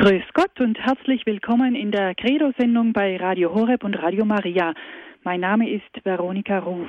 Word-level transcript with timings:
Grüß 0.00 0.22
Gott 0.32 0.58
und 0.60 0.78
herzlich 0.78 1.26
willkommen 1.26 1.74
in 1.74 1.90
der 1.90 2.14
Credo-Sendung 2.14 2.94
bei 2.94 3.18
Radio 3.18 3.52
Horeb 3.54 3.84
und 3.84 4.02
Radio 4.02 4.24
Maria. 4.24 4.72
Mein 5.24 5.40
Name 5.40 5.68
ist 5.68 6.04
Veronika 6.04 6.58
Ruf. 6.60 6.88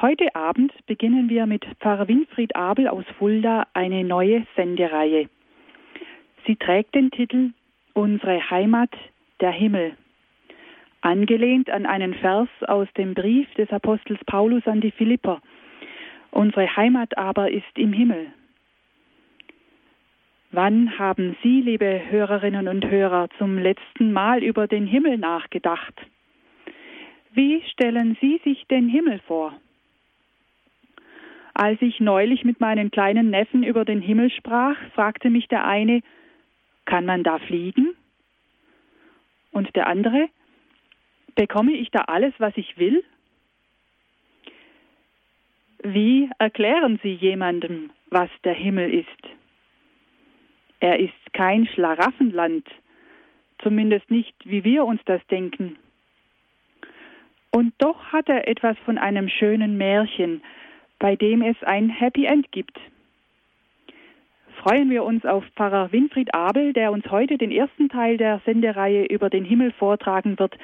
Heute 0.00 0.34
Abend 0.34 0.72
beginnen 0.86 1.28
wir 1.28 1.46
mit 1.46 1.64
Pfarrer 1.78 2.08
Winfried 2.08 2.56
Abel 2.56 2.88
aus 2.88 3.04
Fulda 3.20 3.68
eine 3.72 4.02
neue 4.02 4.44
Sendereihe. 4.56 5.28
Sie 6.44 6.56
trägt 6.56 6.96
den 6.96 7.12
Titel 7.12 7.50
Unsere 7.92 8.50
Heimat, 8.50 8.90
der 9.40 9.52
Himmel. 9.52 9.92
Angelehnt 11.02 11.70
an 11.70 11.86
einen 11.86 12.14
Vers 12.14 12.48
aus 12.66 12.88
dem 12.96 13.14
Brief 13.14 13.48
des 13.54 13.70
Apostels 13.70 14.18
Paulus 14.26 14.66
an 14.66 14.80
die 14.80 14.90
Philipper. 14.90 15.40
Unsere 16.32 16.66
Heimat 16.74 17.16
aber 17.16 17.52
ist 17.52 17.78
im 17.78 17.92
Himmel. 17.92 18.32
Wann 20.54 20.98
haben 20.98 21.34
Sie, 21.42 21.62
liebe 21.62 22.10
Hörerinnen 22.10 22.68
und 22.68 22.84
Hörer, 22.84 23.30
zum 23.38 23.56
letzten 23.56 24.12
Mal 24.12 24.44
über 24.44 24.66
den 24.66 24.86
Himmel 24.86 25.16
nachgedacht? 25.16 25.94
Wie 27.32 27.62
stellen 27.70 28.18
Sie 28.20 28.38
sich 28.44 28.66
den 28.66 28.86
Himmel 28.86 29.18
vor? 29.20 29.54
Als 31.54 31.80
ich 31.80 32.00
neulich 32.00 32.44
mit 32.44 32.60
meinen 32.60 32.90
kleinen 32.90 33.30
Neffen 33.30 33.62
über 33.62 33.86
den 33.86 34.02
Himmel 34.02 34.30
sprach, 34.30 34.76
fragte 34.94 35.30
mich 35.30 35.48
der 35.48 35.66
eine, 35.66 36.02
kann 36.84 37.06
man 37.06 37.22
da 37.22 37.38
fliegen? 37.38 37.94
Und 39.52 39.74
der 39.74 39.86
andere, 39.86 40.28
bekomme 41.34 41.72
ich 41.72 41.90
da 41.90 42.00
alles, 42.00 42.34
was 42.36 42.54
ich 42.58 42.76
will? 42.76 43.02
Wie 45.82 46.28
erklären 46.38 47.00
Sie 47.02 47.14
jemandem, 47.14 47.88
was 48.10 48.28
der 48.44 48.54
Himmel 48.54 48.92
ist? 48.92 49.41
Er 50.82 50.98
ist 50.98 51.32
kein 51.32 51.64
Schlaraffenland, 51.64 52.66
zumindest 53.62 54.10
nicht, 54.10 54.34
wie 54.42 54.64
wir 54.64 54.84
uns 54.84 55.00
das 55.04 55.24
denken. 55.30 55.76
Und 57.52 57.72
doch 57.78 58.06
hat 58.06 58.28
er 58.28 58.48
etwas 58.48 58.76
von 58.84 58.98
einem 58.98 59.28
schönen 59.28 59.76
Märchen, 59.78 60.42
bei 60.98 61.14
dem 61.14 61.40
es 61.40 61.56
ein 61.62 61.88
Happy 61.88 62.24
End 62.24 62.50
gibt. 62.50 62.80
Freuen 64.60 64.90
wir 64.90 65.04
uns 65.04 65.24
auf 65.24 65.44
Pfarrer 65.54 65.92
Winfried 65.92 66.34
Abel, 66.34 66.72
der 66.72 66.90
uns 66.90 67.08
heute 67.12 67.38
den 67.38 67.52
ersten 67.52 67.88
Teil 67.88 68.16
der 68.16 68.40
Sendereihe 68.44 69.04
über 69.04 69.30
den 69.30 69.44
Himmel 69.44 69.70
vortragen 69.70 70.36
wird. 70.40 70.58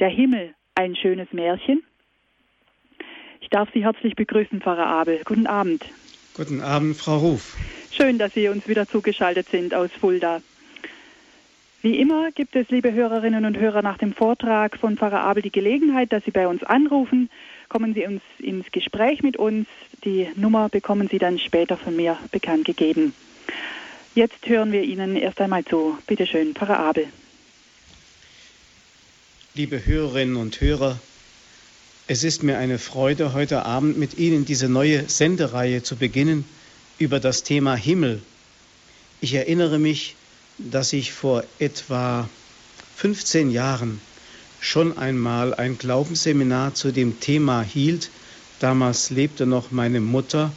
Der 0.00 0.08
Himmel, 0.08 0.54
ein 0.76 0.96
schönes 0.96 1.30
Märchen. 1.30 1.82
Ich 3.42 3.50
darf 3.50 3.68
Sie 3.74 3.84
herzlich 3.84 4.16
begrüßen, 4.16 4.62
Pfarrer 4.62 4.86
Abel. 4.86 5.20
Guten 5.26 5.46
Abend. 5.46 5.84
Guten 6.34 6.62
Abend, 6.62 6.96
Frau 6.96 7.18
Ruf. 7.18 7.54
Schön, 7.94 8.18
dass 8.18 8.32
Sie 8.32 8.48
uns 8.48 8.66
wieder 8.66 8.88
zugeschaltet 8.88 9.48
sind 9.50 9.74
aus 9.74 9.90
Fulda. 9.92 10.40
Wie 11.82 11.98
immer 11.98 12.30
gibt 12.32 12.56
es, 12.56 12.70
liebe 12.70 12.90
Hörerinnen 12.92 13.44
und 13.44 13.58
Hörer, 13.58 13.82
nach 13.82 13.98
dem 13.98 14.14
Vortrag 14.14 14.78
von 14.78 14.96
Pfarrer 14.96 15.20
Abel 15.20 15.42
die 15.42 15.52
Gelegenheit, 15.52 16.10
dass 16.10 16.24
Sie 16.24 16.30
bei 16.30 16.48
uns 16.48 16.62
anrufen. 16.62 17.28
Kommen 17.68 17.92
Sie 17.92 18.06
uns 18.06 18.22
ins 18.38 18.70
Gespräch 18.72 19.22
mit 19.22 19.36
uns. 19.36 19.66
Die 20.04 20.26
Nummer 20.36 20.70
bekommen 20.70 21.08
Sie 21.08 21.18
dann 21.18 21.38
später 21.38 21.76
von 21.76 21.94
mir 21.94 22.16
bekannt 22.30 22.64
gegeben. 22.64 23.12
Jetzt 24.14 24.46
hören 24.46 24.72
wir 24.72 24.84
Ihnen 24.84 25.16
erst 25.16 25.40
einmal 25.40 25.64
zu. 25.64 25.98
Bitte 26.06 26.26
schön, 26.26 26.54
Pfarrer 26.54 26.78
Abel. 26.78 27.08
Liebe 29.54 29.84
Hörerinnen 29.84 30.36
und 30.36 30.62
Hörer, 30.62 30.98
es 32.06 32.24
ist 32.24 32.42
mir 32.42 32.56
eine 32.56 32.78
Freude, 32.78 33.34
heute 33.34 33.66
Abend 33.66 33.98
mit 33.98 34.16
Ihnen 34.16 34.46
diese 34.46 34.70
neue 34.70 35.10
Sendereihe 35.10 35.82
zu 35.82 35.96
beginnen 35.96 36.46
über 36.98 37.20
das 37.20 37.42
Thema 37.42 37.74
Himmel. 37.74 38.20
Ich 39.20 39.34
erinnere 39.34 39.78
mich, 39.78 40.14
dass 40.58 40.92
ich 40.92 41.12
vor 41.12 41.44
etwa 41.58 42.28
15 42.96 43.50
Jahren 43.50 44.00
schon 44.60 44.96
einmal 44.96 45.54
ein 45.54 45.76
Glaubensseminar 45.78 46.74
zu 46.74 46.92
dem 46.92 47.20
Thema 47.20 47.62
hielt. 47.62 48.10
Damals 48.60 49.10
lebte 49.10 49.44
noch 49.44 49.70
meine 49.70 50.00
Mutter 50.00 50.52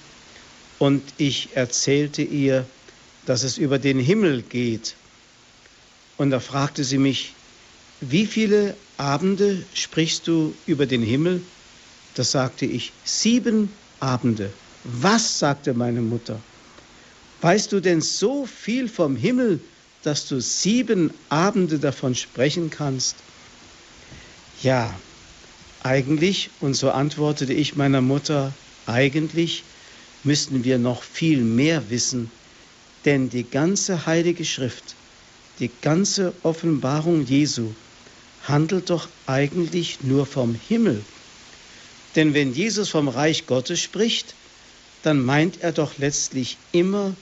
und 0.77 1.01
ich 1.17 1.49
erzählte 1.55 2.21
ihr, 2.21 2.65
dass 3.25 3.43
es 3.43 3.57
über 3.57 3.79
den 3.79 3.99
Himmel 3.99 4.43
geht. 4.43 4.95
Und 6.17 6.29
da 6.29 6.39
fragte 6.39 6.83
sie 6.83 6.99
mich, 6.99 7.33
wie 8.01 8.25
viele 8.25 8.75
Abende 8.97 9.63
sprichst 9.73 10.27
du 10.27 10.53
über 10.67 10.85
den 10.85 11.01
Himmel? 11.01 11.41
Da 12.15 12.23
sagte 12.23 12.65
ich, 12.65 12.91
sieben 13.03 13.69
Abende. 13.99 14.51
Was, 14.87 15.39
sagte 15.39 15.73
meine 15.73 16.03
Mutter, 16.03 16.43
weißt 17.41 17.71
du 17.71 17.79
denn 17.79 18.01
so 18.01 18.45
viel 18.45 18.87
vom 18.87 19.15
Himmel, 19.15 19.67
dass 20.03 20.27
du 20.27 20.39
sieben 20.39 21.11
Abende 21.27 21.79
davon 21.79 22.13
sprechen 22.13 22.69
kannst? 22.69 23.23
Ja, 24.61 25.01
eigentlich, 25.79 26.51
und 26.59 26.75
so 26.75 26.91
antwortete 26.91 27.51
ich 27.51 27.75
meiner 27.75 28.01
Mutter, 28.01 28.59
eigentlich 28.85 29.65
müssten 30.21 30.63
wir 30.63 30.77
noch 30.77 31.01
viel 31.01 31.43
mehr 31.43 31.89
wissen, 31.89 32.29
denn 33.05 33.29
die 33.29 33.49
ganze 33.49 34.05
heilige 34.05 34.45
Schrift, 34.45 34.97
die 35.57 35.81
ganze 35.81 36.35
Offenbarung 36.43 37.23
Jesu 37.23 37.73
handelt 38.39 38.91
doch 38.91 39.09
eigentlich 39.25 40.03
nur 40.03 40.27
vom 40.27 40.53
Himmel. 40.53 41.07
Denn 42.15 42.35
wenn 42.35 42.51
Jesus 42.53 42.89
vom 42.89 43.07
Reich 43.07 43.47
Gottes 43.47 43.79
spricht, 43.79 44.37
dann 45.05 45.23
meint 45.23 45.61
er 45.61 45.71
doch 45.71 45.99
letztlich 45.99 46.57
immer 46.71 47.13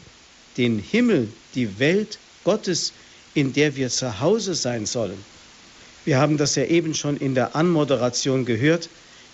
den 0.57 0.79
Himmel, 0.79 1.27
die 1.53 1.79
Welt 1.79 2.17
Gottes, 2.45 2.93
in 3.33 3.51
der 3.51 3.75
wir 3.75 3.89
zu 3.89 4.21
Hause 4.21 4.55
sein 4.55 4.85
sollen. 4.85 5.17
Wir 6.05 6.17
haben 6.17 6.37
das 6.37 6.55
ja 6.55 6.65
eben 6.65 6.93
schon 6.93 7.17
in 7.17 7.35
der 7.35 7.55
Anmoderation 7.55 8.45
gehört. 8.45 8.87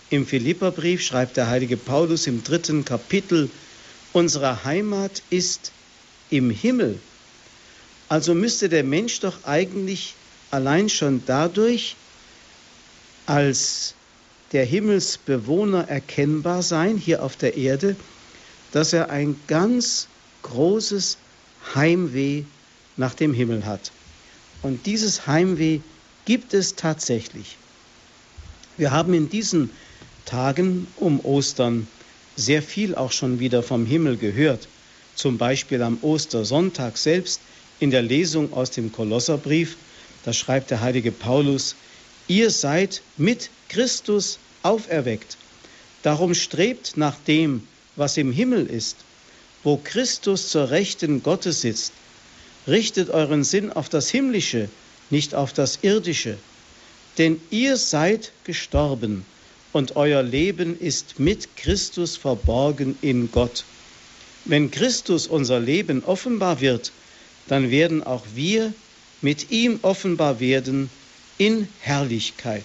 Im 0.09 0.25
Philipperbrief 0.25 1.03
schreibt 1.03 1.37
der 1.37 1.47
heilige 1.47 1.77
Paulus 1.77 2.25
im 2.25 2.43
dritten 2.43 2.85
Kapitel, 2.85 3.49
unsere 4.13 4.63
Heimat 4.63 5.21
ist 5.29 5.71
im 6.31 6.49
Himmel. 6.49 6.97
Also 8.07 8.33
müsste 8.33 8.67
der 8.67 8.83
Mensch 8.83 9.19
doch 9.19 9.43
eigentlich 9.43 10.15
allein 10.49 10.89
schon 10.89 11.21
dadurch 11.27 11.95
als 13.27 13.93
der 14.53 14.65
Himmelsbewohner 14.65 15.87
erkennbar 15.87 16.63
sein 16.63 16.97
hier 16.97 17.21
auf 17.21 17.35
der 17.35 17.55
Erde, 17.55 17.95
dass 18.71 18.93
er 18.93 19.09
ein 19.09 19.39
ganz 19.47 20.07
großes 20.43 21.17
Heimweh 21.75 22.43
nach 22.97 23.13
dem 23.13 23.33
Himmel 23.33 23.65
hat. 23.65 23.91
Und 24.61 24.85
dieses 24.85 25.27
Heimweh 25.27 25.79
gibt 26.25 26.53
es 26.53 26.75
tatsächlich. 26.75 27.57
Wir 28.77 28.91
haben 28.91 29.13
in 29.13 29.29
diesen 29.29 29.69
Tagen 30.25 30.87
um 30.97 31.19
Ostern 31.21 31.87
sehr 32.35 32.61
viel 32.61 32.95
auch 32.95 33.11
schon 33.11 33.39
wieder 33.39 33.63
vom 33.63 33.85
Himmel 33.85 34.17
gehört. 34.17 34.67
Zum 35.15 35.37
Beispiel 35.37 35.81
am 35.81 35.97
Ostersonntag 36.01 36.97
selbst 36.97 37.41
in 37.79 37.91
der 37.91 38.01
Lesung 38.01 38.53
aus 38.53 38.71
dem 38.71 38.91
Kolosserbrief, 38.91 39.75
da 40.23 40.33
schreibt 40.33 40.71
der 40.71 40.81
heilige 40.81 41.11
Paulus, 41.11 41.75
ihr 42.27 42.51
seid 42.51 43.01
mit 43.17 43.49
Christus 43.69 44.39
auferweckt. 44.63 45.37
Darum 46.03 46.33
strebt 46.33 46.95
nach 46.95 47.15
dem, 47.27 47.67
was 47.99 48.17
im 48.17 48.31
Himmel 48.31 48.65
ist, 48.65 48.95
wo 49.63 49.77
Christus 49.77 50.49
zur 50.49 50.71
Rechten 50.71 51.21
Gottes 51.21 51.61
sitzt. 51.61 51.91
Richtet 52.67 53.09
euren 53.09 53.43
Sinn 53.43 53.71
auf 53.71 53.89
das 53.89 54.09
Himmlische, 54.09 54.69
nicht 55.09 55.35
auf 55.35 55.53
das 55.53 55.79
Irdische. 55.81 56.37
Denn 57.17 57.41
ihr 57.49 57.77
seid 57.77 58.31
gestorben 58.45 59.25
und 59.73 59.95
euer 59.95 60.23
Leben 60.23 60.79
ist 60.79 61.19
mit 61.19 61.57
Christus 61.57 62.15
verborgen 62.17 62.97
in 63.01 63.31
Gott. 63.31 63.65
Wenn 64.45 64.71
Christus 64.71 65.27
unser 65.27 65.59
Leben 65.59 66.03
offenbar 66.03 66.61
wird, 66.61 66.91
dann 67.47 67.69
werden 67.71 68.03
auch 68.03 68.25
wir 68.33 68.73
mit 69.21 69.51
ihm 69.51 69.79
offenbar 69.81 70.39
werden 70.39 70.89
in 71.37 71.67
Herrlichkeit. 71.81 72.63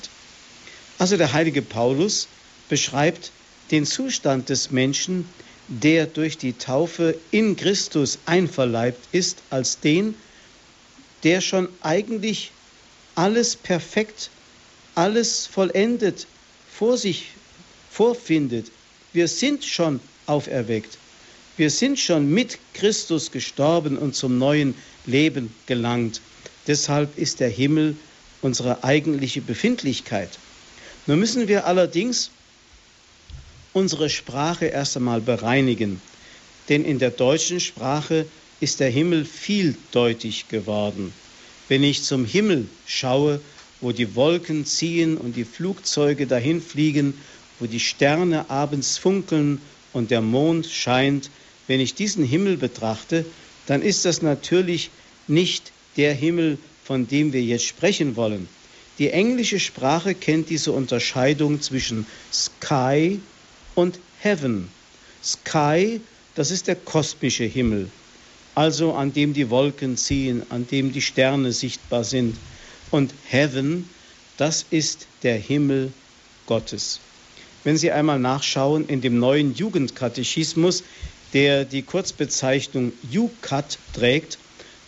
Also 0.98 1.16
der 1.16 1.32
heilige 1.32 1.62
Paulus 1.62 2.28
beschreibt 2.68 3.32
den 3.70 3.86
Zustand 3.86 4.48
des 4.48 4.70
Menschen, 4.70 5.28
der 5.68 6.06
durch 6.06 6.36
die 6.36 6.52
Taufe 6.52 7.18
in 7.30 7.56
Christus 7.56 8.18
einverleibt 8.26 9.00
ist, 9.12 9.38
als 9.50 9.80
den, 9.80 10.14
der 11.22 11.40
schon 11.40 11.68
eigentlich 11.80 12.52
alles 13.14 13.56
perfekt, 13.56 14.30
alles 14.94 15.46
vollendet 15.46 16.26
vor 16.70 16.98
sich 16.98 17.28
vorfindet. 17.90 18.70
Wir 19.12 19.28
sind 19.28 19.64
schon 19.64 20.00
auferweckt. 20.26 20.98
Wir 21.56 21.70
sind 21.70 21.98
schon 21.98 22.28
mit 22.28 22.58
Christus 22.74 23.30
gestorben 23.30 23.96
und 23.96 24.14
zum 24.14 24.38
neuen 24.38 24.74
Leben 25.06 25.54
gelangt. 25.66 26.20
Deshalb 26.66 27.16
ist 27.16 27.40
der 27.40 27.48
Himmel 27.48 27.96
unsere 28.42 28.82
eigentliche 28.82 29.40
Befindlichkeit. 29.40 30.30
Nun 31.06 31.20
müssen 31.20 31.46
wir 31.46 31.66
allerdings 31.66 32.30
unsere 33.74 34.08
Sprache 34.08 34.66
erst 34.66 34.96
einmal 34.96 35.20
bereinigen. 35.20 36.00
Denn 36.70 36.84
in 36.84 36.98
der 36.98 37.10
deutschen 37.10 37.60
Sprache 37.60 38.26
ist 38.60 38.80
der 38.80 38.88
Himmel 38.88 39.26
vieldeutig 39.26 40.48
geworden. 40.48 41.12
Wenn 41.68 41.82
ich 41.82 42.04
zum 42.04 42.24
Himmel 42.24 42.66
schaue, 42.86 43.40
wo 43.82 43.92
die 43.92 44.14
Wolken 44.14 44.64
ziehen 44.64 45.18
und 45.18 45.36
die 45.36 45.44
Flugzeuge 45.44 46.26
dahinfliegen, 46.26 47.14
wo 47.58 47.66
die 47.66 47.80
Sterne 47.80 48.48
abends 48.48 48.96
funkeln 48.96 49.60
und 49.92 50.10
der 50.10 50.22
Mond 50.22 50.66
scheint, 50.66 51.28
wenn 51.66 51.80
ich 51.80 51.94
diesen 51.94 52.24
Himmel 52.24 52.56
betrachte, 52.56 53.26
dann 53.66 53.82
ist 53.82 54.04
das 54.04 54.22
natürlich 54.22 54.90
nicht 55.26 55.72
der 55.96 56.14
Himmel, 56.14 56.58
von 56.84 57.06
dem 57.06 57.32
wir 57.32 57.42
jetzt 57.42 57.64
sprechen 57.64 58.16
wollen. 58.16 58.48
Die 58.98 59.10
englische 59.10 59.58
Sprache 59.58 60.14
kennt 60.14 60.50
diese 60.50 60.72
Unterscheidung 60.72 61.60
zwischen 61.60 62.06
Sky 62.32 63.20
und 63.74 63.98
Heaven. 64.20 64.68
Sky, 65.22 66.00
das 66.34 66.50
ist 66.50 66.66
der 66.68 66.76
kosmische 66.76 67.44
Himmel, 67.44 67.90
also 68.54 68.92
an 68.94 69.12
dem 69.12 69.32
die 69.32 69.50
Wolken 69.50 69.96
ziehen, 69.96 70.42
an 70.50 70.66
dem 70.66 70.92
die 70.92 71.00
Sterne 71.00 71.52
sichtbar 71.52 72.04
sind. 72.04 72.36
Und 72.90 73.14
Heaven, 73.28 73.88
das 74.36 74.66
ist 74.70 75.06
der 75.22 75.36
Himmel 75.36 75.92
Gottes. 76.46 77.00
Wenn 77.64 77.78
Sie 77.78 77.90
einmal 77.90 78.18
nachschauen 78.18 78.86
in 78.86 79.00
dem 79.00 79.18
neuen 79.18 79.54
Jugendkatechismus, 79.54 80.84
der 81.32 81.64
die 81.64 81.82
Kurzbezeichnung 81.82 82.92
UCAT 83.12 83.78
trägt, 83.94 84.38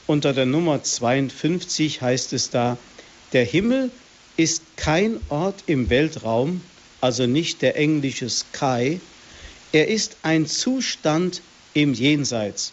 unter 0.07 0.33
der 0.33 0.47
Nummer 0.47 0.83
52 0.83 2.03
heißt 2.03 2.33
es 2.33 2.51
da, 2.51 2.77
der 3.33 3.45
Himmel 3.45 3.91
ist 4.37 4.63
kein 4.77 5.19
Ort 5.31 5.65
im 5.67 5.91
Weltraum, 5.91 6.61
also 7.07 7.29
nicht 7.29 7.63
der 7.63 7.77
englische 7.77 8.29
Sky, 8.29 9.01
er 9.71 9.87
ist 9.87 10.17
ein 10.23 10.45
Zustand 10.45 11.41
im 11.73 11.95
Jenseits. 11.95 12.73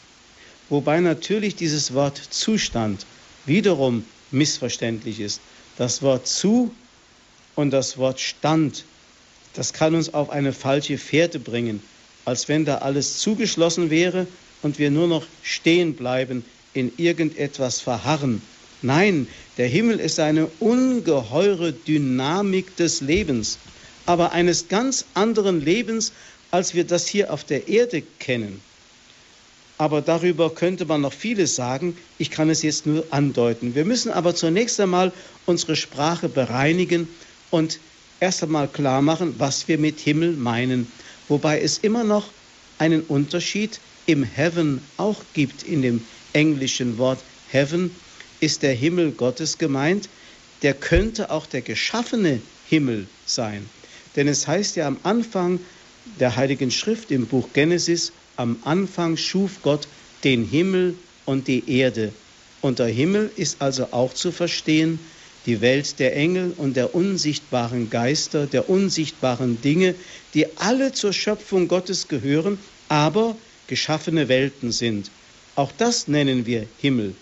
Wobei 0.70 1.02
natürlich 1.02 1.56
dieses 1.56 1.94
Wort 1.94 2.20
Zustand 2.32 3.06
wiederum 3.46 4.04
missverständlich 4.32 5.20
ist. 5.20 5.40
Das 5.78 6.02
Wort 6.02 6.26
zu 6.26 6.74
und 7.54 7.70
das 7.70 8.00
Wort 8.00 8.20
Stand, 8.20 8.86
das 9.54 9.72
kann 9.72 9.94
uns 9.94 10.16
auf 10.16 10.32
eine 10.32 10.52
falsche 10.52 10.98
Fährte 10.98 11.38
bringen, 11.38 11.84
als 12.26 12.48
wenn 12.48 12.66
da 12.66 12.80
alles 12.80 13.20
zugeschlossen 13.20 13.92
wäre 13.92 14.26
und 14.64 14.80
wir 14.80 14.90
nur 14.90 15.08
noch 15.08 15.28
stehen 15.44 15.94
bleiben, 15.94 16.44
in 16.74 16.92
irgendetwas 16.98 17.82
verharren. 17.82 18.42
Nein, 18.82 19.28
der 19.58 19.68
Himmel 19.68 20.00
ist 20.00 20.20
eine 20.20 20.48
ungeheure 20.60 21.72
Dynamik 21.72 22.76
des 22.78 23.00
Lebens, 23.00 23.60
aber 24.06 24.32
eines 24.32 24.68
ganz 24.68 25.06
anderen 25.14 25.62
Lebens, 25.62 26.12
als 26.52 26.74
wir 26.74 26.84
das 26.84 27.08
hier 27.08 27.34
auf 27.34 27.44
der 27.44 27.68
Erde 27.68 28.04
kennen. 28.20 28.62
Aber 29.78 30.02
darüber 30.02 30.54
könnte 30.54 30.86
man 30.86 31.02
noch 31.02 31.14
vieles 31.14 31.56
sagen. 31.56 31.98
Ich 32.18 32.30
kann 32.30 32.50
es 32.50 32.62
jetzt 32.62 32.86
nur 32.86 33.06
andeuten. 33.10 33.76
Wir 33.76 33.86
müssen 33.86 34.12
aber 34.12 34.36
zunächst 34.36 34.80
einmal 34.80 35.12
unsere 35.46 35.76
Sprache 35.76 36.30
bereinigen 36.30 37.08
und 37.50 37.80
erst 38.20 38.44
einmal 38.44 38.68
klar 38.68 39.02
machen, 39.02 39.36
was 39.40 39.68
wir 39.68 39.78
mit 39.78 40.00
Himmel 40.00 40.34
meinen. 40.34 40.92
Wobei 41.28 41.60
es 41.60 41.80
immer 41.80 42.04
noch 42.04 42.30
einen 42.78 43.02
Unterschied 43.02 43.80
im 44.06 44.24
Heaven 44.24 44.82
auch 44.98 45.22
gibt. 45.34 45.64
In 45.64 45.82
dem 45.82 46.06
englischen 46.34 46.98
Wort 46.98 47.20
Heaven 47.50 47.94
ist 48.40 48.62
der 48.62 48.74
Himmel 48.74 49.12
Gottes 49.12 49.58
gemeint. 49.58 50.08
Der 50.62 50.74
könnte 50.74 51.32
auch 51.32 51.46
der 51.46 51.62
geschaffene 51.62 52.42
Himmel 52.70 53.08
sein. 53.26 53.70
Denn 54.16 54.28
es 54.28 54.48
heißt 54.48 54.76
ja 54.76 54.88
am 54.88 54.98
Anfang 55.04 55.60
der 56.20 56.36
Heiligen 56.36 56.72
Schrift 56.72 57.12
im 57.12 57.28
Buch 57.28 57.50
Genesis, 57.54 58.12
am 58.36 58.58
Anfang 58.64 59.18
schuf 59.18 59.62
Gott 59.64 59.88
den 60.24 60.46
Himmel 60.46 60.96
und 61.26 61.48
die 61.48 61.64
Erde. 61.80 62.12
Unter 62.62 62.88
Himmel 62.88 63.32
ist 63.36 63.62
also 63.62 63.88
auch 63.92 64.14
zu 64.14 64.32
verstehen 64.32 65.00
die 65.46 65.60
Welt 65.62 66.00
der 66.00 66.16
Engel 66.16 66.54
und 66.56 66.78
der 66.78 66.96
unsichtbaren 66.96 67.90
Geister, 67.90 68.46
der 68.46 68.70
unsichtbaren 68.70 69.62
Dinge, 69.62 69.96
die 70.34 70.46
alle 70.58 70.94
zur 70.94 71.12
Schöpfung 71.12 71.68
Gottes 71.68 72.08
gehören, 72.08 72.58
aber 72.88 73.36
geschaffene 73.68 74.30
Welten 74.30 74.72
sind. 74.72 75.12
Auch 75.56 75.72
das 75.78 76.08
nennen 76.08 76.46
wir 76.46 76.66
Himmel. 76.80 77.14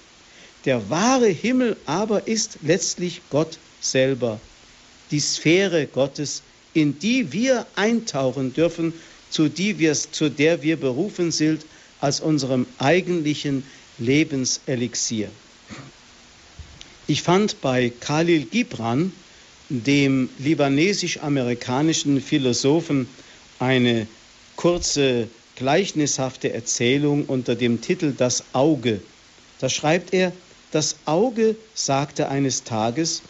Der 0.65 0.89
wahre 0.89 1.27
Himmel 1.27 1.75
aber 1.85 2.27
ist 2.27 2.59
letztlich 2.61 3.21
Gott 3.31 3.57
selber, 3.81 4.39
die 5.09 5.19
Sphäre 5.19 5.87
Gottes, 5.87 6.43
in 6.73 6.99
die 6.99 7.31
wir 7.31 7.65
eintauchen 7.75 8.53
dürfen, 8.53 8.93
zu, 9.29 9.49
die 9.49 9.79
wir, 9.79 9.93
zu 9.93 10.29
der 10.29 10.61
wir 10.61 10.77
berufen 10.77 11.31
sind 11.31 11.65
als 11.99 12.19
unserem 12.19 12.65
eigentlichen 12.79 13.63
Lebenselixier. 13.99 15.29
Ich 17.07 17.21
fand 17.21 17.61
bei 17.61 17.91
Khalil 17.99 18.45
Gibran, 18.45 19.11
dem 19.69 20.29
libanesisch-amerikanischen 20.39 22.21
Philosophen, 22.21 23.07
eine 23.59 24.07
kurze 24.55 25.27
gleichnishafte 25.55 26.51
Erzählung 26.51 27.25
unter 27.25 27.55
dem 27.55 27.81
Titel 27.81 28.13
Das 28.17 28.43
Auge. 28.53 28.99
Da 29.59 29.69
schreibt 29.69 30.13
er, 30.13 30.31
das 30.71 30.95
Auge 31.05 31.55
sagte 31.75 32.29
eines 32.29 32.63
Tages, 32.63 33.21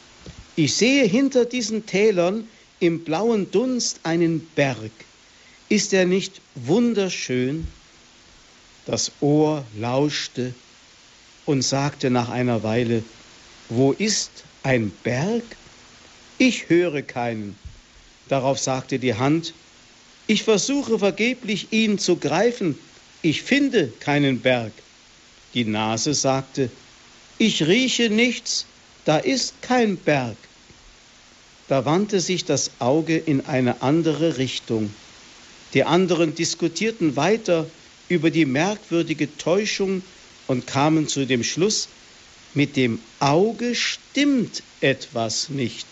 ich 0.55 0.75
sehe 0.75 1.05
hinter 1.05 1.45
diesen 1.45 1.85
Tälern 1.85 2.47
im 2.81 3.03
blauen 3.03 3.49
Dunst 3.51 4.01
einen 4.03 4.45
Berg. 4.55 4.91
Ist 5.69 5.93
er 5.93 6.05
nicht 6.05 6.41
wunderschön? 6.55 7.67
Das 8.85 9.11
Ohr 9.21 9.63
lauschte 9.77 10.53
und 11.45 11.61
sagte 11.61 12.09
nach 12.09 12.29
einer 12.29 12.63
Weile, 12.63 13.03
wo 13.69 13.91
ist 13.93 14.31
ein 14.63 14.91
Berg? 15.03 15.43
Ich 16.39 16.69
höre 16.69 17.03
keinen. 17.03 17.55
Darauf 18.27 18.59
sagte 18.59 18.97
die 18.97 19.13
Hand, 19.13 19.53
ich 20.25 20.43
versuche 20.43 20.97
vergeblich 20.99 21.71
ihn 21.71 21.99
zu 21.99 22.15
greifen, 22.15 22.77
ich 23.21 23.43
finde 23.43 23.89
keinen 23.99 24.41
Berg. 24.41 24.71
Die 25.53 25.65
Nase 25.65 26.15
sagte, 26.15 26.71
ich 27.37 27.67
rieche 27.67 28.09
nichts, 28.09 28.65
da 29.05 29.17
ist 29.17 29.61
kein 29.61 29.97
Berg. 29.97 30.37
Da 31.71 31.85
wandte 31.85 32.19
sich 32.19 32.43
das 32.43 32.69
Auge 32.79 33.15
in 33.15 33.45
eine 33.45 33.81
andere 33.81 34.37
Richtung. 34.37 34.89
Die 35.73 35.85
anderen 35.85 36.35
diskutierten 36.35 37.15
weiter 37.15 37.65
über 38.09 38.29
die 38.29 38.43
merkwürdige 38.43 39.37
Täuschung 39.37 40.01
und 40.49 40.67
kamen 40.67 41.07
zu 41.07 41.25
dem 41.25 41.43
Schluss, 41.43 41.87
mit 42.55 42.75
dem 42.75 42.99
Auge 43.21 43.73
stimmt 43.73 44.63
etwas 44.81 45.47
nicht. 45.47 45.85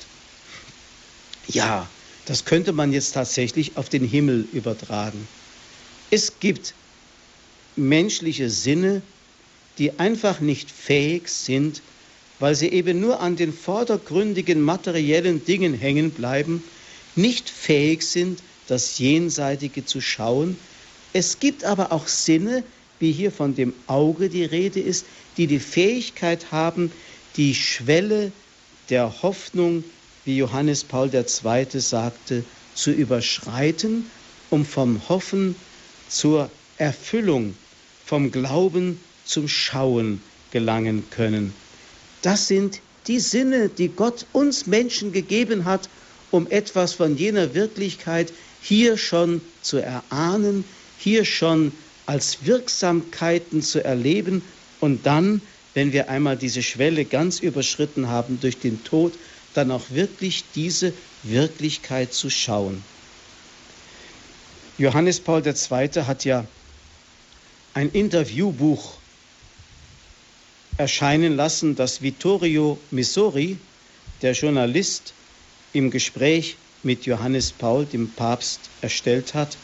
Ja, 1.47 1.87
das 2.25 2.43
könnte 2.43 2.73
man 2.73 2.91
jetzt 2.91 3.13
tatsächlich 3.13 3.77
auf 3.77 3.87
den 3.87 4.03
Himmel 4.03 4.49
übertragen. 4.51 5.25
Es 6.11 6.41
gibt 6.41 6.73
menschliche 7.77 8.49
Sinne, 8.49 9.01
die 9.77 9.97
einfach 9.97 10.41
nicht 10.41 10.71
fähig 10.71 11.29
sind, 11.29 11.81
weil 12.39 12.55
sie 12.55 12.69
eben 12.69 12.99
nur 12.99 13.19
an 13.19 13.35
den 13.35 13.53
vordergründigen 13.53 14.61
materiellen 14.61 15.43
Dingen 15.45 15.73
hängen 15.73 16.11
bleiben, 16.11 16.63
nicht 17.15 17.49
fähig 17.49 18.03
sind, 18.03 18.41
das 18.67 18.97
Jenseitige 18.97 19.85
zu 19.85 19.99
schauen. 19.99 20.57
Es 21.11 21.39
gibt 21.39 21.63
aber 21.63 21.91
auch 21.91 22.07
Sinne, 22.07 22.63
wie 22.99 23.11
hier 23.11 23.31
von 23.31 23.55
dem 23.55 23.73
Auge 23.87 24.29
die 24.29 24.45
Rede 24.45 24.79
ist, 24.79 25.05
die 25.37 25.47
die 25.47 25.59
Fähigkeit 25.59 26.51
haben, 26.51 26.91
die 27.35 27.55
Schwelle 27.55 28.31
der 28.89 29.21
Hoffnung, 29.21 29.83
wie 30.25 30.37
Johannes 30.37 30.83
Paul 30.83 31.09
II. 31.13 31.79
sagte, 31.79 32.43
zu 32.75 32.91
überschreiten, 32.91 34.05
um 34.49 34.65
vom 34.65 35.07
Hoffen 35.09 35.55
zur 36.09 36.49
Erfüllung, 36.77 37.55
vom 38.05 38.31
Glauben 38.31 38.99
zum 39.25 39.47
Schauen 39.47 40.21
gelangen 40.51 41.03
können. 41.11 41.53
Das 42.21 42.47
sind 42.47 42.79
die 43.07 43.19
Sinne, 43.19 43.69
die 43.69 43.89
Gott 43.89 44.25
uns 44.33 44.67
Menschen 44.67 45.11
gegeben 45.11 45.65
hat, 45.65 45.89
um 46.31 46.47
etwas 46.47 46.93
von 46.93 47.17
jener 47.17 47.55
Wirklichkeit 47.55 48.31
hier 48.61 48.97
schon 48.97 49.41
zu 49.61 49.77
erahnen, 49.77 50.63
hier 50.99 51.25
schon 51.25 51.71
als 52.05 52.45
Wirksamkeiten 52.45 53.61
zu 53.61 53.83
erleben 53.83 54.41
und 54.81 55.05
dann, 55.05 55.41
wenn 55.73 55.93
wir 55.93 56.09
einmal 56.09 56.37
diese 56.37 56.63
Schwelle 56.63 57.05
ganz 57.05 57.39
überschritten 57.39 58.09
haben 58.09 58.39
durch 58.39 58.57
den 58.57 58.83
Tod, 58.83 59.13
dann 59.53 59.71
auch 59.71 59.83
wirklich 59.91 60.43
diese 60.55 60.93
Wirklichkeit 61.23 62.13
zu 62.13 62.29
schauen. 62.29 62.83
Johannes 64.77 65.19
Paul 65.19 65.45
II. 65.45 65.53
hat 66.05 66.25
ja 66.25 66.45
ein 67.73 67.89
Interviewbuch 67.91 68.98
erscheinen 70.79 71.35
lassen, 71.35 71.75
das 71.75 72.01
Vittorio 72.01 72.77
Missori, 72.89 73.57
der 74.21 74.31
Journalist, 74.31 75.13
im 75.73 75.91
Gespräch 75.91 76.55
mit 76.83 77.05
Johannes 77.05 77.51
Paul, 77.51 77.85
dem 77.85 78.15
Papst, 78.15 78.71
erstellt 78.79 79.33
hat, 79.33 79.57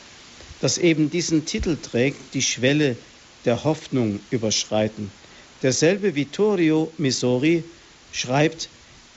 das 0.60 0.78
eben 0.78 1.10
diesen 1.10 1.46
Titel 1.46 1.78
trägt, 1.78 2.34
die 2.34 2.42
Schwelle 2.42 2.98
der 3.46 3.64
Hoffnung 3.64 4.20
überschreiten. 4.30 5.10
Derselbe 5.62 6.16
Vittorio 6.16 6.92
Missori 6.98 7.64
schreibt, 8.12 8.70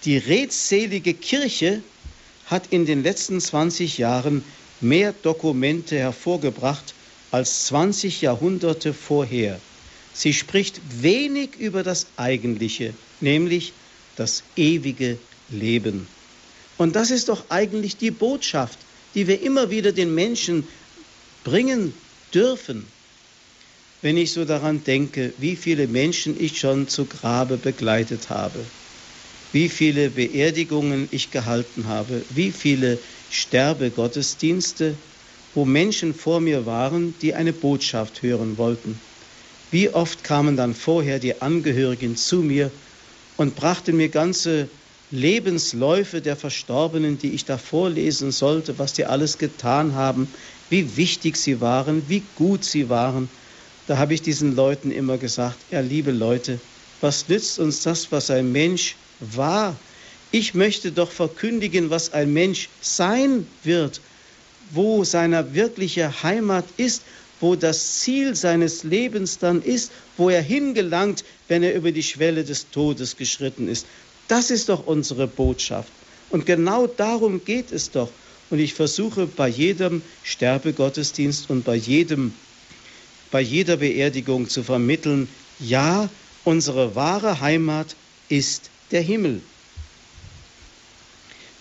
die 0.04 0.18
redselige 0.18 1.14
Kirche 1.14 1.82
hat 2.44 2.68
in 2.68 2.86
den 2.86 3.02
letzten 3.02 3.40
20 3.40 3.98
Jahren 3.98 4.44
mehr 4.80 5.12
Dokumente 5.12 5.98
hervorgebracht 5.98 6.94
als 7.32 7.66
20 7.66 8.20
Jahrhunderte 8.20 8.94
vorher. 8.94 9.60
Sie 10.18 10.32
spricht 10.32 10.80
wenig 11.00 11.54
über 11.60 11.84
das 11.84 12.08
Eigentliche, 12.16 12.92
nämlich 13.20 13.72
das 14.16 14.42
ewige 14.56 15.16
Leben. 15.48 16.08
Und 16.76 16.96
das 16.96 17.12
ist 17.12 17.28
doch 17.28 17.50
eigentlich 17.50 17.98
die 17.98 18.10
Botschaft, 18.10 18.80
die 19.14 19.28
wir 19.28 19.40
immer 19.42 19.70
wieder 19.70 19.92
den 19.92 20.12
Menschen 20.12 20.64
bringen 21.44 21.92
dürfen. 22.34 22.82
Wenn 24.02 24.16
ich 24.16 24.32
so 24.32 24.44
daran 24.44 24.82
denke, 24.82 25.34
wie 25.38 25.54
viele 25.54 25.86
Menschen 25.86 26.34
ich 26.40 26.58
schon 26.58 26.88
zu 26.88 27.06
Grabe 27.06 27.56
begleitet 27.56 28.28
habe, 28.28 28.64
wie 29.52 29.68
viele 29.68 30.10
Beerdigungen 30.10 31.06
ich 31.12 31.30
gehalten 31.30 31.86
habe, 31.86 32.24
wie 32.30 32.50
viele 32.50 32.98
Sterbegottesdienste, 33.30 34.96
wo 35.54 35.64
Menschen 35.64 36.12
vor 36.12 36.40
mir 36.40 36.66
waren, 36.66 37.16
die 37.20 37.34
eine 37.34 37.52
Botschaft 37.52 38.22
hören 38.22 38.58
wollten. 38.58 39.07
Wie 39.70 39.90
oft 39.90 40.24
kamen 40.24 40.56
dann 40.56 40.74
vorher 40.74 41.18
die 41.18 41.42
Angehörigen 41.42 42.16
zu 42.16 42.42
mir 42.42 42.72
und 43.36 43.54
brachten 43.54 43.96
mir 43.96 44.08
ganze 44.08 44.70
Lebensläufe 45.10 46.20
der 46.22 46.36
Verstorbenen, 46.36 47.18
die 47.18 47.32
ich 47.34 47.44
da 47.44 47.58
vorlesen 47.58 48.30
sollte, 48.30 48.78
was 48.78 48.92
die 48.94 49.06
alles 49.06 49.38
getan 49.38 49.94
haben, 49.94 50.32
wie 50.68 50.96
wichtig 50.96 51.36
sie 51.36 51.60
waren, 51.60 52.08
wie 52.08 52.20
gut 52.34 52.64
sie 52.64 52.88
waren. 52.88 53.30
Da 53.86 53.96
habe 53.98 54.14
ich 54.14 54.22
diesen 54.22 54.52
Leuten 54.52 54.90
immer 54.90 55.18
gesagt, 55.18 55.66
ja 55.70 55.80
liebe 55.80 56.12
Leute, 56.12 56.62
was 57.00 57.28
nützt 57.28 57.58
uns 57.58 57.82
das, 57.82 58.12
was 58.12 58.30
ein 58.30 58.52
Mensch 58.52 58.98
war? 59.18 59.82
Ich 60.30 60.52
möchte 60.52 60.92
doch 60.92 61.10
verkündigen, 61.10 61.88
was 61.88 62.12
ein 62.12 62.32
Mensch 62.32 62.70
sein 62.80 63.46
wird, 63.62 64.02
wo 64.58 65.04
seine 65.04 65.54
wirkliche 65.54 66.22
Heimat 66.22 66.72
ist, 66.72 67.06
wo 67.40 67.56
das 67.56 68.00
Ziel 68.00 68.34
seines 68.34 68.82
Lebens 68.84 69.38
dann 69.38 69.62
ist, 69.62 69.92
wo 70.16 70.28
er 70.28 70.42
hingelangt, 70.42 71.24
wenn 71.48 71.62
er 71.62 71.74
über 71.74 71.92
die 71.92 72.02
Schwelle 72.02 72.44
des 72.44 72.70
Todes 72.70 73.16
geschritten 73.16 73.68
ist. 73.68 73.86
Das 74.26 74.50
ist 74.50 74.68
doch 74.68 74.86
unsere 74.86 75.26
Botschaft. 75.26 75.92
Und 76.30 76.46
genau 76.46 76.86
darum 76.86 77.44
geht 77.44 77.72
es 77.72 77.90
doch. 77.90 78.10
Und 78.50 78.58
ich 78.58 78.74
versuche 78.74 79.26
bei 79.26 79.48
jedem 79.48 80.02
Sterbegottesdienst 80.22 81.50
und 81.50 81.64
bei 81.64 81.74
jedem 81.74 82.32
bei 83.30 83.40
jeder 83.40 83.76
Beerdigung 83.76 84.48
zu 84.48 84.62
vermitteln, 84.62 85.28
ja, 85.60 86.08
unsere 86.44 86.94
wahre 86.94 87.40
Heimat 87.40 87.94
ist 88.28 88.70
der 88.90 89.02
Himmel. 89.02 89.42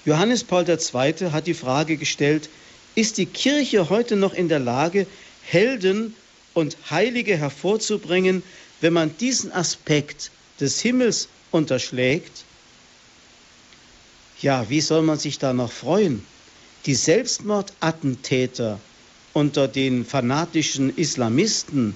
Johannes 0.06 0.46
Paul 0.46 0.66
II. 0.68 1.32
hat 1.32 1.48
die 1.48 1.54
Frage 1.54 1.98
gestellt, 1.98 2.50
ist 2.96 3.18
die 3.18 3.26
Kirche 3.26 3.90
heute 3.90 4.16
noch 4.16 4.34
in 4.34 4.48
der 4.48 4.60
Lage, 4.60 5.06
Helden 5.50 6.14
und 6.54 6.76
Heilige 6.90 7.38
hervorzubringen, 7.38 8.44
wenn 8.82 8.94
man 8.94 9.16
diesen 9.18 9.52
Aspekt 9.52 10.30
des 10.60 10.82
Himmels 10.82 11.30
unterschlägt? 11.52 12.44
Ja, 14.42 14.70
wie 14.70 14.82
soll 14.82 15.04
man 15.04 15.18
sich 15.18 15.40
da 15.40 15.54
noch 15.54 15.72
freuen? 15.72 16.24
Die 16.86 16.96
Selbstmordattentäter 16.96 18.80
unter 19.34 19.68
den 19.68 20.04
fanatischen 20.06 20.96
Islamisten, 20.98 21.96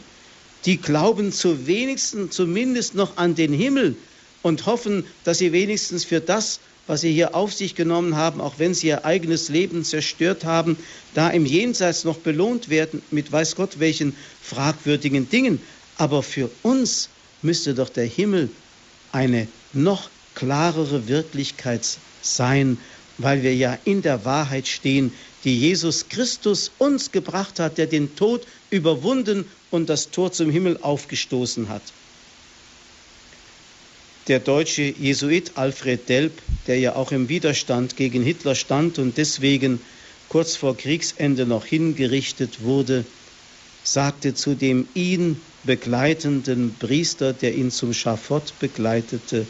die 0.65 0.77
glauben 0.77 1.31
zu 1.31 1.67
wenigsten 1.67 2.31
zumindest 2.31 2.95
noch 2.95 3.17
an 3.17 3.35
den 3.35 3.51
Himmel 3.51 3.97
und 4.43 4.65
hoffen, 4.65 5.05
dass 5.23 5.39
sie 5.39 5.51
wenigstens 5.51 6.05
für 6.05 6.21
das, 6.21 6.59
was 6.87 7.01
sie 7.01 7.13
hier 7.13 7.35
auf 7.35 7.53
sich 7.53 7.75
genommen 7.75 8.15
haben, 8.15 8.41
auch 8.41 8.55
wenn 8.57 8.73
sie 8.73 8.87
ihr 8.87 9.05
eigenes 9.05 9.49
Leben 9.49 9.83
zerstört 9.83 10.45
haben, 10.45 10.77
da 11.13 11.29
im 11.29 11.45
Jenseits 11.45 12.03
noch 12.03 12.17
belohnt 12.17 12.69
werden 12.69 13.01
mit 13.11 13.31
weiß 13.31 13.55
Gott 13.55 13.79
welchen 13.79 14.15
fragwürdigen 14.41 15.29
Dingen. 15.29 15.61
Aber 15.97 16.23
für 16.23 16.49
uns 16.63 17.09
müsste 17.41 17.73
doch 17.73 17.89
der 17.89 18.05
Himmel 18.05 18.49
eine 19.11 19.47
noch 19.73 20.09
klarere 20.35 21.07
Wirklichkeit 21.07 21.85
sein, 22.21 22.77
weil 23.17 23.43
wir 23.43 23.55
ja 23.55 23.77
in 23.85 24.01
der 24.01 24.25
Wahrheit 24.25 24.67
stehen, 24.67 25.11
die 25.43 25.57
Jesus 25.57 26.09
Christus 26.09 26.71
uns 26.77 27.11
gebracht 27.11 27.59
hat, 27.59 27.77
der 27.77 27.87
den 27.87 28.15
Tod 28.15 28.45
überwunden 28.69 29.45
und 29.69 29.89
das 29.89 30.11
Tor 30.11 30.31
zum 30.31 30.49
Himmel 30.49 30.77
aufgestoßen 30.81 31.69
hat. 31.69 31.81
Der 34.27 34.39
deutsche 34.39 34.83
Jesuit 34.83 35.57
Alfred 35.57 36.07
Delp, 36.07 36.43
der 36.67 36.79
ja 36.79 36.95
auch 36.95 37.11
im 37.11 37.27
Widerstand 37.27 37.95
gegen 37.95 38.21
Hitler 38.21 38.53
stand 38.53 38.99
und 38.99 39.17
deswegen 39.17 39.79
kurz 40.27 40.55
vor 40.55 40.77
Kriegsende 40.77 41.47
noch 41.47 41.65
hingerichtet 41.65 42.61
wurde, 42.61 43.03
sagte 43.83 44.35
zu 44.35 44.53
dem 44.53 44.87
ihn 44.93 45.37
begleitenden 45.65 46.77
Priester, 46.77 47.33
der 47.33 47.55
ihn 47.55 47.71
zum 47.71 47.93
Schafott 47.93 48.59
begleitete, 48.59 49.47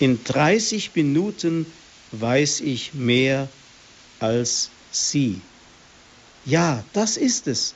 in 0.00 0.24
30 0.24 0.94
Minuten 0.96 1.66
weiß 2.10 2.60
ich 2.60 2.94
mehr 2.94 3.48
als 4.18 4.70
sie. 4.90 5.40
Ja, 6.44 6.84
das 6.92 7.16
ist 7.16 7.46
es. 7.46 7.74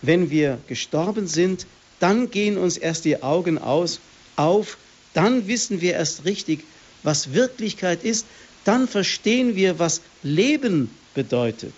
Wenn 0.00 0.30
wir 0.30 0.62
gestorben 0.66 1.26
sind, 1.26 1.66
dann 1.98 2.30
gehen 2.30 2.56
uns 2.56 2.78
erst 2.78 3.04
die 3.04 3.22
Augen 3.22 3.58
aus, 3.58 4.00
auf, 4.36 4.78
dann 5.16 5.48
wissen 5.48 5.80
wir 5.80 5.94
erst 5.94 6.26
richtig, 6.26 6.60
was 7.02 7.32
Wirklichkeit 7.32 8.04
ist, 8.04 8.26
dann 8.64 8.86
verstehen 8.86 9.56
wir, 9.56 9.78
was 9.78 10.02
Leben 10.22 10.90
bedeutet. 11.14 11.72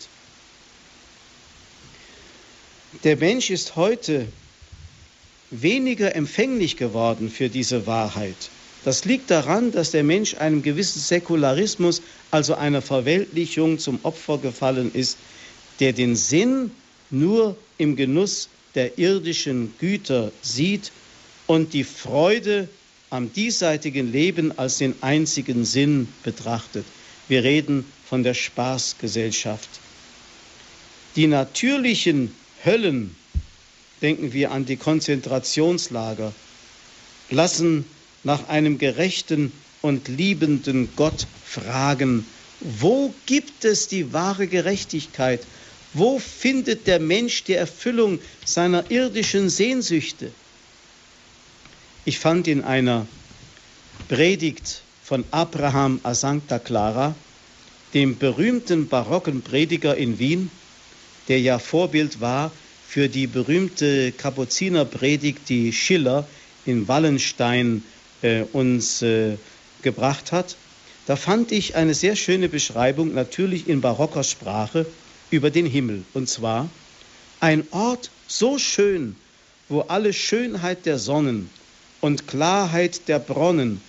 Der 3.04 3.16
Mensch 3.16 3.50
ist 3.50 3.76
heute 3.76 4.26
weniger 5.50 6.16
empfänglich 6.16 6.76
geworden 6.76 7.30
für 7.30 7.48
diese 7.48 7.86
Wahrheit. 7.86 8.34
Das 8.84 9.04
liegt 9.04 9.30
daran, 9.30 9.70
dass 9.70 9.92
der 9.92 10.02
Mensch 10.02 10.34
einem 10.34 10.62
gewissen 10.62 11.00
Säkularismus, 11.00 12.02
also 12.30 12.54
einer 12.54 12.82
Verweltlichung 12.82 13.78
zum 13.78 14.00
Opfer 14.02 14.38
gefallen 14.38 14.90
ist, 14.94 15.16
der 15.78 15.92
den 15.92 16.16
Sinn 16.16 16.70
nur 17.10 17.56
im 17.76 17.94
Genuss 17.94 18.48
der 18.74 18.98
irdischen 18.98 19.72
Güter 19.78 20.32
sieht 20.42 20.90
und 21.46 21.72
die 21.72 21.84
Freude 21.84 22.68
am 23.10 23.32
diesseitigen 23.32 24.12
Leben 24.12 24.56
als 24.58 24.78
den 24.78 24.94
einzigen 25.02 25.64
Sinn 25.64 26.08
betrachtet. 26.22 26.84
Wir 27.28 27.44
reden 27.44 27.84
von 28.08 28.22
der 28.22 28.34
Spaßgesellschaft. 28.34 29.68
Die 31.16 31.26
natürlichen 31.26 32.34
Höllen, 32.64 33.14
denken 34.02 34.32
wir 34.32 34.52
an 34.52 34.66
die 34.66 34.76
Konzentrationslager, 34.76 36.32
lassen 37.30 37.84
nach 38.24 38.48
einem 38.48 38.78
gerechten 38.78 39.52
und 39.82 40.08
liebenden 40.08 40.88
Gott 40.96 41.26
fragen, 41.44 42.26
wo 42.60 43.14
gibt 43.26 43.64
es 43.64 43.88
die 43.88 44.12
wahre 44.12 44.46
Gerechtigkeit? 44.48 45.46
Wo 45.94 46.18
findet 46.18 46.86
der 46.86 47.00
Mensch 47.00 47.44
die 47.44 47.54
Erfüllung 47.54 48.18
seiner 48.44 48.90
irdischen 48.90 49.48
Sehnsüchte? 49.48 50.30
Ich 52.08 52.18
fand 52.20 52.48
in 52.48 52.64
einer 52.64 53.06
Predigt 54.08 54.80
von 55.04 55.26
Abraham 55.30 56.00
a 56.04 56.14
Sancta 56.14 56.58
Clara, 56.58 57.14
dem 57.92 58.16
berühmten 58.16 58.88
barocken 58.88 59.42
Prediger 59.42 59.94
in 59.94 60.18
Wien, 60.18 60.50
der 61.28 61.38
ja 61.38 61.58
Vorbild 61.58 62.22
war 62.22 62.50
für 62.88 63.10
die 63.10 63.26
berühmte 63.26 64.12
Kapuzinerpredigt, 64.12 65.50
die 65.50 65.70
Schiller 65.70 66.26
in 66.64 66.88
Wallenstein 66.88 67.84
äh, 68.22 68.44
uns 68.54 69.02
äh, 69.02 69.36
gebracht 69.82 70.32
hat, 70.32 70.56
da 71.04 71.14
fand 71.14 71.52
ich 71.52 71.76
eine 71.76 71.92
sehr 71.92 72.16
schöne 72.16 72.48
Beschreibung, 72.48 73.12
natürlich 73.12 73.68
in 73.68 73.82
barocker 73.82 74.24
Sprache, 74.24 74.86
über 75.30 75.50
den 75.50 75.66
Himmel. 75.66 76.04
Und 76.14 76.26
zwar 76.26 76.70
ein 77.40 77.64
Ort 77.70 78.08
so 78.26 78.56
schön, 78.56 79.14
wo 79.68 79.80
alle 79.82 80.14
Schönheit 80.14 80.86
der 80.86 80.98
Sonnen 80.98 81.50
und 82.00 82.26
Klarheit 82.26 83.08
der 83.08 83.18
Bronnen, 83.18 83.80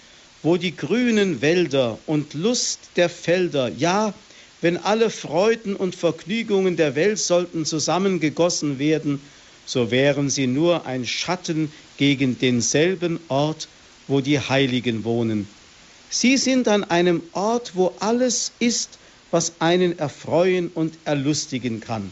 wo 0.41 0.57
die 0.57 0.75
grünen 0.75 1.41
Wälder 1.41 1.97
und 2.05 2.33
Lust 2.33 2.79
der 2.95 3.09
Felder, 3.09 3.69
ja, 3.69 4.13
wenn 4.61 4.77
alle 4.77 5.09
Freuden 5.09 5.75
und 5.75 5.95
Vergnügungen 5.95 6.75
der 6.75 6.95
Welt 6.95 7.19
sollten 7.19 7.65
zusammengegossen 7.65 8.79
werden, 8.79 9.21
so 9.65 9.91
wären 9.91 10.29
sie 10.29 10.47
nur 10.47 10.85
ein 10.85 11.05
Schatten 11.05 11.71
gegen 11.97 12.39
denselben 12.39 13.19
Ort, 13.27 13.67
wo 14.07 14.19
die 14.19 14.39
Heiligen 14.39 15.03
wohnen. 15.03 15.47
Sie 16.09 16.37
sind 16.37 16.67
an 16.67 16.83
einem 16.85 17.21
Ort, 17.33 17.75
wo 17.75 17.95
alles 17.99 18.51
ist, 18.59 18.97
was 19.31 19.53
einen 19.59 19.99
erfreuen 19.99 20.69
und 20.69 20.97
erlustigen 21.05 21.81
kann. 21.81 22.11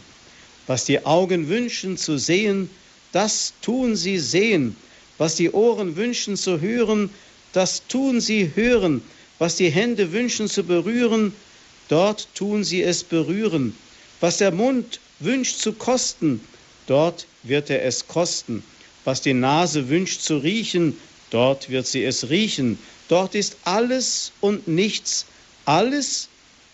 Was 0.68 0.84
die 0.84 1.04
Augen 1.04 1.48
wünschen 1.48 1.96
zu 1.96 2.16
sehen, 2.16 2.70
das 3.12 3.54
tun 3.60 3.96
sie 3.96 4.18
sehen. 4.18 4.76
Was 5.18 5.34
die 5.34 5.50
Ohren 5.50 5.96
wünschen 5.96 6.36
zu 6.36 6.60
hören, 6.60 7.10
das 7.52 7.86
tun 7.88 8.20
sie 8.20 8.52
hören. 8.54 9.02
Was 9.38 9.56
die 9.56 9.70
Hände 9.70 10.12
wünschen 10.12 10.48
zu 10.48 10.64
berühren, 10.64 11.34
dort 11.88 12.28
tun 12.34 12.64
sie 12.64 12.82
es 12.82 13.04
berühren. 13.04 13.76
Was 14.20 14.38
der 14.38 14.52
Mund 14.52 15.00
wünscht 15.20 15.58
zu 15.58 15.72
kosten, 15.72 16.40
dort 16.86 17.26
wird 17.42 17.70
er 17.70 17.84
es 17.84 18.06
kosten. 18.08 18.64
Was 19.04 19.20
die 19.20 19.34
Nase 19.34 19.88
wünscht 19.88 20.22
zu 20.22 20.38
riechen, 20.38 20.96
dort 21.30 21.68
wird 21.70 21.86
sie 21.86 22.04
es 22.04 22.30
riechen. 22.30 22.78
Dort 23.08 23.34
ist 23.34 23.56
alles 23.64 24.32
und 24.40 24.68
nichts, 24.68 25.26
alles, 25.64 26.28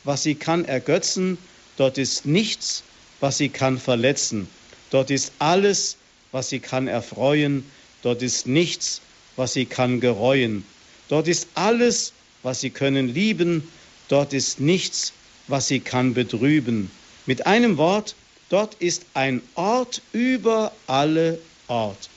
was 0.04 0.22
sie 0.22 0.34
kann 0.34 0.64
ergötzen, 0.64 1.38
dort 1.76 1.96
ist 1.98 2.26
nichts, 2.26 2.82
was 3.20 3.38
sie 3.38 3.48
kann 3.48 3.78
verletzen. 3.78 4.48
Dort 4.90 5.10
ist 5.10 5.32
alles, 5.38 5.96
was 6.32 6.48
sie 6.48 6.60
kann 6.60 6.88
erfreuen, 6.88 7.64
dort 8.04 8.22
ist 8.22 8.46
nichts, 8.46 9.00
was 9.36 9.54
sie 9.54 9.64
kann 9.64 10.00
gereuen. 10.00 10.64
Dort 11.08 11.26
ist 11.26 11.48
alles, 11.54 12.12
was 12.42 12.60
sie 12.60 12.70
können 12.70 13.08
lieben, 13.08 13.68
dort 14.08 14.32
ist 14.32 14.60
nichts, 14.60 15.12
was 15.48 15.68
sie 15.68 15.80
kann 15.80 16.14
betrüben. 16.14 16.90
Mit 17.26 17.46
einem 17.46 17.76
Wort, 17.78 18.14
dort 18.50 18.74
ist 18.74 19.06
ein 19.14 19.40
Ort 19.54 20.02
über 20.12 20.72
alle 20.86 21.38
Ort. 21.68 22.10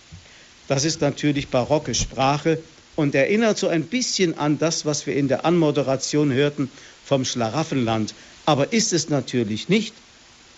Das 0.68 0.84
ist 0.84 1.00
natürlich 1.02 1.48
barocke 1.48 1.96
Sprache 1.96 2.62
und 2.98 3.16
erinnert 3.16 3.58
so 3.58 3.70
ein 3.70 3.84
bisschen 3.86 4.38
an 4.38 4.58
das, 4.58 4.86
was 4.86 5.06
wir 5.06 5.16
in 5.16 5.30
der 5.30 5.46
Anmoderation 5.46 6.34
hörten 6.34 6.70
vom 7.06 7.24
Schlaraffenland. 7.24 8.14
Aber 8.46 8.74
ist 8.74 8.92
es 8.92 9.10
natürlich 9.10 9.70
nicht. 9.70 9.94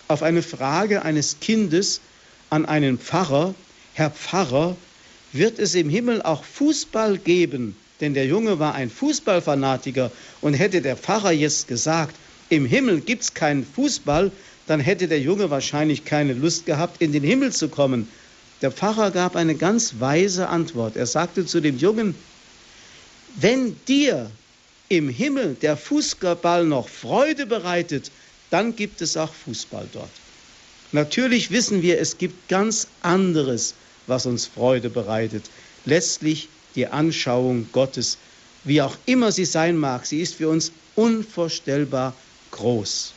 Auf 0.08 0.24
eine 0.24 0.42
Frage 0.42 1.04
eines 1.04 1.40
Kindes 1.40 2.02
an 2.50 2.66
einen 2.66 2.98
Pfarrer, 2.98 3.54
Herr 3.94 4.10
Pfarrer, 4.10 4.76
wird 5.34 5.60
es 5.60 5.76
im 5.76 5.90
Himmel 5.90 6.22
auch 6.22 6.44
Fußball 6.44 7.18
geben? 7.18 7.76
Denn 8.02 8.14
der 8.14 8.26
Junge 8.26 8.60
war 8.60 8.76
ein 8.76 8.90
Fußballfanatiker 8.90 10.12
und 10.42 10.54
hätte 10.54 10.82
der 10.82 10.96
Pfarrer 10.96 11.32
jetzt 11.32 11.68
gesagt, 11.68 12.16
im 12.50 12.66
Himmel 12.66 13.02
gibt 13.02 13.24
es 13.24 13.34
keinen 13.34 13.66
Fußball, 13.66 14.32
dann 14.68 14.80
hätte 14.80 15.08
der 15.08 15.20
Junge 15.20 15.50
wahrscheinlich 15.50 16.06
keine 16.06 16.34
Lust 16.34 16.66
gehabt, 16.66 17.02
in 17.02 17.12
den 17.12 17.24
Himmel 17.24 17.52
zu 17.52 17.70
kommen. 17.70 18.08
Der 18.62 18.72
Pfarrer 18.72 19.12
gab 19.12 19.36
eine 19.36 19.56
ganz 19.56 19.96
weise 20.00 20.48
Antwort. 20.50 20.96
Er 20.96 21.06
sagte 21.06 21.46
zu 21.46 21.60
dem 21.60 21.78
Jungen, 21.78 22.16
wenn 23.36 23.76
dir 23.88 24.30
im 24.90 25.10
Himmel 25.10 25.56
der 25.62 25.78
Fußball 25.78 26.66
noch 26.66 26.90
Freude 26.90 27.46
bereitet, 27.46 28.12
dann 28.50 28.76
gibt 28.76 29.02
es 29.02 29.16
auch 29.16 29.34
Fußball 29.34 29.88
dort. 29.94 30.10
Natürlich 30.92 31.52
wissen 31.52 31.82
wir, 31.82 32.00
es 32.00 32.18
gibt 32.18 32.50
ganz 32.50 32.88
anderes, 33.02 33.76
was 34.10 34.26
uns 34.26 34.46
Freude 34.46 34.90
bereitet. 34.90 35.46
Letztlich 35.86 36.50
die 36.76 36.88
Anschauung 36.88 37.68
Gottes, 37.72 38.18
wie 38.64 38.82
auch 38.82 38.98
immer 39.06 39.32
sie 39.32 39.46
sein 39.46 39.78
mag, 39.78 40.06
sie 40.06 40.22
ist 40.22 40.36
für 40.36 40.50
uns 40.50 40.72
unvorstellbar 40.96 42.14
groß. 42.52 43.14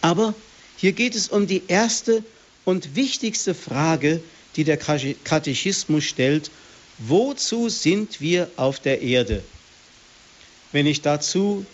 Aber 0.00 0.34
hier 0.76 0.92
geht 0.92 1.14
es 1.14 1.28
um 1.28 1.46
die 1.46 1.62
erste 1.68 2.24
und 2.64 2.96
wichtigste 2.96 3.54
Frage, 3.54 4.22
die 4.56 4.64
der 4.64 4.78
Katechismus 4.78 6.04
stellt, 6.04 6.50
wozu 6.98 7.68
sind 7.68 8.20
wir 8.20 8.50
auf 8.56 8.80
der 8.80 9.02
Erde? 9.02 9.42
Wenn 10.72 10.86
ich 10.86 11.02
dazu 11.02 11.66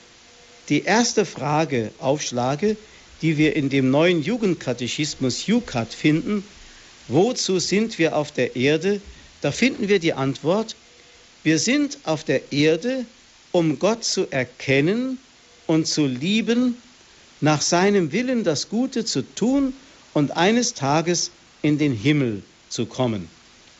die 0.68 0.82
erste 0.82 1.24
Frage 1.24 1.92
aufschlage, 1.98 2.76
die 3.22 3.36
wir 3.38 3.56
in 3.56 3.68
dem 3.68 3.90
neuen 3.90 4.22
Jugendkatechismus 4.22 5.46
Jukat 5.46 5.92
finden, 5.94 6.44
wozu 7.08 7.58
sind 7.58 7.98
wir 7.98 8.16
auf 8.16 8.32
der 8.32 8.56
Erde? 8.56 9.00
Da 9.40 9.52
finden 9.52 9.88
wir 9.88 9.98
die 9.98 10.12
Antwort, 10.12 10.76
wir 11.42 11.58
sind 11.58 11.98
auf 12.04 12.24
der 12.24 12.52
Erde, 12.52 13.04
um 13.52 13.78
Gott 13.78 14.04
zu 14.04 14.26
erkennen 14.30 15.18
und 15.66 15.86
zu 15.86 16.06
lieben, 16.06 16.76
nach 17.40 17.60
seinem 17.60 18.12
Willen 18.12 18.44
das 18.44 18.68
Gute 18.68 19.04
zu 19.04 19.22
tun 19.22 19.72
und 20.14 20.36
eines 20.36 20.74
Tages 20.74 21.30
in 21.62 21.78
den 21.78 21.92
Himmel 21.92 22.42
zu 22.68 22.86
kommen. 22.86 23.28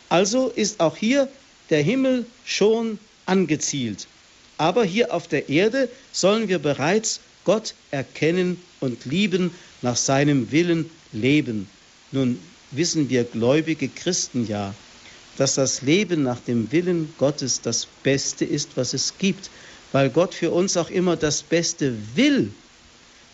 Also 0.09 0.49
ist 0.49 0.81
auch 0.81 0.97
hier 0.97 1.29
der 1.71 1.83
Himmel 1.83 2.27
schon 2.45 2.99
angezielt. 3.25 4.07
Aber 4.59 4.85
hier 4.85 5.13
auf 5.13 5.29
der 5.29 5.49
Erde 5.49 5.89
sollen 6.13 6.49
wir 6.49 6.59
bereits 6.59 7.21
Gott 7.45 7.75
erkennen 7.91 8.61
und 8.81 9.05
lieben, 9.05 9.51
nach 9.83 9.97
seinem 9.97 10.51
Willen 10.53 10.91
leben. 11.13 11.69
Nun 12.13 12.39
wissen 12.71 13.09
wir 13.11 13.25
gläubige 13.25 13.89
Christen 13.89 14.47
ja, 14.47 14.75
dass 15.37 15.55
das 15.55 15.83
Leben 15.83 16.23
nach 16.23 16.41
dem 16.41 16.73
Willen 16.73 17.13
Gottes 17.19 17.61
das 17.61 17.87
Beste 18.03 18.45
ist, 18.45 18.77
was 18.77 18.95
es 18.95 19.15
gibt, 19.19 19.51
weil 19.93 20.11
Gott 20.11 20.35
für 20.35 20.51
uns 20.51 20.77
auch 20.77 20.91
immer 20.91 21.17
das 21.17 21.43
Beste 21.43 21.95
will. 22.15 22.53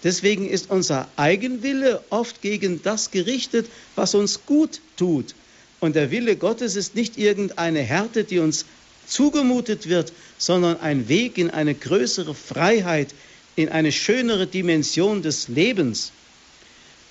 Deswegen 0.04 0.48
ist 0.48 0.70
unser 0.70 1.08
Eigenwille 1.16 2.02
oft 2.10 2.42
gegen 2.42 2.82
das 2.82 3.10
gerichtet, 3.10 3.66
was 3.94 4.14
uns 4.14 4.44
gut 4.46 4.80
tut. 4.96 5.34
Und 5.80 5.96
der 5.96 6.10
Wille 6.10 6.36
Gottes 6.36 6.76
ist 6.76 6.94
nicht 6.94 7.18
irgendeine 7.18 7.80
Härte, 7.80 8.24
die 8.24 8.40
uns 8.40 8.64
zugemutet 9.06 9.88
wird, 9.88 10.12
sondern 10.38 10.80
ein 10.80 11.08
Weg 11.08 11.38
in 11.38 11.50
eine 11.50 11.74
größere 11.74 12.34
Freiheit, 12.34 13.14
in 13.56 13.68
eine 13.68 13.92
schönere 13.92 14.46
Dimension 14.46 15.22
des 15.22 15.48
Lebens. 15.48 16.12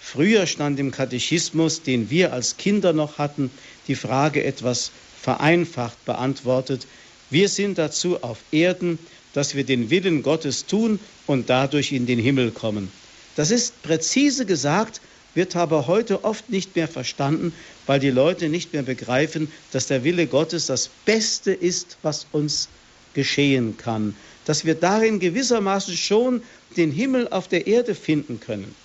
Früher 0.04 0.46
stand 0.46 0.80
im 0.80 0.92
Katechismus, 0.92 1.84
den 1.84 2.10
wir 2.10 2.34
als 2.34 2.58
Kinder 2.58 2.92
noch 2.92 3.18
hatten, 3.18 3.50
die 3.88 3.96
Frage 3.96 4.44
etwas 4.44 4.92
vereinfacht 5.22 6.04
beantwortet. 6.06 6.86
Wir 7.30 7.48
sind 7.48 7.78
dazu 7.78 8.22
auf 8.22 8.40
Erden, 8.52 9.00
dass 9.34 9.56
wir 9.56 9.64
den 9.64 9.90
Willen 9.90 10.22
Gottes 10.24 10.66
tun 10.66 11.00
und 11.28 11.50
dadurch 11.50 11.94
in 11.94 12.08
den 12.08 12.20
Himmel 12.20 12.52
kommen. 12.52 12.92
Das 13.38 13.52
ist 13.52 13.82
präzise 13.84 14.46
gesagt, 14.46 15.00
wird 15.34 15.56
aber 15.56 15.88
heute 15.88 16.26
oft 16.26 16.50
nicht 16.50 16.76
mehr 16.76 16.90
verstanden, 16.90 17.54
weil 17.86 18.00
die 18.00 18.10
Leute 18.10 18.50
nicht 18.50 18.74
mehr 18.74 18.84
begreifen, 18.84 19.50
dass 19.72 19.88
der 19.88 20.04
Wille 20.04 20.28
Gottes 20.28 20.66
das 20.66 20.90
Beste 21.06 21.54
ist, 21.54 21.96
was 22.02 22.26
uns 22.34 22.68
geschehen 23.14 23.78
kann, 23.78 24.14
dass 24.46 24.66
wir 24.66 24.76
darin 24.76 25.20
gewissermaßen 25.20 25.96
schon 25.96 26.42
den 26.76 26.92
Himmel 26.92 27.30
auf 27.30 27.48
der 27.48 27.68
Erde 27.68 27.96
finden 27.96 28.40
können. 28.42 28.76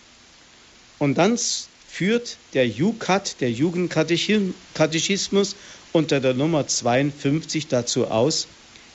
Und 0.98 1.18
dann 1.18 1.38
führt 1.88 2.37
der 2.54 2.68
JUKAT, 2.68 3.40
der 3.40 3.50
Jugendkatechismus, 3.50 5.56
unter 5.92 6.20
der 6.20 6.35
Nummer 6.35 6.66
52 6.66 7.68
dazu 7.68 8.09
aus, 8.09 8.46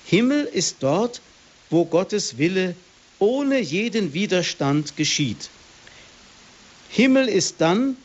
Himmel 0.06 0.46
ist 0.46 0.78
dort, 0.82 1.22
wo 1.70 1.86
Gottes 1.86 2.38
Wille 2.38 2.76
ohne 3.18 3.60
jeden 3.60 4.14
Widerstand 4.14 4.98
geschieht. 4.98 5.50
Himmel 6.90 7.28
ist 7.28 7.56
dann, 7.60 7.96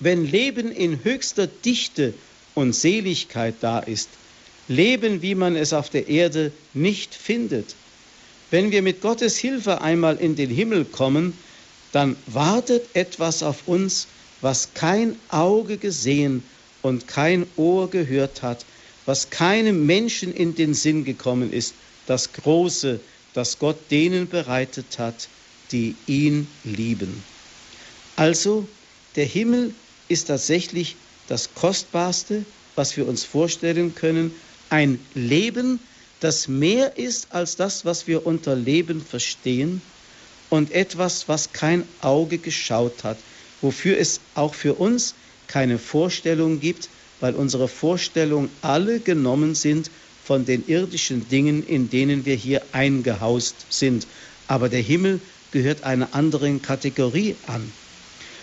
wenn 0.00 0.26
Leben 0.26 0.72
in 0.72 1.04
höchster 1.04 1.46
Dichte 1.46 2.12
und 2.54 2.74
Seligkeit 2.74 3.54
da 3.60 3.78
ist, 3.78 4.08
Leben, 4.68 5.22
wie 5.22 5.34
man 5.34 5.54
es 5.54 5.72
auf 5.72 5.90
der 5.90 6.08
Erde 6.08 6.50
nicht 6.74 7.14
findet. 7.14 7.74
Wenn 8.50 8.72
wir 8.72 8.82
mit 8.82 9.00
Gottes 9.00 9.38
Hilfe 9.38 9.80
einmal 9.80 10.16
in 10.16 10.34
den 10.34 10.50
Himmel 10.50 10.84
kommen, 10.84 11.38
dann 11.96 12.14
wartet 12.26 12.94
etwas 12.94 13.42
auf 13.42 13.66
uns, 13.66 14.06
was 14.42 14.68
kein 14.74 15.16
Auge 15.30 15.78
gesehen 15.78 16.42
und 16.82 17.08
kein 17.08 17.46
Ohr 17.56 17.88
gehört 17.88 18.42
hat, 18.42 18.66
was 19.06 19.30
keinem 19.30 19.86
Menschen 19.86 20.34
in 20.34 20.54
den 20.54 20.74
Sinn 20.74 21.06
gekommen 21.06 21.54
ist, 21.54 21.72
das 22.06 22.34
Große, 22.34 23.00
das 23.32 23.58
Gott 23.58 23.78
denen 23.90 24.28
bereitet 24.28 24.98
hat, 24.98 25.26
die 25.72 25.94
ihn 26.06 26.46
lieben. 26.64 27.22
Also, 28.16 28.68
der 29.14 29.24
Himmel 29.24 29.72
ist 30.10 30.26
tatsächlich 30.26 30.96
das 31.30 31.48
Kostbarste, 31.54 32.44
was 32.74 32.94
wir 32.98 33.08
uns 33.08 33.24
vorstellen 33.24 33.94
können, 33.94 34.32
ein 34.68 34.98
Leben, 35.14 35.80
das 36.20 36.46
mehr 36.46 36.98
ist 36.98 37.28
als 37.32 37.56
das, 37.56 37.86
was 37.86 38.06
wir 38.06 38.26
unter 38.26 38.54
Leben 38.54 39.00
verstehen 39.00 39.80
und 40.50 40.70
etwas, 40.72 41.28
was 41.28 41.52
kein 41.52 41.84
Auge 42.02 42.38
geschaut 42.38 43.04
hat, 43.04 43.18
wofür 43.60 43.98
es 43.98 44.20
auch 44.34 44.54
für 44.54 44.74
uns 44.74 45.14
keine 45.48 45.78
Vorstellung 45.78 46.60
gibt, 46.60 46.88
weil 47.20 47.34
unsere 47.34 47.68
Vorstellungen 47.68 48.50
alle 48.62 49.00
genommen 49.00 49.54
sind 49.54 49.90
von 50.24 50.44
den 50.44 50.66
irdischen 50.66 51.28
Dingen, 51.28 51.62
in 51.62 51.88
denen 51.88 52.26
wir 52.26 52.34
hier 52.34 52.62
eingehaust 52.72 53.54
sind. 53.70 54.06
Aber 54.48 54.68
der 54.68 54.80
Himmel 54.80 55.20
gehört 55.52 55.84
einer 55.84 56.14
anderen 56.14 56.62
Kategorie 56.62 57.34
an. 57.46 57.72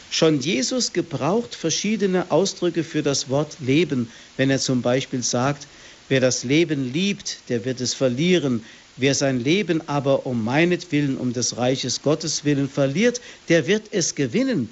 Schon 0.09 0.39
Jesus 0.39 0.93
gebraucht 0.93 1.55
verschiedene 1.55 2.31
Ausdrücke 2.31 2.83
für 2.83 3.01
das 3.01 3.29
Wort 3.29 3.57
Leben, 3.59 4.09
wenn 4.37 4.49
er 4.49 4.59
zum 4.59 4.81
Beispiel 4.81 5.23
sagt, 5.23 5.67
wer 6.07 6.19
das 6.19 6.43
Leben 6.43 6.93
liebt, 6.93 7.49
der 7.49 7.65
wird 7.65 7.81
es 7.81 7.93
verlieren. 7.93 8.63
Wer 8.97 9.15
sein 9.15 9.39
Leben 9.39 9.87
aber 9.87 10.25
um 10.25 10.43
meinetwillen, 10.43 11.17
um 11.17 11.33
des 11.33 11.57
Reiches 11.57 12.01
Gottes 12.01 12.45
willen 12.45 12.69
verliert, 12.69 13.21
der 13.49 13.65
wird 13.65 13.87
es 13.91 14.13
gewinnen. 14.15 14.69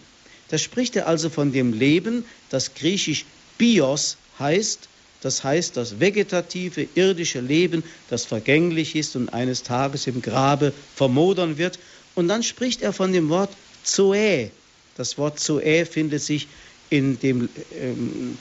Da 0.49 0.57
spricht 0.57 0.95
er 0.95 1.07
also 1.07 1.29
von 1.29 1.51
dem 1.51 1.73
Leben, 1.73 2.25
das 2.49 2.73
griechisch 2.75 3.25
Bios 3.57 4.17
heißt, 4.37 4.89
das 5.21 5.43
heißt 5.43 5.77
das 5.77 5.99
vegetative, 5.99 6.87
irdische 6.95 7.39
Leben, 7.39 7.83
das 8.09 8.25
vergänglich 8.25 8.95
ist 8.95 9.15
und 9.15 9.29
eines 9.29 9.63
Tages 9.63 10.07
im 10.07 10.21
Grabe 10.21 10.73
vermodern 10.95 11.57
wird. 11.57 11.79
Und 12.15 12.27
dann 12.27 12.43
spricht 12.43 12.81
er 12.81 12.91
von 12.91 13.13
dem 13.13 13.29
Wort 13.29 13.51
Zoe. 13.83 14.51
Das 14.97 15.17
Wort 15.17 15.39
Zoe 15.39 15.85
findet 15.85 16.21
sich 16.21 16.47
in 16.89 17.19
dem, 17.19 17.49
ähm, 17.79 18.37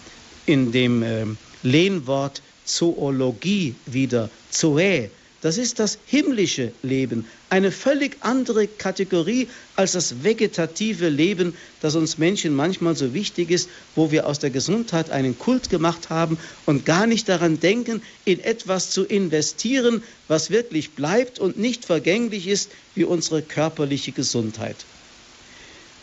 in 0.47 0.73
dem 0.73 1.03
ähm, 1.03 1.38
Lehnwort 1.62 2.43
Zoologie 2.64 3.75
wieder. 3.87 4.31
Zoe. 4.51 5.11
Das 5.42 5.57
ist 5.57 5.79
das 5.79 5.96
himmlische 6.05 6.70
Leben, 6.83 7.26
eine 7.48 7.72
völlig 7.72 8.18
andere 8.20 8.66
Kategorie 8.66 9.48
als 9.74 9.92
das 9.92 10.22
vegetative 10.22 11.09
Leben, 11.09 11.55
das 11.81 11.94
uns 11.94 12.18
Menschen 12.18 12.55
manchmal 12.55 12.94
so 12.94 13.14
wichtig 13.14 13.50
ist, 13.50 13.70
wo 13.94 14.11
wir 14.11 14.26
aus 14.26 14.38
der 14.38 14.50
Gesundheit 14.50 15.09
einen 15.09 15.38
Kult 15.38 15.70
gemacht 15.70 16.11
haben 16.11 16.37
und 16.66 16.85
gar 16.85 17.07
nicht 17.07 17.26
daran 17.31 17.59
denken, 17.59 18.03
in 18.26 18.40
etwas 18.40 18.90
zu 18.90 19.05
investieren, 19.05 20.03
was 20.29 20.50
wirklich 20.50 20.90
bleibt 20.90 21.38
und 21.38 21.59
nicht 21.59 21.87
vergänglich 21.87 22.46
ist 22.46 22.70
wie 22.94 23.05
unsere 23.05 23.40
körperliche 23.40 24.12
Gesundheit. 24.12 24.76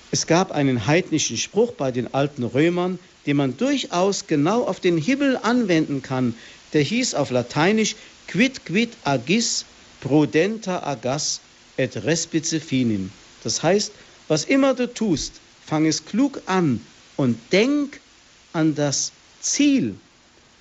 Es 0.10 0.26
gab 0.26 0.52
einen 0.52 0.88
heidnischen 0.88 1.38
Spruch 1.38 1.74
bei 1.74 1.92
den 1.92 2.12
alten 2.12 2.44
Römern, 2.44 2.98
den 3.28 3.38
man 3.38 3.56
durchaus 3.56 4.26
genau 4.26 4.64
auf 4.64 4.80
den 4.80 4.98
Himmel 4.98 5.38
anwenden 5.38 6.02
kann. 6.02 6.34
Der 6.74 6.82
hieß 6.82 7.14
auf 7.14 7.30
Lateinisch 7.30 7.96
quid 8.28 8.64
quid 8.66 8.96
agis 9.06 9.66
prudenta 10.02 10.80
agas 10.84 11.40
et 11.78 11.96
respice 12.04 12.60
finim. 12.60 13.12
Das 13.44 13.64
heißt, 13.64 13.92
was 14.28 14.44
immer 14.44 14.74
du 14.74 14.88
tust, 14.94 15.34
fang 15.66 15.86
es 15.86 16.04
klug 16.06 16.42
an 16.46 16.82
und 17.16 17.38
denk 17.52 18.00
an 18.54 18.76
das 18.76 19.12
Ziel. 19.42 19.96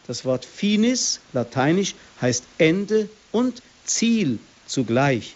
Das 0.06 0.24
Wort 0.24 0.44
finis, 0.44 1.20
lateinisch, 1.32 1.94
heißt 2.20 2.44
Ende 2.58 3.08
und 3.32 3.62
Ziel 3.84 4.38
zugleich. 4.66 5.34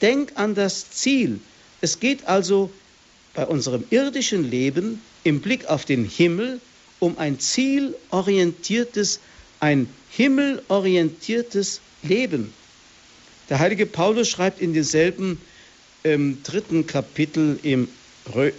Denk 0.00 0.32
an 0.36 0.54
das 0.54 0.90
Ziel. 0.90 1.40
Es 1.80 2.00
geht 2.00 2.26
also 2.26 2.70
bei 3.34 3.46
unserem 3.46 3.84
irdischen 3.90 4.50
Leben 4.50 5.02
im 5.24 5.40
Blick 5.40 5.66
auf 5.66 5.84
den 5.84 6.04
Himmel 6.04 6.60
um 6.98 7.18
ein 7.18 7.38
zielorientiertes, 7.38 9.20
ein 9.60 9.88
himmelorientiertes 10.10 11.80
Leben. 12.02 12.52
Der 13.48 13.58
heilige 13.58 13.86
Paulus 13.86 14.28
schreibt 14.28 14.60
in 14.60 14.72
demselben 14.72 15.40
ähm, 16.04 16.38
dritten 16.42 16.86
Kapitel 16.86 17.58
im, 17.62 17.88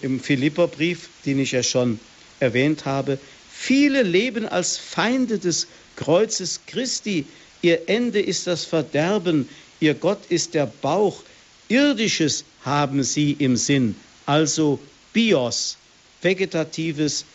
im 0.02 0.20
Philipperbrief, 0.20 1.10
den 1.26 1.40
ich 1.40 1.52
ja 1.52 1.64
schon 1.64 2.00
erwähnt 2.40 2.86
habe, 2.86 3.18
viele 3.52 4.04
leben 4.04 4.48
als 4.48 4.78
Feinde 4.78 5.40
des 5.40 5.68
Kreuzes 5.96 6.62
Christi. 6.68 7.26
Ihr 7.62 7.90
Ende 7.90 8.20
ist 8.20 8.48
das 8.48 8.66
Verderben, 8.66 9.48
ihr 9.80 9.94
Gott 9.94 10.20
ist 10.30 10.54
der 10.54 10.66
Bauch. 10.66 11.24
Irdisches 11.68 12.44
haben 12.64 13.04
sie 13.04 13.34
im 13.34 13.56
Sinn, 13.56 13.96
also 14.26 14.80
Bios, 15.14 15.78
vegetatives, 16.22 17.26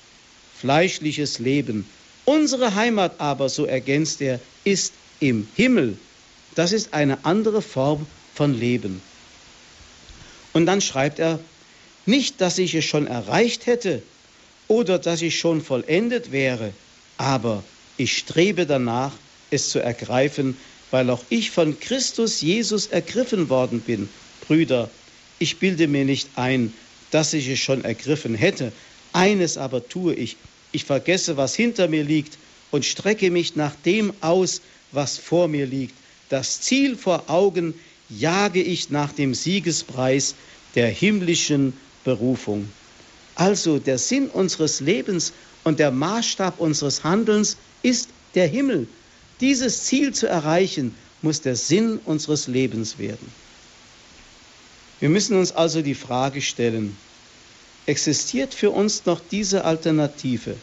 fleischliches 0.61 1.39
Leben. 1.39 1.87
Unsere 2.27 2.75
Heimat 2.75 3.15
aber, 3.19 3.49
so 3.49 3.65
ergänzt 3.67 4.21
er, 4.21 4.41
ist 4.65 4.93
im 5.21 5.47
Himmel. 5.57 5.97
Das 6.57 6.73
ist 6.73 6.93
eine 6.93 7.25
andere 7.25 7.63
Form 7.63 8.07
von 8.35 8.53
Leben. 8.53 9.01
Und 10.53 10.67
dann 10.67 10.81
schreibt 10.81 11.19
er, 11.19 11.39
nicht, 12.05 12.41
dass 12.41 12.59
ich 12.59 12.75
es 12.75 12.85
schon 12.85 13.07
erreicht 13.07 13.67
hätte 13.67 14.03
oder 14.69 14.99
dass 14.99 15.23
ich 15.23 15.39
schon 15.39 15.61
vollendet 15.61 16.33
wäre, 16.33 16.73
aber 17.19 17.63
ich 17.97 18.19
strebe 18.19 18.67
danach, 18.67 19.13
es 19.51 19.71
zu 19.71 19.79
ergreifen, 19.79 20.57
weil 20.91 21.11
auch 21.11 21.23
ich 21.31 21.51
von 21.51 21.79
Christus 21.79 22.41
Jesus 22.41 22.87
ergriffen 22.87 23.49
worden 23.49 23.81
bin. 23.81 24.09
Brüder, 24.47 24.91
ich 25.39 25.59
bilde 25.59 25.89
mir 25.89 26.05
nicht 26.05 26.29
ein, 26.37 26.73
dass 27.11 27.33
ich 27.35 27.49
es 27.49 27.59
schon 27.59 27.85
ergriffen 27.85 28.35
hätte. 28.35 28.73
Eines 29.13 29.59
aber 29.59 29.89
tue 29.89 30.15
ich, 30.15 30.37
ich 30.77 30.85
vergesse, 30.85 31.37
was 31.37 31.55
hinter 31.55 31.89
mir 31.89 32.05
liegt 32.05 32.39
und 32.71 32.85
strecke 32.85 33.31
mich 33.31 33.57
nach 33.57 33.75
dem 33.85 34.13
aus, 34.21 34.61
was 34.93 35.19
vor 35.19 35.49
mir 35.49 35.67
liegt. 35.67 35.95
Das 36.29 36.61
Ziel 36.61 36.97
vor 36.97 37.25
Augen 37.29 37.75
jage 38.09 38.63
ich 38.63 38.91
nach 38.91 39.13
dem 39.13 39.35
Siegespreis 39.35 40.35
der 40.75 40.89
himmlischen 40.89 41.73
Berufung. 42.05 42.69
Also 43.35 43.79
der 43.79 43.99
Sinn 43.99 44.29
unseres 44.29 44.81
Lebens 44.81 45.33
und 45.65 45.79
der 45.79 45.91
Maßstab 45.91 46.61
unseres 46.61 47.03
Handelns 47.03 47.57
ist 47.83 48.09
der 48.35 48.47
Himmel. 48.47 48.87
Dieses 49.41 49.85
Ziel 49.85 50.15
zu 50.15 50.27
erreichen, 50.27 50.95
muss 51.23 51.41
der 51.41 51.57
Sinn 51.57 51.99
unseres 52.05 52.47
Lebens 52.47 52.99
werden. 52.99 53.33
Wir 55.01 55.09
müssen 55.09 55.37
uns 55.37 55.53
also 55.53 55.83
die 55.83 55.95
Frage 55.95 56.41
stellen, 56.41 56.97
existiert 57.87 58.55
für 58.55 58.71
uns 58.71 59.05
noch 59.07 59.21
diese 59.31 59.65
Alternative? 59.65 60.57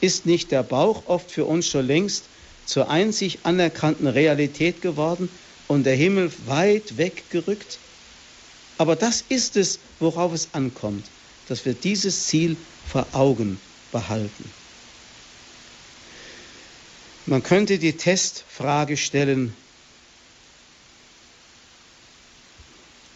Ist 0.00 0.26
nicht 0.26 0.50
der 0.50 0.62
Bauch 0.62 1.06
oft 1.06 1.30
für 1.30 1.44
uns 1.44 1.66
schon 1.66 1.86
längst 1.86 2.24
zur 2.66 2.88
einzig 2.88 3.38
anerkannten 3.42 4.06
Realität 4.06 4.80
geworden 4.80 5.28
und 5.68 5.84
der 5.84 5.94
Himmel 5.94 6.30
weit 6.46 6.96
weggerückt? 6.96 7.78
Aber 8.78 8.96
das 8.96 9.22
ist 9.28 9.56
es, 9.56 9.78
worauf 9.98 10.32
es 10.32 10.48
ankommt, 10.52 11.04
dass 11.48 11.64
wir 11.66 11.74
dieses 11.74 12.28
Ziel 12.28 12.56
vor 12.90 13.06
Augen 13.12 13.60
behalten. 13.92 14.50
Man 17.26 17.42
könnte 17.42 17.78
die 17.78 17.92
Testfrage 17.92 18.96
stellen, 18.96 19.54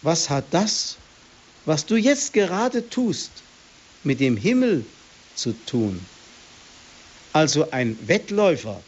was 0.03 0.29
hat 0.29 0.45
das, 0.51 0.97
was 1.65 1.87
du 1.87 1.97
jetzt 1.97 2.35
gerade 2.35 2.89
tust, 2.91 3.31
mit 4.05 4.21
dem 4.21 4.37
Himmel 4.37 4.85
zu 5.35 5.55
tun? 5.67 5.99
Also 7.35 7.69
ein 7.73 7.99
Wettläufer, 8.07 8.81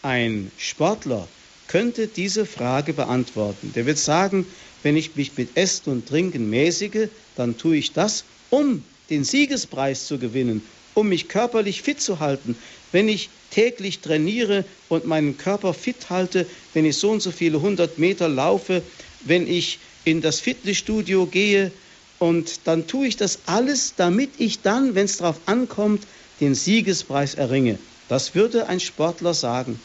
ein 0.00 0.50
Sportler 0.56 1.28
könnte 1.68 2.08
diese 2.08 2.46
Frage 2.46 2.94
beantworten. 2.94 3.70
Der 3.74 3.84
wird 3.84 3.98
sagen, 3.98 4.46
wenn 4.82 4.96
ich 4.96 5.14
mich 5.14 5.36
mit 5.36 5.58
Essen 5.58 5.90
und 5.90 6.08
Trinken 6.08 6.48
mäßige, 6.48 7.08
dann 7.36 7.58
tue 7.58 7.76
ich 7.76 7.92
das, 7.92 8.24
um 8.48 8.82
den 9.10 9.24
Siegespreis 9.24 10.06
zu 10.06 10.18
gewinnen, 10.18 10.62
um 10.94 11.10
mich 11.10 11.28
körperlich 11.28 11.82
fit 11.82 12.00
zu 12.00 12.18
halten. 12.18 12.56
Wenn 12.92 13.08
ich 13.08 13.28
täglich 13.50 14.00
trainiere 14.00 14.64
und 14.88 15.04
meinen 15.04 15.36
Körper 15.36 15.74
fit 15.74 16.08
halte, 16.08 16.46
wenn 16.72 16.86
ich 16.86 16.96
so 16.96 17.10
und 17.10 17.20
so 17.20 17.30
viele 17.30 17.60
hundert 17.60 17.98
Meter 17.98 18.26
laufe, 18.30 18.80
wenn 19.20 19.46
ich 19.46 19.80
in 20.06 20.22
das 20.22 20.40
Fitnessstudio 20.40 21.26
gehe 21.26 21.72
und 22.18 22.66
dann 22.66 22.86
tue 22.86 23.06
ich 23.08 23.18
das 23.18 23.40
alles, 23.44 23.96
damit 23.96 24.40
ich 24.40 24.62
dann, 24.62 24.94
wenn 24.94 25.04
es 25.04 25.18
darauf 25.18 25.42
ankommt, 25.44 26.06
den 26.40 26.54
Siegespreis 26.54 27.34
erringe. 27.34 27.78
Das 28.08 28.34
würde 28.34 28.68
ein 28.68 28.80
Sportler 28.80 29.34
sagen. 29.34 29.78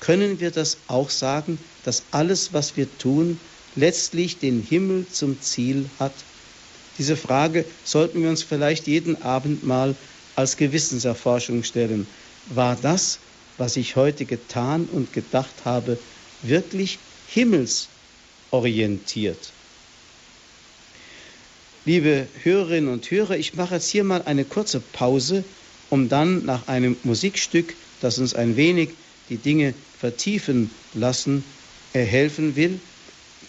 Können 0.00 0.40
wir 0.40 0.50
das 0.50 0.78
auch 0.88 1.10
sagen, 1.10 1.58
dass 1.84 2.02
alles, 2.10 2.52
was 2.52 2.76
wir 2.76 2.86
tun, 2.98 3.38
letztlich 3.76 4.38
den 4.38 4.62
Himmel 4.62 5.06
zum 5.12 5.40
Ziel 5.40 5.84
hat? 5.98 6.12
Diese 6.98 7.16
Frage 7.16 7.64
sollten 7.84 8.22
wir 8.22 8.30
uns 8.30 8.42
vielleicht 8.42 8.86
jeden 8.86 9.20
Abend 9.22 9.64
mal 9.66 9.94
als 10.36 10.56
Gewissenserforschung 10.56 11.62
stellen. 11.62 12.06
War 12.54 12.76
das, 12.76 13.18
was 13.58 13.76
ich 13.76 13.96
heute 13.96 14.24
getan 14.24 14.88
und 14.92 15.12
gedacht 15.12 15.54
habe, 15.64 15.98
wirklich 16.42 16.98
himmels 17.32 17.88
orientiert. 18.50 19.38
Liebe 21.84 22.26
Hörerinnen 22.42 22.92
und 22.92 23.10
Hörer, 23.10 23.36
ich 23.36 23.54
mache 23.54 23.76
jetzt 23.76 23.90
hier 23.90 24.04
mal 24.04 24.22
eine 24.22 24.44
kurze 24.44 24.80
Pause, 24.80 25.44
um 25.90 26.08
dann 26.08 26.44
nach 26.44 26.68
einem 26.68 26.96
Musikstück, 27.02 27.76
das 27.98 28.18
uns 28.18 28.34
ein 28.34 28.56
wenig 28.56 28.96
die 29.28 29.38
Dinge 29.38 29.74
vertiefen 29.98 30.70
lassen, 30.94 31.44
helfen 31.92 32.56
will, 32.56 32.80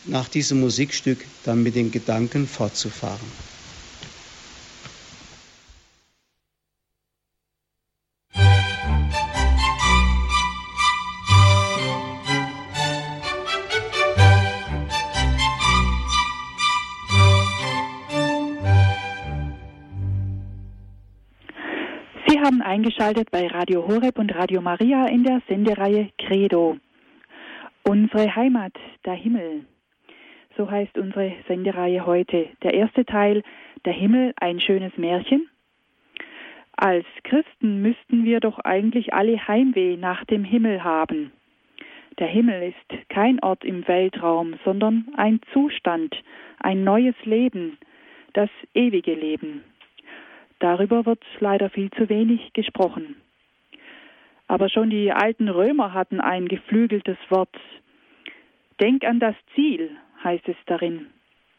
nach 0.04 0.28
diesem 0.28 0.60
Musikstück 0.60 1.26
dann 1.44 1.64
mit 1.64 1.76
den 1.76 1.92
Gedanken 1.92 2.48
fortzufahren. 2.48 3.32
Eingeschaltet 22.82 23.30
bei 23.30 23.46
Radio 23.46 23.88
Horeb 23.88 24.18
und 24.18 24.34
Radio 24.34 24.60
Maria 24.60 25.06
in 25.06 25.24
der 25.24 25.40
Sendereihe 25.48 26.10
Credo. 26.18 26.78
Unsere 27.84 28.36
Heimat, 28.36 28.74
der 29.06 29.14
Himmel. 29.14 29.68
So 30.58 30.72
heißt 30.72 30.98
unsere 30.98 31.32
Sendereihe 31.48 32.04
heute. 32.08 32.50
Der 32.64 32.74
erste 32.74 33.06
Teil, 33.06 33.44
der 33.86 33.94
Himmel, 33.94 34.34
ein 34.38 34.60
schönes 34.60 34.98
Märchen. 34.98 35.48
Als 36.76 37.06
Christen 37.24 37.84
müssten 37.84 38.26
wir 38.26 38.40
doch 38.40 38.58
eigentlich 38.58 39.14
alle 39.14 39.48
Heimweh 39.48 39.96
nach 39.96 40.26
dem 40.26 40.44
Himmel 40.44 40.84
haben. 40.84 41.32
Der 42.18 42.30
Himmel 42.30 42.74
ist 42.74 43.10
kein 43.10 43.40
Ort 43.44 43.64
im 43.64 43.88
Weltraum, 43.88 44.56
sondern 44.66 45.06
ein 45.18 45.40
Zustand, 45.54 46.16
ein 46.58 46.84
neues 46.84 47.16
Leben, 47.26 47.78
das 48.34 48.50
ewige 48.74 49.14
Leben. 49.14 49.64
Darüber 50.62 51.08
wird 51.08 51.24
leider 51.40 51.72
viel 51.72 51.90
zu 51.90 52.08
wenig 52.08 52.54
gesprochen. 52.54 53.16
Aber 54.48 54.70
schon 54.70 54.92
die 54.92 55.12
alten 55.12 55.50
Römer 55.50 55.94
hatten 55.94 56.22
ein 56.22 56.48
geflügeltes 56.48 57.18
Wort. 57.30 57.56
Denk 58.80 59.04
an 59.04 59.20
das 59.20 59.36
Ziel, 59.56 59.90
heißt 60.24 60.48
es 60.48 60.56
darin. 60.68 61.08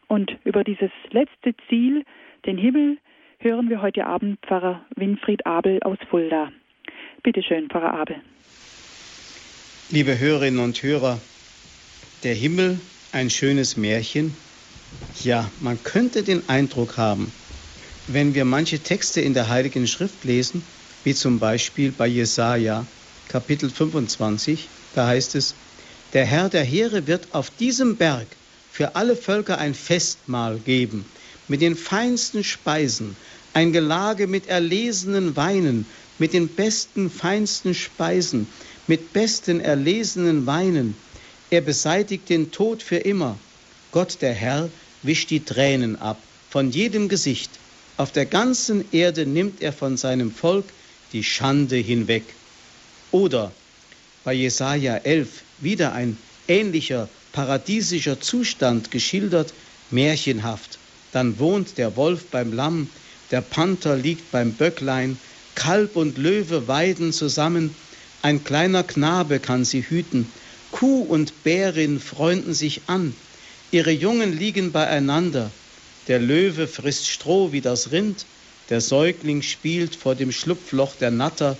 Und 0.07 0.37
über 0.45 0.63
dieses 0.63 0.91
letzte 1.09 1.53
Ziel, 1.67 2.05
den 2.45 2.57
Himmel, 2.57 2.97
hören 3.39 3.69
wir 3.69 3.81
heute 3.81 4.05
Abend 4.05 4.39
Pfarrer 4.45 4.85
Winfried 4.95 5.45
Abel 5.45 5.83
aus 5.83 5.97
Fulda. 6.09 6.53
Bitte 7.23 7.43
schön, 7.43 7.67
Pfarrer 7.67 7.93
Abel. 7.93 8.15
Liebe 9.89 10.17
Hörerinnen 10.17 10.63
und 10.63 10.81
Hörer, 10.81 11.19
der 12.23 12.35
Himmel 12.35 12.79
ein 13.11 13.29
schönes 13.29 13.75
Märchen? 13.75 14.33
Ja, 15.23 15.51
man 15.59 15.83
könnte 15.83 16.23
den 16.23 16.47
Eindruck 16.47 16.97
haben, 16.97 17.33
wenn 18.07 18.35
wir 18.35 18.43
manche 18.43 18.79
Texte 18.79 19.21
in 19.21 19.33
der 19.33 19.47
Heiligen 19.47 19.87
Schrift 19.87 20.25
lesen, 20.25 20.61
wie 21.03 21.13
zum 21.13 21.39
Beispiel 21.39 21.91
bei 21.91 22.07
Jesaja, 22.07 22.85
Kapitel 23.29 23.69
25, 23.69 24.69
da 24.93 25.07
heißt 25.07 25.35
es: 25.35 25.55
Der 26.11 26.25
Herr 26.25 26.49
der 26.49 26.63
Heere 26.63 27.07
wird 27.07 27.33
auf 27.33 27.49
diesem 27.49 27.95
Berg 27.95 28.27
für 28.69 28.95
alle 28.95 29.15
Völker 29.15 29.57
ein 29.57 29.73
Festmahl 29.73 30.59
geben, 30.59 31.05
mit 31.47 31.61
den 31.61 31.75
feinsten 31.75 32.43
Speisen, 32.43 33.15
ein 33.53 33.71
Gelage 33.71 34.27
mit 34.27 34.47
erlesenen 34.47 35.35
Weinen, 35.37 35.85
mit 36.17 36.33
den 36.33 36.49
besten, 36.55 37.09
feinsten 37.09 37.73
Speisen, 37.73 38.47
mit 38.87 39.13
besten 39.13 39.61
erlesenen 39.61 40.45
Weinen. 40.45 40.95
Er 41.49 41.61
beseitigt 41.61 42.29
den 42.29 42.51
Tod 42.51 42.83
für 42.83 42.97
immer. 42.97 43.37
Gott 43.91 44.21
der 44.21 44.33
Herr 44.33 44.69
wischt 45.03 45.29
die 45.29 45.45
Tränen 45.45 45.95
ab 45.95 46.17
von 46.49 46.69
jedem 46.71 47.07
Gesicht. 47.09 47.62
Auf 48.03 48.11
der 48.11 48.25
ganzen 48.25 48.83
Erde 48.91 49.25
nimmt 49.25 49.61
er 49.61 49.71
von 49.71 49.95
seinem 49.95 50.29
Volk 50.29 50.65
die 51.13 51.23
Schande 51.23 51.77
hinweg. 51.77 52.21
Oder 53.13 53.49
bei 54.25 54.33
Jesaja 54.33 54.97
11 54.97 55.29
wieder 55.61 55.93
ein 55.93 56.17
ähnlicher 56.49 57.07
paradiesischer 57.31 58.19
Zustand 58.19 58.91
geschildert, 58.91 59.53
märchenhaft. 59.89 60.79
Dann 61.13 61.39
wohnt 61.39 61.77
der 61.77 61.95
Wolf 61.95 62.25
beim 62.25 62.51
Lamm, 62.51 62.89
der 63.31 63.39
Panther 63.39 63.95
liegt 63.95 64.29
beim 64.33 64.51
Böcklein, 64.51 65.15
Kalb 65.55 65.95
und 65.95 66.17
Löwe 66.17 66.67
weiden 66.67 67.13
zusammen, 67.13 67.69
ein 68.21 68.43
kleiner 68.43 68.83
Knabe 68.83 69.39
kann 69.39 69.63
sie 69.63 69.81
hüten, 69.81 70.25
Kuh 70.71 71.03
und 71.03 71.31
Bärin 71.45 72.01
freunden 72.01 72.53
sich 72.53 72.81
an, 72.87 73.13
ihre 73.71 73.91
Jungen 73.91 74.37
liegen 74.37 74.73
beieinander, 74.73 75.51
der 76.07 76.19
Löwe 76.19 76.67
frisst 76.67 77.07
Stroh 77.07 77.51
wie 77.51 77.61
das 77.61 77.91
Rind, 77.91 78.25
der 78.69 78.81
Säugling 78.81 79.41
spielt 79.41 79.95
vor 79.95 80.15
dem 80.15 80.31
Schlupfloch 80.31 80.95
der 80.95 81.11
Natter, 81.11 81.57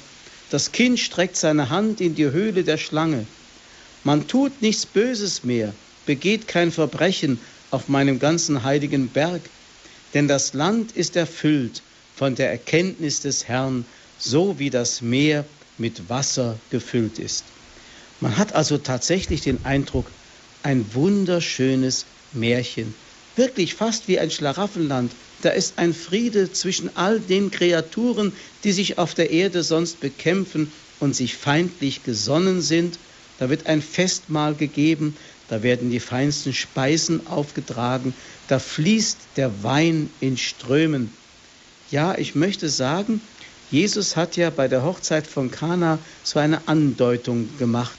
das 0.49 0.71
Kind 0.71 0.99
streckt 0.99 1.36
seine 1.36 1.69
Hand 1.69 2.01
in 2.01 2.15
die 2.15 2.29
Höhle 2.29 2.63
der 2.63 2.77
Schlange. 2.77 3.25
Man 4.03 4.27
tut 4.27 4.62
nichts 4.62 4.86
Böses 4.86 5.43
mehr, 5.43 5.73
begeht 6.06 6.47
kein 6.47 6.71
Verbrechen 6.71 7.39
auf 7.71 7.88
meinem 7.88 8.19
ganzen 8.19 8.63
heiligen 8.63 9.10
Berg, 9.10 9.49
denn 10.13 10.27
das 10.27 10.53
Land 10.53 10.91
ist 10.91 11.15
erfüllt 11.15 11.82
von 12.15 12.36
der 12.36 12.51
Erkenntnis 12.51 13.21
des 13.21 13.47
Herrn, 13.47 13.86
so 14.17 14.60
wie 14.60 14.69
das 14.69 15.01
Meer 15.01 15.45
mit 15.77 16.10
Wasser 16.10 16.60
gefüllt 16.69 17.17
ist. 17.17 17.45
Man 18.19 18.38
hat 18.38 18.53
also 18.53 18.77
tatsächlich 18.77 19.41
den 19.41 19.65
Eindruck, 19.65 20.12
ein 20.62 20.93
wunderschönes 20.93 22.06
Märchen, 22.32 22.93
wirklich 23.36 23.74
fast 23.74 24.08
wie 24.08 24.19
ein 24.19 24.32
Schlaraffenland. 24.32 25.15
Da 25.41 25.50
ist 25.50 25.78
ein 25.78 25.93
Friede 25.93 26.52
zwischen 26.52 26.96
all 26.96 27.19
den 27.19 27.52
Kreaturen, 27.52 28.34
die 28.63 28.72
sich 28.72 28.98
auf 28.98 29.13
der 29.13 29.32
Erde 29.32 29.63
sonst 29.63 30.00
bekämpfen 30.00 30.72
und 31.00 31.15
sich 31.15 31.36
feindlich 31.36 32.04
gesonnen 32.04 32.62
sind. 32.62 33.00
Da 33.38 33.50
wird 33.50 33.65
ein 33.65 33.82
Festmahl 33.82 34.56
gegeben, 34.56 35.15
da 35.48 35.63
werden 35.63 35.89
die 35.89 36.00
feinsten 36.00 36.54
Speisen 36.54 37.28
aufgetragen, 37.28 38.13
da 38.48 38.60
fließt 38.60 39.17
der 39.36 39.63
Wein 39.63 40.10
in 40.19 40.38
Strömen. 40.38 41.10
Ja, 41.89 42.17
ich 42.17 42.36
möchte 42.36 42.69
sagen, 42.69 43.22
Jesus 43.69 44.15
hat 44.15 44.38
ja 44.38 44.50
bei 44.50 44.67
der 44.67 44.84
Hochzeit 44.84 45.28
von 45.28 45.52
Kana 45.52 46.00
so 46.24 46.39
eine 46.39 46.67
Andeutung 46.67 47.58
gemacht. 47.58 47.98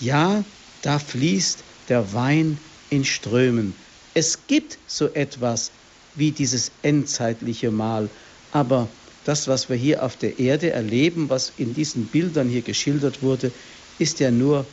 Ja, 0.00 0.44
da 0.82 0.98
fließt 0.98 1.64
der 1.88 2.12
Wein 2.12 2.60
in 2.90 3.04
Strömen. 3.04 3.74
Es 4.14 4.38
gibt 4.46 4.78
so 4.86 5.08
etwas 5.08 5.72
wie 6.14 6.30
dieses 6.30 6.70
endzeitliche 6.82 7.70
Mahl, 7.70 8.08
aber 8.52 8.88
das, 9.24 9.48
was 9.48 9.68
wir 9.68 9.76
hier 9.76 10.04
auf 10.04 10.16
der 10.16 10.38
Erde 10.38 10.70
erleben, 10.70 11.28
was 11.28 11.52
in 11.58 11.74
diesen 11.74 12.06
Bildern 12.06 12.48
hier 12.48 12.62
geschildert 12.62 13.22
wurde, 13.22 13.50
ist 13.98 14.20
ja 14.20 14.30
nur 14.30 14.64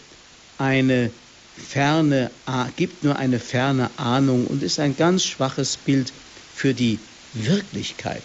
eine 0.60 1.10
ferne, 1.70 2.30
gibt 2.76 3.04
nur 3.04 3.16
eine 3.16 3.40
ferne 3.40 3.90
Ahnung 3.98 4.46
und 4.48 4.62
ist 4.62 4.80
ein 4.80 4.96
ganz 4.96 5.24
schwaches 5.24 5.78
Bild 5.78 6.12
für 6.56 6.74
die 6.74 7.00
Wirklichkeit. 7.34 8.22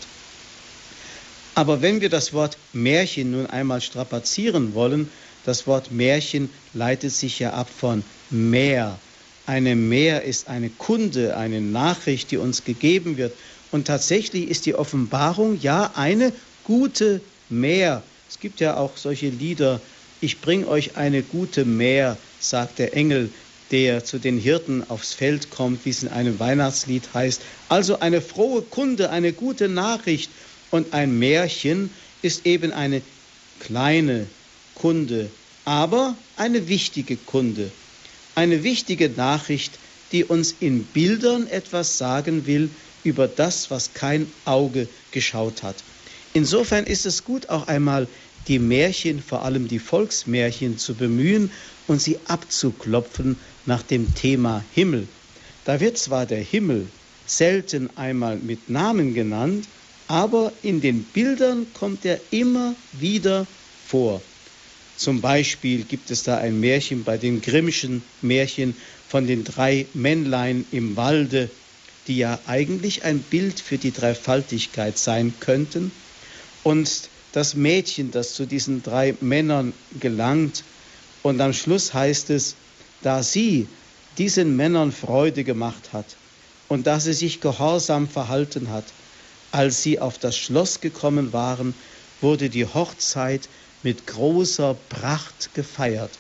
Aber 1.55 1.81
wenn 1.81 2.03
wir 2.03 2.11
das 2.11 2.35
Wort 2.35 2.59
Märchen 2.75 3.31
nun 3.31 3.47
einmal 3.47 3.81
strapazieren 3.81 4.75
wollen, 4.75 5.09
das 5.47 5.67
Wort 5.67 5.91
Märchen 5.91 6.51
leitet 6.75 7.13
sich 7.13 7.39
ja 7.39 7.53
ab 7.55 7.71
von 7.71 8.03
Meer. 8.31 8.99
Eine 9.47 9.77
Mehr 9.77 10.23
ist 10.23 10.49
eine 10.49 10.71
Kunde, 10.71 11.37
eine 11.37 11.61
Nachricht, 11.61 12.31
die 12.31 12.37
uns 12.37 12.65
gegeben 12.65 13.17
wird. 13.17 13.33
Und 13.71 13.87
tatsächlich 13.87 14.49
ist 14.49 14.67
die 14.67 14.75
Offenbarung 14.75 15.59
ja 15.61 15.93
eine 15.95 16.33
gute 16.65 17.21
Meer. 17.49 18.03
Es 18.29 18.41
gibt 18.41 18.61
ja 18.61 18.77
auch 18.77 18.97
solche 18.97 19.29
Lieder, 19.29 19.81
ich 20.21 20.41
bring 20.41 20.67
euch 20.67 20.97
eine 20.97 21.23
gute 21.23 21.65
Meer, 21.65 22.17
sagt 22.41 22.79
der 22.79 22.97
Engel, 22.97 23.31
der 23.71 24.05
zu 24.05 24.19
den 24.19 24.39
Hirten 24.39 24.83
aufs 24.89 25.13
Feld 25.13 25.51
kommt, 25.51 25.85
wie 25.85 25.91
es 25.91 26.03
in 26.03 26.09
einem 26.09 26.39
Weihnachtslied 26.39 27.03
heißt. 27.15 27.41
Also 27.69 28.01
eine 28.01 28.21
frohe 28.21 28.63
Kunde, 28.63 29.11
eine 29.11 29.33
gute 29.33 29.69
Nachricht. 29.69 30.31
Und 30.71 30.93
ein 30.93 31.19
Märchen 31.19 31.91
ist 32.23 32.47
eben 32.47 32.73
eine 32.73 33.03
kleine 33.61 34.27
Kunde, 34.75 35.31
aber 35.65 36.15
eine 36.37 36.69
wichtige 36.69 37.17
Kunde, 37.17 37.71
eine 38.37 38.63
wichtige 38.63 39.09
Nachricht, 39.09 39.81
die 40.13 40.25
uns 40.25 40.53
in 40.53 40.85
Bildern 40.87 41.47
etwas 41.49 41.99
sagen 41.99 42.47
will 42.47 42.71
über 43.03 43.27
das, 43.27 43.71
was 43.71 43.93
kein 43.95 44.31
Auge 44.45 44.89
geschaut 45.11 45.63
hat. 45.63 45.85
Insofern 46.33 46.85
ist 46.85 47.07
es 47.07 47.25
gut, 47.25 47.49
auch 47.49 47.67
einmal 47.67 48.09
die 48.47 48.59
Märchen, 48.59 49.21
vor 49.21 49.43
allem 49.43 49.67
die 49.67 49.79
Volksmärchen, 49.79 50.77
zu 50.77 50.97
bemühen 50.97 51.51
und 51.87 52.01
sie 52.01 52.19
abzuklopfen 52.27 53.41
nach 53.65 53.83
dem 53.83 54.15
Thema 54.15 54.65
Himmel. 54.71 55.09
Da 55.65 55.81
wird 55.81 55.99
zwar 55.99 56.27
der 56.27 56.41
Himmel 56.41 56.93
selten 57.25 57.97
einmal 57.97 58.39
mit 58.39 58.69
Namen 58.69 59.15
genannt, 59.15 59.69
aber 60.07 60.53
in 60.63 60.81
den 60.81 61.07
Bildern 61.07 61.73
kommt 61.73 62.05
er 62.05 62.21
immer 62.33 62.77
wieder 62.93 63.49
vor. 63.75 64.23
Zum 64.97 65.21
Beispiel 65.21 65.85
gibt 65.85 66.11
es 66.11 66.23
da 66.23 66.39
ein 66.39 66.59
Märchen 66.59 67.05
bei 67.05 67.19
den 67.19 67.43
Grimmschen 67.43 68.03
Märchen 68.23 68.75
von 69.07 69.27
den 69.27 69.45
drei 69.45 69.89
Männlein 69.93 70.65
im 70.71 70.97
Walde, 70.97 71.51
die 72.07 72.17
ja 72.17 72.41
eigentlich 72.47 73.05
ein 73.05 73.23
Bild 73.23 73.61
für 73.61 73.77
die 73.77 73.93
Dreifaltigkeit 73.93 74.97
sein 74.97 75.39
könnten. 75.39 75.93
Und 76.63 77.11
das 77.33 77.55
Mädchen, 77.55 78.11
das 78.11 78.33
zu 78.33 78.47
diesen 78.47 78.83
drei 78.83 79.15
Männern 79.21 79.75
gelangt, 79.91 80.65
und 81.23 81.41
am 81.41 81.53
Schluss 81.53 81.93
heißt 81.93 82.31
es, 82.31 82.57
da 83.03 83.23
sie 83.23 83.69
diesen 84.17 84.57
Männern 84.57 84.93
Freude 84.93 85.45
gemacht 85.45 85.93
hat 85.93 86.17
und 86.69 86.87
da 86.87 87.01
sie 87.01 87.13
sich 87.13 87.41
gehorsam 87.41 88.09
verhalten 88.09 88.71
hat, 88.71 88.95
als 89.51 89.83
sie 89.83 89.99
auf 89.99 90.19
das 90.19 90.37
Schloss 90.37 90.81
gekommen 90.81 91.33
waren, 91.33 91.75
wurde 92.21 92.49
die 92.49 92.65
Hochzeit 92.65 93.51
mit 93.87 94.05
großer 94.09 94.77
Pracht 94.89 95.55
gefeiert. 95.55 96.11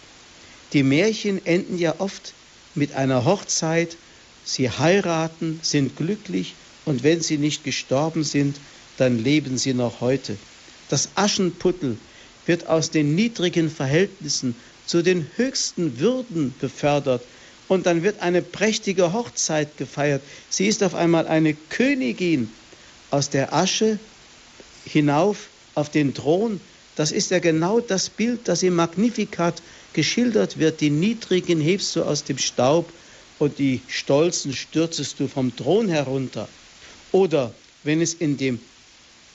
Die 0.72 0.84
Märchen 0.84 1.44
enden 1.44 1.78
ja 1.78 1.96
oft 1.98 2.32
mit 2.76 2.92
einer 2.92 3.24
Hochzeit, 3.24 3.96
sie 4.44 4.70
heiraten, 4.70 5.58
sind 5.64 5.96
glücklich 5.96 6.54
und 6.84 7.02
wenn 7.02 7.20
sie 7.20 7.38
nicht 7.38 7.64
gestorben 7.64 8.22
sind, 8.22 8.54
dann 8.98 9.18
leben 9.18 9.58
sie 9.58 9.74
noch 9.74 10.00
heute. 10.00 10.36
Das 10.90 11.08
Aschenputtel 11.16 11.96
wird 12.46 12.68
aus 12.68 12.92
den 12.92 13.16
niedrigen 13.16 13.68
Verhältnissen 13.68 14.54
zu 14.86 15.02
den 15.02 15.26
höchsten 15.34 15.98
Würden 15.98 16.54
befördert 16.60 17.24
Und 17.66 17.86
dann 17.86 18.04
wird 18.04 18.22
eine 18.22 18.42
prächtige 18.42 19.12
Hochzeit 19.12 19.76
gefeiert. 19.76 20.22
Sie 20.50 20.68
ist 20.68 20.84
auf 20.84 20.94
einmal 20.94 21.26
eine 21.26 21.54
Königin 21.54 22.48
aus 23.10 23.28
der 23.28 23.52
Asche 23.52 23.98
hinauf 24.84 25.48
auf 25.74 25.90
den 25.90 26.14
Thron. 26.14 26.60
Das 26.96 27.12
ist 27.12 27.30
ja 27.30 27.38
genau 27.38 27.80
das 27.80 28.08
Bild, 28.08 28.40
das 28.48 28.62
im 28.62 28.74
Magnificat 28.74 29.62
geschildert 29.92 30.58
wird. 30.58 30.80
Die 30.80 30.90
Niedrigen 30.90 31.60
hebst 31.60 31.94
du 31.94 32.02
aus 32.02 32.24
dem 32.24 32.38
Staub 32.38 32.90
und 33.38 33.58
die 33.58 33.80
Stolzen 33.86 34.52
stürzest 34.54 35.20
du 35.20 35.28
vom 35.28 35.54
Thron 35.54 35.88
herunter. 35.88 36.48
Oder 37.12 37.54
wenn 37.84 38.00
es 38.00 38.14
in 38.14 38.36
dem 38.36 38.58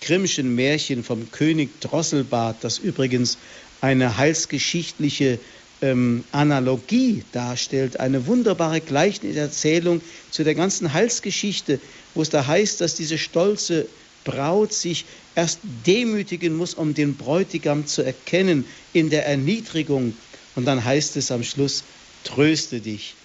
Grimmschen 0.01 0.55
Märchen 0.55 1.03
vom 1.03 1.31
König 1.31 1.79
Drosselbart, 1.79 2.63
das 2.63 2.79
übrigens 2.79 3.37
eine 3.81 4.17
heilsgeschichtliche 4.17 5.37
ähm, 5.83 6.23
Analogie 6.31 7.23
darstellt, 7.31 7.99
eine 7.99 8.25
wunderbare 8.25 8.81
Gleichniserzählung 8.81 10.01
zu 10.31 10.43
der 10.43 10.55
ganzen 10.55 10.93
Heilsgeschichte, 10.93 11.79
wo 12.15 12.23
es 12.23 12.29
da 12.29 12.47
heißt, 12.47 12.81
dass 12.81 12.95
diese 12.95 13.19
stolze 13.19 13.85
Braut 14.23 14.73
sich 14.73 15.05
erst 15.35 15.59
demütigen 15.85 16.55
muss, 16.55 16.73
um 16.73 16.93
den 16.93 17.15
Bräutigam 17.15 17.87
zu 17.87 18.01
erkennen 18.03 18.65
in 18.93 19.09
der 19.09 19.25
Erniedrigung. 19.25 20.15
Und 20.55 20.65
dann 20.65 20.83
heißt 20.83 21.15
es 21.17 21.31
am 21.31 21.43
Schluss, 21.43 21.83
tröste 22.23 22.81
dich, 22.81 23.15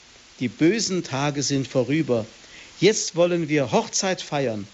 die 0.40 0.48
bösen 0.48 1.02
Tage 1.02 1.42
sind 1.42 1.66
vorüber. 1.66 2.24
Jetzt 2.80 3.16
wollen 3.16 3.48
wir 3.48 3.72
Hochzeit 3.72 4.22
feiern. 4.22 4.66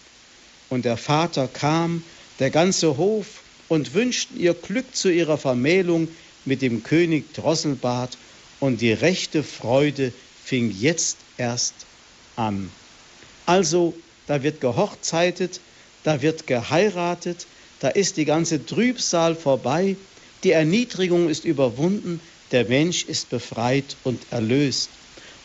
Und 0.69 0.85
der 0.85 0.97
Vater 0.97 1.49
kam, 1.49 2.03
der 2.39 2.51
ganze 2.51 2.97
Hof, 2.97 3.43
und 3.69 3.95
wünschten 3.95 4.39
ihr 4.39 4.55
Glück 4.55 4.95
zu 4.95 5.11
ihrer 5.11 5.39
Vermählung 5.39 6.09
mit 6.45 6.61
dem 6.63 6.83
König 6.83 7.33
Drosselbart, 7.35 8.19
und 8.61 8.81
die 8.81 8.93
rechte 8.93 9.43
Freude 9.43 10.13
fing 10.45 10.71
jetzt 10.71 11.17
erst 11.37 11.75
an. 12.37 12.71
Also, 13.47 13.95
da 14.27 14.43
wird 14.43 14.61
gehochzeitet, 14.61 15.61
da 16.05 16.23
wird 16.23 16.47
geheiratet, 16.47 17.47
da 17.81 17.89
ist 17.89 18.17
die 18.17 18.25
ganze 18.25 18.65
Trübsal 18.65 19.35
vorbei, 19.35 19.97
die 20.45 20.53
Erniedrigung 20.53 21.29
ist 21.29 21.45
überwunden, 21.45 22.21
der 22.51 22.69
Mensch 22.69 23.05
ist 23.05 23.31
befreit 23.31 23.97
und 24.05 24.19
erlöst. 24.31 24.91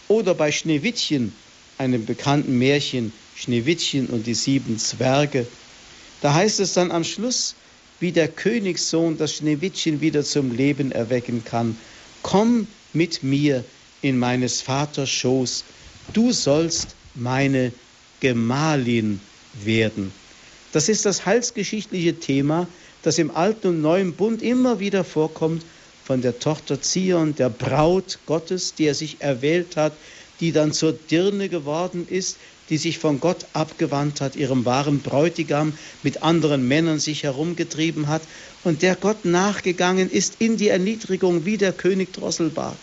Oder 0.08 0.34
bei 0.34 0.52
Schneewittchen, 0.52 1.34
einem 1.78 2.06
bekannten 2.06 2.58
Märchen, 2.58 3.12
Schneewittchen 3.36 4.08
und 4.08 4.26
die 4.26 4.34
sieben 4.34 4.78
Zwerge, 4.78 5.46
da 6.22 6.34
heißt 6.34 6.60
es 6.60 6.74
dann 6.74 6.92
am 6.92 7.04
Schluss, 7.04 7.56
wie 8.00 8.12
der 8.12 8.28
Königssohn 8.28 9.18
das 9.18 9.36
Schneewittchen 9.36 10.02
wieder 10.02 10.24
zum 10.24 10.52
Leben 10.52 10.92
erwecken 10.92 11.44
kann. 11.44 11.76
Komm 12.24 12.68
mit 12.94 13.24
mir 13.24 13.64
in 14.02 14.18
meines 14.18 14.62
Vaters 14.62 15.10
Schoß, 15.10 15.64
du 16.14 16.32
sollst 16.32 16.96
meine 17.16 17.72
Gemahlin 18.20 19.20
werden. 19.64 20.12
Das 20.74 20.90
ist 20.90 21.06
das 21.06 21.26
heilsgeschichtliche 21.26 22.20
Thema, 22.20 22.68
das 23.04 23.18
im 23.20 23.32
Alten 23.32 23.68
und 23.68 23.82
Neuen 23.82 24.14
Bund 24.14 24.42
immer 24.42 24.80
wieder 24.80 25.04
vorkommt 25.04 25.64
von 26.06 26.22
der 26.22 26.40
Tochter 26.40 26.82
Zion, 26.82 27.36
der 27.36 27.50
Braut 27.50 28.20
Gottes, 28.26 28.74
die 28.76 28.86
er 28.86 28.96
sich 28.96 29.18
erwählt 29.20 29.76
hat, 29.76 29.94
die 30.40 30.52
dann 30.52 30.74
zur 30.74 30.94
Dirne 30.94 31.50
geworden 31.50 32.08
ist, 32.10 32.38
die 32.70 32.78
sich 32.78 32.98
von 32.98 33.20
Gott 33.20 33.46
abgewandt 33.54 34.20
hat, 34.22 34.36
ihrem 34.36 34.66
wahren 34.66 35.00
Bräutigam 35.00 35.74
mit 36.04 36.22
anderen 36.22 36.68
Männern 36.68 37.00
sich 37.00 37.24
herumgetrieben 37.24 38.08
hat 38.08 38.22
und 38.64 38.82
der 38.82 38.96
Gott 38.96 39.26
nachgegangen 39.26 40.10
ist 40.10 40.36
in 40.40 40.58
die 40.58 40.68
Erniedrigung 40.68 41.46
wie 41.46 41.58
der 41.58 41.72
König 41.72 42.14
Drosselbart. 42.14 42.78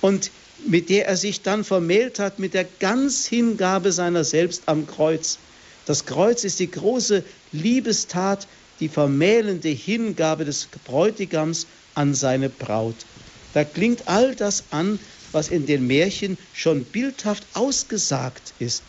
Und 0.00 0.30
mit 0.66 0.88
der 0.90 1.06
er 1.06 1.16
sich 1.16 1.42
dann 1.42 1.64
vermählt 1.64 2.18
hat 2.18 2.38
mit 2.38 2.54
der 2.54 2.64
ganz 2.64 3.26
Hingabe 3.26 3.92
seiner 3.92 4.24
selbst 4.24 4.62
am 4.66 4.86
Kreuz. 4.86 5.38
Das 5.84 6.06
Kreuz 6.06 6.44
ist 6.44 6.60
die 6.60 6.70
große 6.70 7.24
Liebestat, 7.50 8.48
die 8.80 8.88
vermählende 8.88 9.68
Hingabe 9.68 10.44
des 10.44 10.68
Bräutigams 10.84 11.66
an 11.94 12.14
seine 12.14 12.50
Braut. 12.50 13.06
Da 13.52 13.64
klingt 13.64 14.08
all 14.08 14.34
das 14.34 14.72
an, 14.72 14.98
was 15.30 15.48
in 15.48 15.66
den 15.66 15.86
Märchen 15.86 16.38
schon 16.52 16.86
bildhaft 16.86 17.46
ausgesagt 17.54 18.54
ist. 18.58 18.84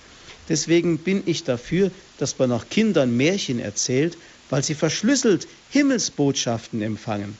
Deswegen 0.47 1.03
bin 1.03 1.23
ich 1.25 1.43
dafür, 1.43 1.91
dass 2.17 2.37
man 2.37 2.51
auch 2.51 2.69
Kindern 2.69 3.15
Märchen 3.15 3.59
erzählt, 3.59 4.17
weil 4.49 4.63
sie 4.63 4.75
verschlüsselt 4.75 5.47
Himmelsbotschaften 5.67 6.81
empfangen. 6.81 7.37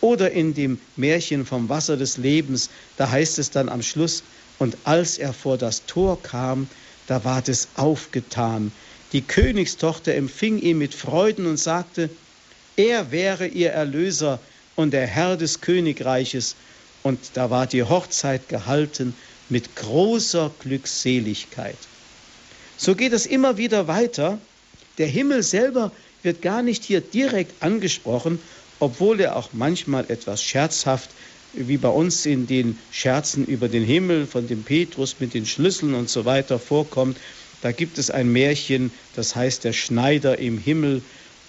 Oder 0.00 0.32
in 0.32 0.54
dem 0.54 0.80
Märchen 0.96 1.46
vom 1.46 1.68
Wasser 1.68 1.96
des 1.96 2.16
Lebens, 2.16 2.70
da 2.96 3.10
heißt 3.10 3.38
es 3.38 3.50
dann 3.50 3.68
am 3.68 3.82
Schluss, 3.82 4.24
und 4.58 4.78
als 4.84 5.18
er 5.18 5.32
vor 5.32 5.58
das 5.58 5.86
Tor 5.86 6.22
kam, 6.22 6.68
da 7.06 7.24
ward 7.24 7.48
es 7.48 7.70
aufgetan, 7.74 8.72
die 9.12 9.22
Königstochter 9.22 10.14
empfing 10.14 10.58
ihn 10.58 10.78
mit 10.78 10.94
Freuden 10.94 11.46
und 11.46 11.58
sagte, 11.58 12.10
er 12.76 13.12
wäre 13.12 13.46
ihr 13.46 13.70
Erlöser 13.70 14.40
und 14.76 14.92
der 14.92 15.06
Herr 15.06 15.36
des 15.36 15.60
Königreiches. 15.60 16.56
Und 17.02 17.18
da 17.34 17.50
war 17.50 17.66
die 17.66 17.82
Hochzeit 17.82 18.48
gehalten 18.48 19.14
mit 19.48 19.76
großer 19.76 20.50
Glückseligkeit. 20.58 21.76
So 22.76 22.94
geht 22.94 23.12
es 23.12 23.26
immer 23.26 23.56
wieder 23.56 23.86
weiter. 23.86 24.38
Der 24.98 25.06
Himmel 25.06 25.42
selber 25.42 25.92
wird 26.22 26.42
gar 26.42 26.62
nicht 26.62 26.82
hier 26.82 27.00
direkt 27.00 27.62
angesprochen, 27.62 28.38
obwohl 28.80 29.20
er 29.20 29.36
auch 29.36 29.50
manchmal 29.52 30.10
etwas 30.10 30.42
scherzhaft, 30.42 31.10
wie 31.52 31.76
bei 31.76 31.88
uns 31.88 32.26
in 32.26 32.46
den 32.46 32.78
Scherzen 32.90 33.44
über 33.44 33.68
den 33.68 33.84
Himmel 33.84 34.26
von 34.26 34.46
dem 34.46 34.64
Petrus 34.64 35.16
mit 35.20 35.34
den 35.34 35.46
Schlüsseln 35.46 35.94
und 35.94 36.08
so 36.08 36.24
weiter 36.24 36.58
vorkommt. 36.58 37.18
Da 37.64 37.72
gibt 37.72 37.96
es 37.96 38.10
ein 38.10 38.28
Märchen, 38.28 38.92
das 39.14 39.34
heißt 39.34 39.64
der 39.64 39.72
Schneider 39.72 40.38
im 40.38 40.58
Himmel. 40.58 41.00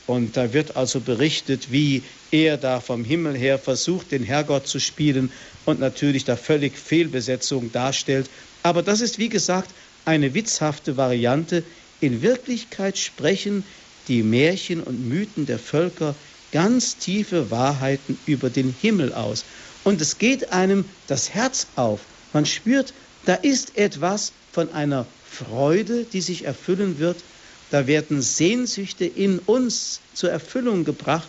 Und 0.05 0.37
da 0.37 0.53
wird 0.53 0.77
also 0.77 1.01
berichtet, 1.01 1.73
wie 1.73 2.03
er 2.31 2.55
da 2.55 2.79
vom 2.79 3.03
Himmel 3.03 3.35
her 3.35 3.59
versucht, 3.59 4.13
den 4.13 4.23
Herrgott 4.23 4.65
zu 4.65 4.79
spielen 4.79 5.33
und 5.65 5.81
natürlich 5.81 6.23
da 6.23 6.37
völlig 6.37 6.77
Fehlbesetzung 6.77 7.73
darstellt. 7.73 8.29
Aber 8.63 8.81
das 8.81 9.01
ist, 9.01 9.19
wie 9.19 9.27
gesagt, 9.27 9.75
eine 10.05 10.33
witzhafte 10.33 10.95
Variante. 10.95 11.65
In 11.99 12.21
Wirklichkeit 12.21 12.97
sprechen 12.97 13.65
die 14.07 14.23
Märchen 14.23 14.81
und 14.81 15.01
Mythen 15.01 15.45
der 15.45 15.59
Völker 15.59 16.15
ganz 16.49 16.97
tiefe 16.97 17.51
Wahrheiten 17.51 18.19
über 18.23 18.49
den 18.49 18.69
Himmel 18.69 19.11
aus. 19.11 19.43
Und 19.83 19.99
es 19.99 20.17
geht 20.17 20.53
einem 20.53 20.85
das 21.07 21.33
Herz 21.33 21.73
auf. 21.75 22.07
Man 22.31 22.45
spürt, 22.45 22.93
da 23.25 23.33
ist 23.33 23.77
etwas 23.77 24.31
von 24.49 24.69
einer 24.69 25.14
Freude, 25.35 26.05
die 26.05 26.21
sich 26.21 26.45
erfüllen 26.45 26.99
wird. 26.99 27.23
Da 27.71 27.87
werden 27.87 28.21
Sehnsüchte 28.21 29.05
in 29.05 29.39
uns 29.39 29.99
zur 30.13 30.29
Erfüllung 30.29 30.85
gebracht, 30.85 31.27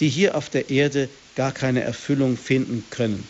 die 0.00 0.08
hier 0.08 0.36
auf 0.36 0.48
der 0.48 0.70
Erde 0.70 1.08
gar 1.36 1.52
keine 1.52 1.82
Erfüllung 1.82 2.36
finden 2.36 2.84
können. 2.90 3.22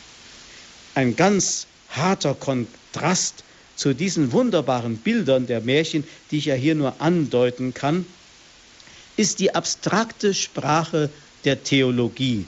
Ein 0.94 1.16
ganz 1.16 1.66
harter 1.90 2.34
Kontrast 2.34 3.42
zu 3.76 3.92
diesen 3.92 4.32
wunderbaren 4.32 4.96
Bildern 4.98 5.46
der 5.46 5.60
Märchen, 5.60 6.04
die 6.30 6.38
ich 6.38 6.44
ja 6.46 6.54
hier 6.54 6.74
nur 6.74 7.00
andeuten 7.00 7.74
kann, 7.74 8.06
ist 9.16 9.40
die 9.40 9.54
abstrakte 9.54 10.34
Sprache 10.34 11.10
der 11.44 11.62
Theologie. 11.62 12.44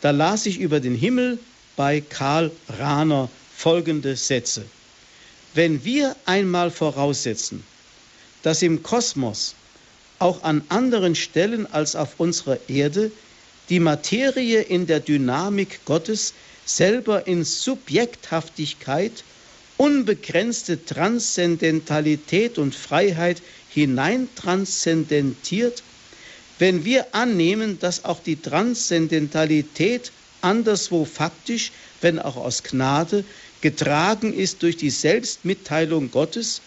Da 0.00 0.10
las 0.10 0.46
ich 0.46 0.58
über 0.58 0.80
den 0.80 0.94
Himmel 0.94 1.38
bei 1.76 2.00
Karl 2.00 2.50
Rahner 2.78 3.28
folgende 3.56 4.16
Sätze. 4.16 4.64
Wenn 5.54 5.84
wir 5.84 6.16
einmal 6.24 6.70
voraussetzen, 6.70 7.66
dass 8.40 8.62
im 8.62 8.82
Kosmos 8.82 9.54
auch 10.18 10.42
an 10.44 10.64
anderen 10.68 11.14
Stellen 11.14 11.70
als 11.70 11.94
auf 11.94 12.18
unserer 12.18 12.58
Erde 12.68 13.12
die 13.68 13.78
Materie 13.80 14.62
in 14.62 14.86
der 14.86 15.00
Dynamik 15.00 15.84
Gottes 15.84 16.32
selber 16.64 17.26
in 17.26 17.44
Subjekthaftigkeit, 17.44 19.24
unbegrenzte 19.76 20.86
Transzendentalität 20.86 22.56
und 22.58 22.74
Freiheit 22.74 23.42
hineintranszendentiert, 23.68 25.82
wenn 26.58 26.84
wir 26.86 27.14
annehmen, 27.14 27.78
dass 27.78 28.04
auch 28.04 28.20
die 28.20 28.40
Transzendentalität 28.40 30.12
anderswo 30.40 31.04
faktisch, 31.04 31.72
wenn 32.00 32.18
auch 32.18 32.36
aus 32.36 32.62
Gnade, 32.62 33.24
getragen 33.62 34.34
ist 34.34 34.62
durch 34.62 34.76
die 34.76 34.90
Selbstmitteilung 34.90 36.10
Gottes, 36.10 36.60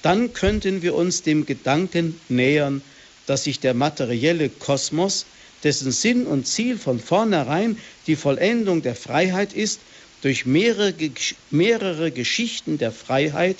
dann 0.00 0.32
könnten 0.32 0.80
wir 0.80 0.94
uns 0.94 1.22
dem 1.22 1.44
Gedanken 1.44 2.18
nähern, 2.28 2.80
dass 3.26 3.44
sich 3.44 3.60
der 3.60 3.74
materielle 3.74 4.48
Kosmos, 4.48 5.26
dessen 5.64 5.90
Sinn 5.90 6.26
und 6.26 6.46
Ziel 6.46 6.78
von 6.78 7.00
vornherein 7.00 7.76
die 8.06 8.14
Vollendung 8.16 8.82
der 8.82 8.94
Freiheit 8.94 9.52
ist, 9.52 9.80
durch 10.22 10.46
mehrere, 10.46 10.94
mehrere 11.50 12.10
Geschichten 12.10 12.78
der 12.78 12.92
Freiheit, 12.92 13.56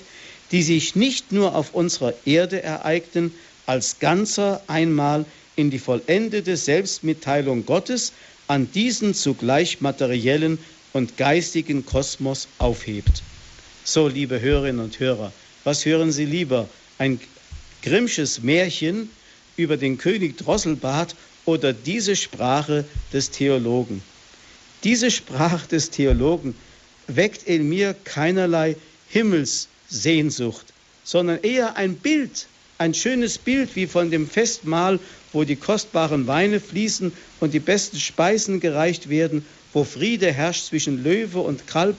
die 0.53 0.63
sich 0.63 0.95
nicht 0.95 1.33
nur 1.33 1.55
auf 1.57 1.75
unserer 1.75 2.15
Erde 2.25 2.63
ereignen, 2.63 3.35
als 3.67 3.99
Ganzer 3.99 4.63
einmal 4.69 5.25
in 5.57 5.71
die 5.71 5.81
vollendete 5.81 6.57
Selbstmitteilung 6.57 7.67
Gottes 7.67 8.13
an 8.47 8.71
diesen 8.73 9.13
zugleich 9.15 9.81
materiellen 9.81 10.59
und 10.97 11.19
geistigen 11.19 11.85
Kosmos 11.85 12.49
aufhebt. 12.59 13.23
So, 13.85 14.09
liebe 14.09 14.41
Hörerinnen 14.41 14.83
und 14.83 14.99
Hörer, 14.99 15.31
was 15.63 15.85
hören 15.85 16.11
Sie 16.11 16.25
lieber? 16.25 16.69
Ein 16.99 17.21
Grimmsches 17.83 18.43
Märchen 18.43 19.11
über 19.59 19.77
den 19.77 19.99
König 19.99 20.39
Drosselbart 20.39 21.15
oder 21.45 21.75
diese 21.75 22.17
Sprache 22.17 22.87
des 23.13 23.31
Theologen? 23.31 24.01
Diese 24.85 25.11
Sprache 25.11 25.69
des 25.69 25.91
Theologen 25.91 26.55
weckt 27.09 27.43
in 27.43 27.69
mir 27.69 27.95
keinerlei 28.05 28.75
Himmelssehnsucht, 29.11 30.67
sondern 31.05 31.41
eher 31.43 31.77
ein 31.77 31.97
Bild, 31.97 32.47
ein 32.79 32.95
schönes 32.95 33.37
Bild 33.37 33.77
wie 33.77 33.87
von 33.87 34.11
dem 34.11 34.27
Festmahl, 34.27 34.99
wo 35.37 35.45
die 35.45 35.57
kostbaren 35.57 36.27
Weine 36.27 36.61
fließen 36.61 37.13
und 37.41 37.53
die 37.53 37.61
besten 37.61 38.01
Speisen 38.01 38.59
gereicht 38.59 39.11
werden, 39.11 39.45
wo 39.75 39.85
Friede 39.85 40.33
herrscht 40.33 40.65
zwischen 40.65 41.05
Löwe 41.05 41.41
und 41.41 41.67
Kalb. 41.67 41.97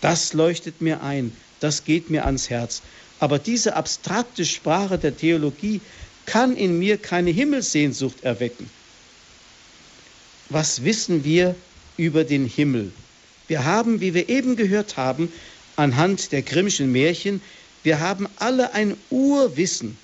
Das 0.00 0.34
leuchtet 0.34 0.80
mir 0.80 1.02
ein, 1.02 1.32
das 1.58 1.84
geht 1.84 2.10
mir 2.10 2.24
ans 2.24 2.48
Herz. 2.48 2.82
Aber 3.18 3.40
diese 3.40 3.74
abstrakte 3.74 4.44
Sprache 4.44 4.98
der 4.98 5.16
Theologie 5.16 5.80
kann 6.26 6.56
in 6.56 6.78
mir 6.78 6.96
keine 6.96 7.30
Himmelssehnsucht 7.30 8.22
erwecken. 8.22 8.70
Was 10.50 10.84
wissen 10.84 11.24
wir 11.24 11.56
über 11.96 12.22
den 12.22 12.46
Himmel? 12.46 12.92
Wir 13.48 13.64
haben, 13.64 14.00
wie 14.00 14.14
wir 14.14 14.28
eben 14.28 14.54
gehört 14.54 14.96
haben, 14.96 15.32
anhand 15.74 16.30
der 16.30 16.42
Grimmschen 16.42 16.92
Märchen, 16.92 17.40
wir 17.82 17.98
haben 17.98 18.28
alle 18.38 18.74
ein 18.74 18.96
Urwissen, 19.10 19.98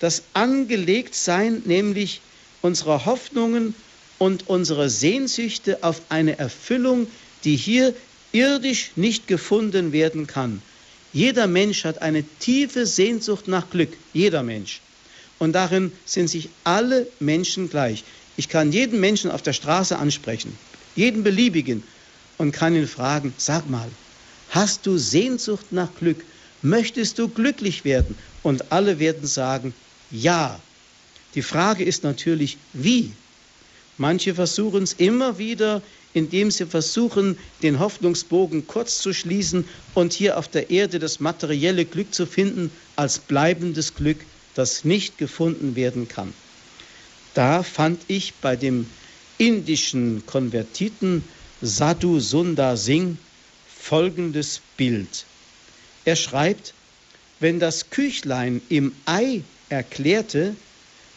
das 0.00 0.22
Angelegtsein 0.34 1.62
nämlich 1.64 2.20
unserer 2.62 3.04
Hoffnungen 3.06 3.74
und 4.18 4.48
unserer 4.48 4.88
Sehnsüchte 4.88 5.82
auf 5.82 6.02
eine 6.08 6.38
Erfüllung, 6.38 7.06
die 7.44 7.56
hier 7.56 7.94
irdisch 8.32 8.92
nicht 8.96 9.26
gefunden 9.26 9.92
werden 9.92 10.26
kann. 10.26 10.60
Jeder 11.12 11.46
Mensch 11.46 11.84
hat 11.84 12.02
eine 12.02 12.24
tiefe 12.40 12.86
Sehnsucht 12.86 13.48
nach 13.48 13.70
Glück, 13.70 13.90
jeder 14.12 14.42
Mensch. 14.42 14.80
Und 15.38 15.52
darin 15.52 15.92
sind 16.04 16.28
sich 16.28 16.48
alle 16.64 17.06
Menschen 17.20 17.70
gleich. 17.70 18.04
Ich 18.36 18.48
kann 18.48 18.72
jeden 18.72 19.00
Menschen 19.00 19.30
auf 19.30 19.42
der 19.42 19.52
Straße 19.52 19.96
ansprechen, 19.96 20.56
jeden 20.96 21.22
beliebigen, 21.22 21.82
und 22.38 22.52
kann 22.52 22.76
ihn 22.76 22.86
fragen, 22.86 23.34
sag 23.36 23.68
mal, 23.68 23.88
hast 24.50 24.86
du 24.86 24.96
Sehnsucht 24.96 25.72
nach 25.72 25.88
Glück? 25.98 26.24
Möchtest 26.62 27.18
du 27.18 27.28
glücklich 27.28 27.84
werden? 27.84 28.16
Und 28.44 28.70
alle 28.70 29.00
werden 29.00 29.26
sagen, 29.26 29.74
ja. 30.10 30.60
Die 31.34 31.42
Frage 31.42 31.84
ist 31.84 32.04
natürlich, 32.04 32.58
wie? 32.72 33.12
Manche 33.96 34.34
versuchen 34.34 34.82
es 34.82 34.94
immer 34.94 35.38
wieder 35.38 35.82
indem 36.14 36.50
sie 36.50 36.66
versuchen, 36.66 37.38
den 37.62 37.78
Hoffnungsbogen 37.78 38.66
kurz 38.66 38.98
zu 38.98 39.12
schließen 39.12 39.64
und 39.94 40.12
hier 40.12 40.38
auf 40.38 40.48
der 40.48 40.70
Erde 40.70 40.98
das 40.98 41.20
materielle 41.20 41.84
Glück 41.84 42.14
zu 42.14 42.26
finden 42.26 42.70
als 42.96 43.18
bleibendes 43.18 43.94
Glück, 43.94 44.18
das 44.54 44.84
nicht 44.84 45.18
gefunden 45.18 45.76
werden 45.76 46.08
kann. 46.08 46.32
Da 47.34 47.62
fand 47.62 48.02
ich 48.08 48.34
bei 48.34 48.56
dem 48.56 48.86
indischen 49.36 50.24
Konvertiten 50.26 51.22
Sadhu 51.60 52.18
Sundar 52.18 52.76
Singh 52.76 53.16
folgendes 53.68 54.60
Bild. 54.76 55.24
Er 56.04 56.16
schreibt, 56.16 56.74
wenn 57.38 57.60
das 57.60 57.90
Küchlein 57.90 58.60
im 58.68 58.92
Ei 59.06 59.42
erklärte, 59.68 60.54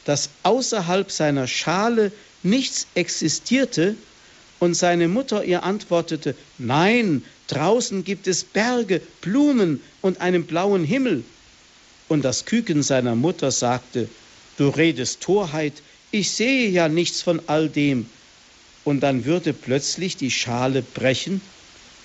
dass 0.05 0.29
außerhalb 0.43 1.11
seiner 1.11 1.47
Schale 1.47 2.11
nichts 2.43 2.87
existierte, 2.95 3.95
und 4.61 4.75
seine 4.75 5.07
Mutter 5.07 5.43
ihr 5.43 5.63
antwortete, 5.63 6.35
nein, 6.59 7.23
draußen 7.47 8.03
gibt 8.03 8.27
es 8.27 8.43
Berge, 8.43 9.01
Blumen 9.21 9.81
und 10.01 10.21
einen 10.21 10.45
blauen 10.45 10.85
Himmel. 10.85 11.23
Und 12.07 12.23
das 12.23 12.45
Küken 12.45 12.83
seiner 12.83 13.15
Mutter 13.15 13.49
sagte, 13.49 14.07
du 14.57 14.69
redest 14.69 15.21
Torheit, 15.21 15.73
ich 16.11 16.29
sehe 16.31 16.69
ja 16.69 16.89
nichts 16.89 17.23
von 17.23 17.41
all 17.47 17.69
dem. 17.69 18.05
Und 18.83 18.99
dann 18.99 19.25
würde 19.25 19.51
plötzlich 19.51 20.15
die 20.15 20.29
Schale 20.29 20.83
brechen 20.83 21.41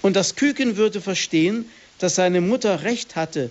und 0.00 0.16
das 0.16 0.34
Küken 0.34 0.78
würde 0.78 1.02
verstehen, 1.02 1.68
dass 1.98 2.14
seine 2.14 2.40
Mutter 2.40 2.84
recht 2.84 3.16
hatte. 3.16 3.50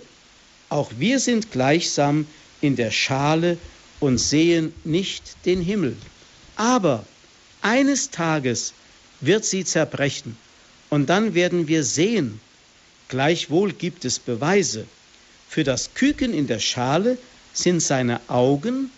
Auch 0.68 0.90
wir 0.98 1.20
sind 1.20 1.52
gleichsam 1.52 2.26
in 2.60 2.76
der 2.76 2.90
Schale 2.90 3.58
und 4.00 4.18
sehen 4.18 4.72
nicht 4.84 5.36
den 5.44 5.60
Himmel. 5.60 5.96
Aber 6.56 7.04
eines 7.62 8.10
Tages 8.10 8.72
wird 9.20 9.44
sie 9.44 9.64
zerbrechen. 9.64 10.36
Und 10.90 11.08
dann 11.08 11.34
werden 11.34 11.68
wir 11.68 11.82
sehen, 11.82 12.40
gleichwohl 13.08 13.72
gibt 13.72 14.04
es 14.04 14.18
Beweise. 14.18 14.86
Für 15.48 15.64
das 15.64 15.94
Küken 15.94 16.32
in 16.34 16.46
der 16.46 16.58
Schale 16.58 17.18
sind 17.52 17.80
seine 17.80 18.20
Augen 18.28 18.90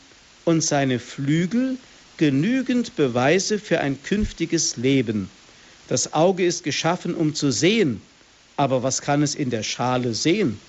und 0.45 0.63
seine 0.63 0.99
Flügel 0.99 1.77
genügend 2.17 2.97
Beweise 2.97 3.59
für 3.59 3.81
ein 3.81 4.03
künftiges 4.03 4.77
Leben. 4.77 5.31
Das 5.89 6.13
Auge 6.13 6.45
ist 6.45 6.65
geschaffen, 6.65 7.15
um 7.15 7.35
zu 7.35 7.51
sehen, 7.51 8.03
aber 8.57 8.83
was 8.83 9.01
kann 9.01 9.23
es 9.23 9.35
in 9.35 9.51
der 9.51 9.63
Schale 9.63 10.13
sehen? 10.15 10.61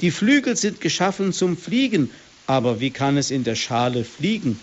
Die 0.00 0.10
Flügel 0.10 0.56
sind 0.56 0.80
geschaffen 0.80 1.32
zum 1.32 1.56
Fliegen, 1.56 2.10
aber 2.46 2.80
wie 2.80 2.90
kann 2.90 3.16
es 3.16 3.30
in 3.30 3.44
der 3.44 3.54
Schale 3.54 4.04
fliegen? 4.04 4.60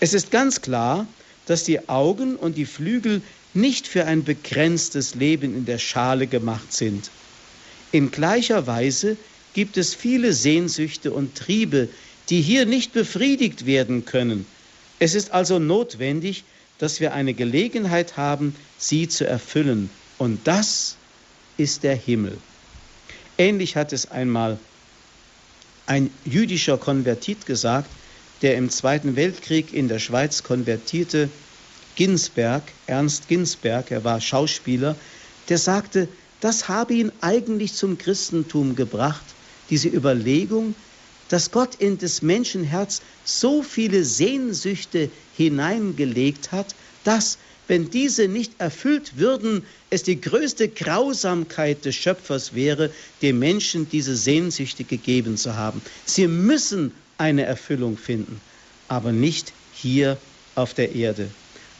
Es 0.00 0.14
ist 0.14 0.30
ganz 0.30 0.60
klar, 0.60 1.06
dass 1.46 1.64
die 1.64 1.88
Augen 1.88 2.36
und 2.36 2.56
die 2.56 2.66
Flügel 2.66 3.22
nicht 3.52 3.86
für 3.86 4.06
ein 4.06 4.24
begrenztes 4.24 5.14
Leben 5.14 5.54
in 5.54 5.64
der 5.64 5.78
Schale 5.78 6.26
gemacht 6.26 6.72
sind. 6.72 7.10
In 7.92 8.10
gleicher 8.10 8.66
Weise 8.66 9.16
gibt 9.54 9.76
es 9.76 9.94
viele 9.94 10.32
Sehnsüchte 10.32 11.12
und 11.12 11.36
Triebe, 11.36 11.88
die 12.28 12.40
hier 12.40 12.66
nicht 12.66 12.92
befriedigt 12.92 13.66
werden 13.66 14.04
können. 14.04 14.46
Es 14.98 15.14
ist 15.14 15.32
also 15.32 15.58
notwendig, 15.58 16.44
dass 16.78 17.00
wir 17.00 17.14
eine 17.14 17.34
Gelegenheit 17.34 18.16
haben, 18.16 18.56
sie 18.78 19.08
zu 19.08 19.26
erfüllen. 19.26 19.90
Und 20.18 20.40
das 20.44 20.96
ist 21.56 21.82
der 21.84 21.94
Himmel. 21.94 22.36
Ähnlich 23.38 23.76
hat 23.76 23.92
es 23.92 24.10
einmal 24.10 24.58
ein 25.86 26.10
jüdischer 26.24 26.78
Konvertit 26.78 27.46
gesagt, 27.46 27.90
der 28.42 28.56
im 28.56 28.70
Zweiten 28.70 29.16
Weltkrieg 29.16 29.72
in 29.72 29.88
der 29.88 29.98
Schweiz 29.98 30.42
konvertierte, 30.42 31.28
Ginsberg, 31.96 32.62
Ernst 32.86 33.28
Ginsberg, 33.28 33.90
er 33.90 34.04
war 34.04 34.20
Schauspieler, 34.20 34.96
der 35.48 35.58
sagte, 35.58 36.08
das 36.40 36.68
habe 36.68 36.94
ihn 36.94 37.12
eigentlich 37.20 37.74
zum 37.74 37.96
Christentum 37.98 38.76
gebracht, 38.76 39.24
diese 39.70 39.88
Überlegung, 39.88 40.74
dass 41.28 41.50
Gott 41.50 41.76
in 41.76 41.98
das 41.98 42.22
Menschenherz 42.22 43.00
so 43.24 43.62
viele 43.62 44.04
Sehnsüchte 44.04 45.10
hineingelegt 45.36 46.52
hat, 46.52 46.74
dass, 47.04 47.38
wenn 47.68 47.90
diese 47.90 48.28
nicht 48.28 48.52
erfüllt 48.58 49.16
würden, 49.16 49.64
es 49.90 50.02
die 50.02 50.20
größte 50.20 50.68
Grausamkeit 50.68 51.84
des 51.84 51.94
Schöpfers 51.94 52.54
wäre, 52.54 52.90
dem 53.22 53.38
Menschen 53.38 53.88
diese 53.88 54.16
Sehnsüchte 54.16 54.84
gegeben 54.84 55.36
zu 55.36 55.56
haben. 55.56 55.80
Sie 56.04 56.26
müssen 56.26 56.92
eine 57.18 57.44
Erfüllung 57.44 57.96
finden, 57.96 58.40
aber 58.88 59.12
nicht 59.12 59.52
hier 59.72 60.18
auf 60.54 60.74
der 60.74 60.94
Erde. 60.94 61.28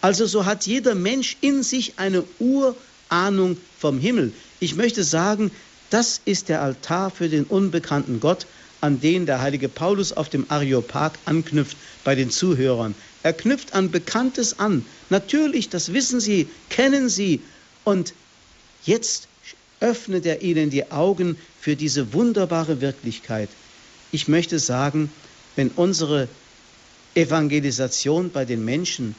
Also 0.01 0.27
so 0.27 0.45
hat 0.45 0.67
jeder 0.67 0.95
Mensch 0.95 1.37
in 1.41 1.63
sich 1.63 1.95
eine 1.97 2.25
Urahnung 2.39 3.57
vom 3.79 3.99
Himmel. 3.99 4.33
Ich 4.61 4.77
möchte 4.77 5.03
sagen, 5.05 5.51
das 5.91 6.21
ist 6.25 6.49
der 6.49 6.63
Altar 6.63 7.11
für 7.11 7.29
den 7.29 7.45
unbekannten 7.45 8.21
Gott, 8.21 8.47
an 8.85 9.01
den 9.01 9.25
der 9.25 9.41
heilige 9.41 9.71
Paulus 9.71 10.13
auf 10.13 10.29
dem 10.29 10.45
Areopag 10.51 11.13
anknüpft 11.25 11.79
bei 12.05 12.15
den 12.15 12.31
Zuhörern. 12.31 12.95
Er 13.23 13.33
knüpft 13.33 13.73
an 13.73 13.91
Bekanntes 13.91 14.59
an. 14.59 14.85
Natürlich, 15.09 15.71
das 15.71 15.95
wissen 15.95 16.21
Sie, 16.21 16.47
kennen 16.69 17.09
Sie. 17.09 17.41
Und 17.85 18.13
jetzt 18.85 19.27
öffnet 19.81 20.27
er 20.27 20.43
ihnen 20.43 20.69
die 20.69 20.93
Augen 20.93 21.39
für 21.63 21.77
diese 21.77 22.13
wunderbare 22.13 22.83
Wirklichkeit. 22.83 23.49
Ich 24.13 24.29
möchte 24.29 24.59
sagen, 24.59 25.11
wenn 25.57 25.71
unsere 25.71 26.29
Evangelisation 27.15 28.31
bei 28.33 28.45
den 28.45 28.67
Menschen, 28.67 29.15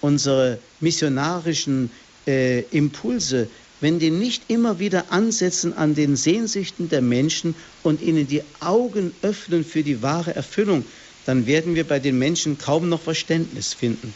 unsere 0.00 0.60
missionarischen 0.78 1.90
äh, 2.28 2.60
Impulse, 2.70 3.48
wenn 3.80 3.98
die 3.98 4.10
nicht 4.10 4.44
immer 4.48 4.78
wieder 4.78 5.12
ansetzen 5.12 5.72
an 5.72 5.94
den 5.94 6.16
Sehnsüchten 6.16 6.88
der 6.88 7.02
Menschen 7.02 7.54
und 7.82 8.00
ihnen 8.02 8.26
die 8.26 8.42
Augen 8.60 9.12
öffnen 9.22 9.64
für 9.64 9.82
die 9.82 10.02
wahre 10.02 10.34
Erfüllung, 10.34 10.84
dann 11.26 11.46
werden 11.46 11.74
wir 11.74 11.84
bei 11.84 12.00
den 12.00 12.18
Menschen 12.18 12.58
kaum 12.58 12.88
noch 12.88 13.02
Verständnis 13.02 13.74
finden. 13.74 14.12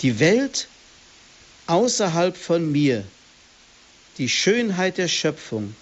Die 0.00 0.18
Welt 0.18 0.66
außerhalb 1.66 2.36
von 2.36 2.72
mir, 2.72 3.04
die 4.18 4.28
Schönheit 4.28 4.98
der 4.98 5.08
Schöpfung, 5.08 5.74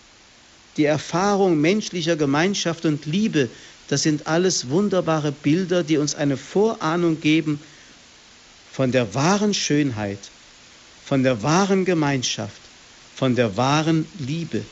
die 0.77 0.85
Erfahrung 0.85 1.61
menschlicher 1.61 2.17
Gemeinschaft 2.17 2.85
und 2.85 3.07
Liebe, 3.07 3.49
das 3.89 4.03
sind 4.03 4.27
alles 4.27 4.69
wunderbare 4.69 5.33
Bilder, 5.33 5.83
die 5.83 5.97
uns 5.97 6.15
eine 6.15 6.37
Vorahnung 6.37 7.21
geben 7.21 7.61
von 8.73 8.93
der 8.93 9.15
wahren 9.15 9.53
Schönheit, 9.53 10.19
von 11.11 11.25
der 11.25 11.43
wahren 11.43 11.85
Gemeinschaft, 11.85 12.61
von 13.17 13.35
der 13.35 13.57
wahren 13.57 14.07
Liebe. 14.21 14.65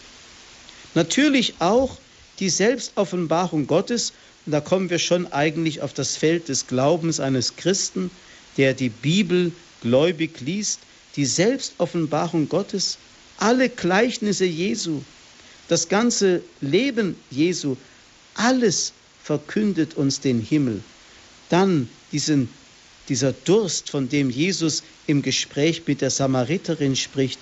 Natürlich 0.95 1.55
auch 1.59 1.99
die 2.39 2.49
Selbstoffenbarung 2.49 3.67
Gottes, 3.67 4.13
und 4.47 4.53
da 4.53 4.61
kommen 4.61 4.89
wir 4.89 5.01
schon 5.01 5.33
eigentlich 5.33 5.83
auf 5.83 5.93
das 5.95 6.17
Feld 6.17 6.49
des 6.49 6.69
Glaubens 6.69 7.19
eines 7.19 7.57
Christen, 7.57 8.13
der 8.57 8.73
die 8.73 8.89
Bibel 8.89 9.51
gläubig 9.81 10.41
liest, 10.41 10.79
die 11.17 11.27
Selbstoffenbarung 11.27 12.49
Gottes, 12.49 12.99
alle 13.39 13.69
Gleichnisse 13.69 14.45
Jesu, 14.45 15.03
das 15.67 15.89
ganze 15.89 16.43
Leben 16.61 17.17
Jesu, 17.33 17.77
alles 18.35 18.93
verkündet 19.25 19.95
uns 19.95 20.21
den 20.21 20.41
Himmel. 20.41 20.85
Dann 21.49 21.89
diesen, 22.13 22.49
dieser 23.09 23.33
Durst, 23.33 23.91
von 23.91 24.09
dem 24.09 24.31
Jesus 24.31 24.83
im 25.07 25.23
Gespräch 25.23 25.83
mit 25.87 26.01
der 26.01 26.11
Samariterin 26.11 26.97
spricht, 26.97 27.39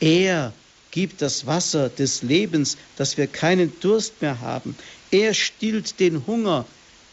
er 0.00 0.52
gibt 0.90 1.22
das 1.22 1.46
Wasser 1.46 1.88
des 1.88 2.22
Lebens, 2.22 2.76
dass 2.96 3.16
wir 3.16 3.26
keinen 3.26 3.72
Durst 3.80 4.22
mehr 4.22 4.40
haben. 4.40 4.76
Er 5.10 5.34
stillt 5.34 6.00
den 6.00 6.26
Hunger 6.26 6.66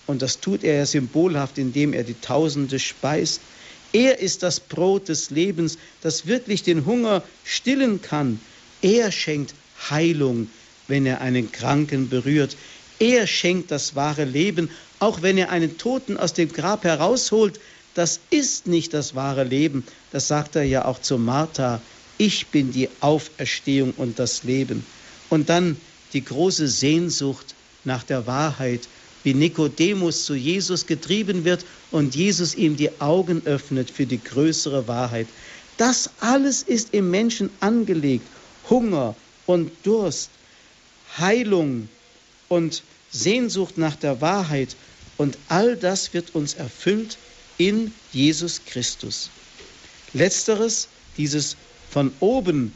und 0.07 0.21
das 0.21 0.39
tut 0.39 0.63
er 0.63 0.75
ja 0.75 0.85
symbolhaft, 0.85 1.57
indem 1.57 1.93
er 1.93 2.03
die 2.03 2.19
Tausende 2.19 2.79
speist. 2.79 3.41
Er 3.91 4.19
ist 4.19 4.43
das 4.43 4.59
Brot 4.59 5.07
des 5.07 5.29
Lebens, 5.29 5.77
das 6.01 6.27
wirklich 6.27 6.63
den 6.63 6.85
Hunger 6.85 7.23
stillen 7.43 8.01
kann. 8.01 8.39
Er 8.81 9.11
schenkt 9.11 9.53
Heilung, 9.89 10.49
wenn 10.87 11.05
er 11.05 11.21
einen 11.21 11.51
Kranken 11.51 12.09
berührt. 12.09 12.55
Er 12.99 13.25
schenkt 13.25 13.71
das 13.71 13.95
wahre 13.95 14.25
Leben, 14.25 14.69
auch 14.99 15.21
wenn 15.21 15.37
er 15.37 15.49
einen 15.49 15.77
Toten 15.77 16.17
aus 16.17 16.33
dem 16.33 16.51
Grab 16.51 16.83
herausholt. 16.83 17.59
Das 17.95 18.19
ist 18.29 18.67
nicht 18.67 18.93
das 18.93 19.15
wahre 19.15 19.45
Leben. 19.45 19.83
Das 20.11 20.27
sagt 20.27 20.57
er 20.57 20.63
ja 20.63 20.85
auch 20.85 20.99
zu 20.99 21.17
Martha. 21.17 21.81
Ich 22.17 22.47
bin 22.47 22.71
die 22.71 22.89
Auferstehung 22.99 23.93
und 23.97 24.19
das 24.19 24.43
Leben. 24.43 24.85
Und 25.29 25.49
dann 25.49 25.77
die 26.13 26.23
große 26.23 26.67
Sehnsucht 26.67 27.55
nach 27.85 28.03
der 28.03 28.27
Wahrheit, 28.27 28.81
wie 29.23 29.33
Nikodemus 29.33 30.25
zu 30.25 30.35
Jesus 30.35 30.85
getrieben 30.85 31.45
wird 31.45 31.65
und 31.91 32.15
Jesus 32.15 32.53
ihm 32.55 32.75
die 32.75 32.91
Augen 32.99 33.41
öffnet 33.45 33.89
für 33.89 34.05
die 34.05 34.21
größere 34.21 34.87
Wahrheit. 34.87 35.27
Das 35.77 36.09
alles 36.19 36.63
ist 36.63 36.93
im 36.93 37.09
Menschen 37.09 37.49
angelegt. 37.61 38.27
Hunger 38.69 39.15
und 39.45 39.71
Durst, 39.83 40.29
Heilung 41.17 41.87
und 42.49 42.83
Sehnsucht 43.11 43.77
nach 43.77 43.95
der 43.95 44.19
Wahrheit. 44.19 44.75
Und 45.17 45.37
all 45.47 45.77
das 45.77 46.13
wird 46.13 46.35
uns 46.35 46.55
erfüllt 46.55 47.17
in 47.57 47.93
Jesus 48.11 48.63
Christus. 48.65 49.31
Letzteres, 50.13 50.89
dieses 51.17 51.57
von 51.89 52.11
oben 52.19 52.73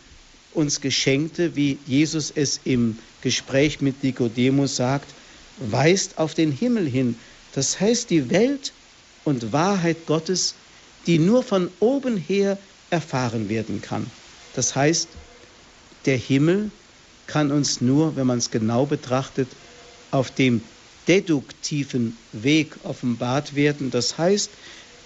uns 0.52 0.82
geschenkte, 0.82 1.56
wie 1.56 1.80
Jesus 1.86 2.32
es 2.32 2.58
im 2.64 2.98
Gespräch 3.22 3.82
mit 3.82 4.04
Nikodemus 4.04 4.76
sagt, 4.76 5.16
weist 5.58 6.18
auf 6.18 6.34
den 6.34 6.52
Himmel 6.52 6.88
hin. 6.88 7.18
Das 7.52 7.80
heißt 7.80 8.10
die 8.10 8.30
Welt 8.30 8.74
und 9.24 9.52
Wahrheit 9.52 10.06
Gottes, 10.06 10.56
die 11.06 11.20
nur 11.20 11.44
von 11.44 11.72
oben 11.80 12.18
her 12.18 12.60
erfahren 12.90 13.50
werden 13.50 13.82
kann. 13.82 14.12
Das 14.54 14.76
heißt, 14.76 15.18
der 16.06 16.18
Himmel 16.18 16.72
kann 17.26 17.52
uns 17.52 17.82
nur, 17.82 18.16
wenn 18.16 18.28
man 18.28 18.40
es 18.40 18.52
genau 18.52 18.86
betrachtet, 18.86 19.56
auf 20.12 20.32
dem 20.32 20.64
deduktiven 21.10 22.16
Weg 22.32 22.78
offenbart 22.84 23.56
werden. 23.56 23.90
Das 23.90 24.18
heißt, 24.18 24.52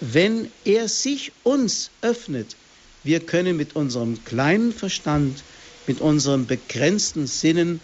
wenn 0.02 0.50
er 0.66 0.90
sich 0.90 1.32
uns 1.44 1.90
öffnet, 2.02 2.58
wir 3.04 3.22
können 3.22 3.56
mit 3.56 3.76
unserem 3.76 4.24
kleinen 4.26 4.74
Verstand, 4.74 5.44
mit 5.88 6.02
unseren 6.02 6.46
begrenzten 6.46 7.26
Sinnen, 7.26 7.80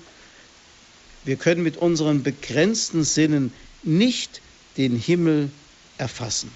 wir 1.24 1.38
können 1.38 1.64
mit 1.64 1.78
unseren 1.78 2.22
begrenzten 2.22 3.04
Sinnen 3.04 3.54
nicht 3.84 4.42
den 4.78 4.96
Himmel 4.96 5.50
erfassen. 5.98 6.52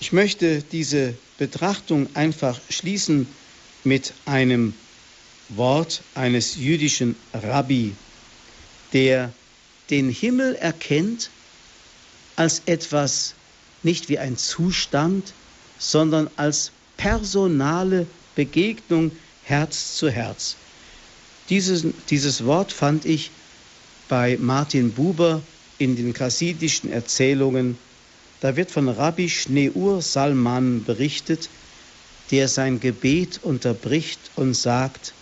Ich 0.00 0.12
möchte 0.12 0.62
diese 0.62 1.14
Betrachtung 1.38 2.08
einfach 2.16 2.58
schließen 2.68 3.26
mit 3.84 4.12
einem 4.24 4.74
Wort 5.56 6.02
eines 6.14 6.54
jüdischen 6.56 7.16
Rabbi, 7.32 7.92
der 8.92 9.32
den 9.90 10.08
Himmel 10.08 10.54
erkennt 10.54 11.30
als 12.36 12.62
etwas 12.66 13.34
nicht 13.82 14.08
wie 14.08 14.18
ein 14.18 14.36
Zustand, 14.36 15.34
sondern 15.78 16.30
als 16.36 16.72
personale 16.96 18.06
Begegnung 18.34 19.10
Herz 19.44 19.96
zu 19.96 20.08
Herz. 20.10 20.56
Dieses, 21.48 21.84
dieses 22.08 22.44
Wort 22.44 22.72
fand 22.72 23.04
ich 23.04 23.32
bei 24.08 24.36
Martin 24.38 24.92
Buber 24.92 25.42
in 25.78 25.96
den 25.96 26.12
chassidischen 26.12 26.92
Erzählungen. 26.92 27.76
Da 28.40 28.56
wird 28.56 28.70
von 28.70 28.88
Rabbi 28.88 29.28
Schneur 29.28 30.00
Salman 30.00 30.84
berichtet, 30.84 31.50
der 32.30 32.46
sein 32.46 32.78
Gebet 32.78 33.42
unterbricht 33.42 34.30
und 34.36 34.54
sagt, 34.54 35.14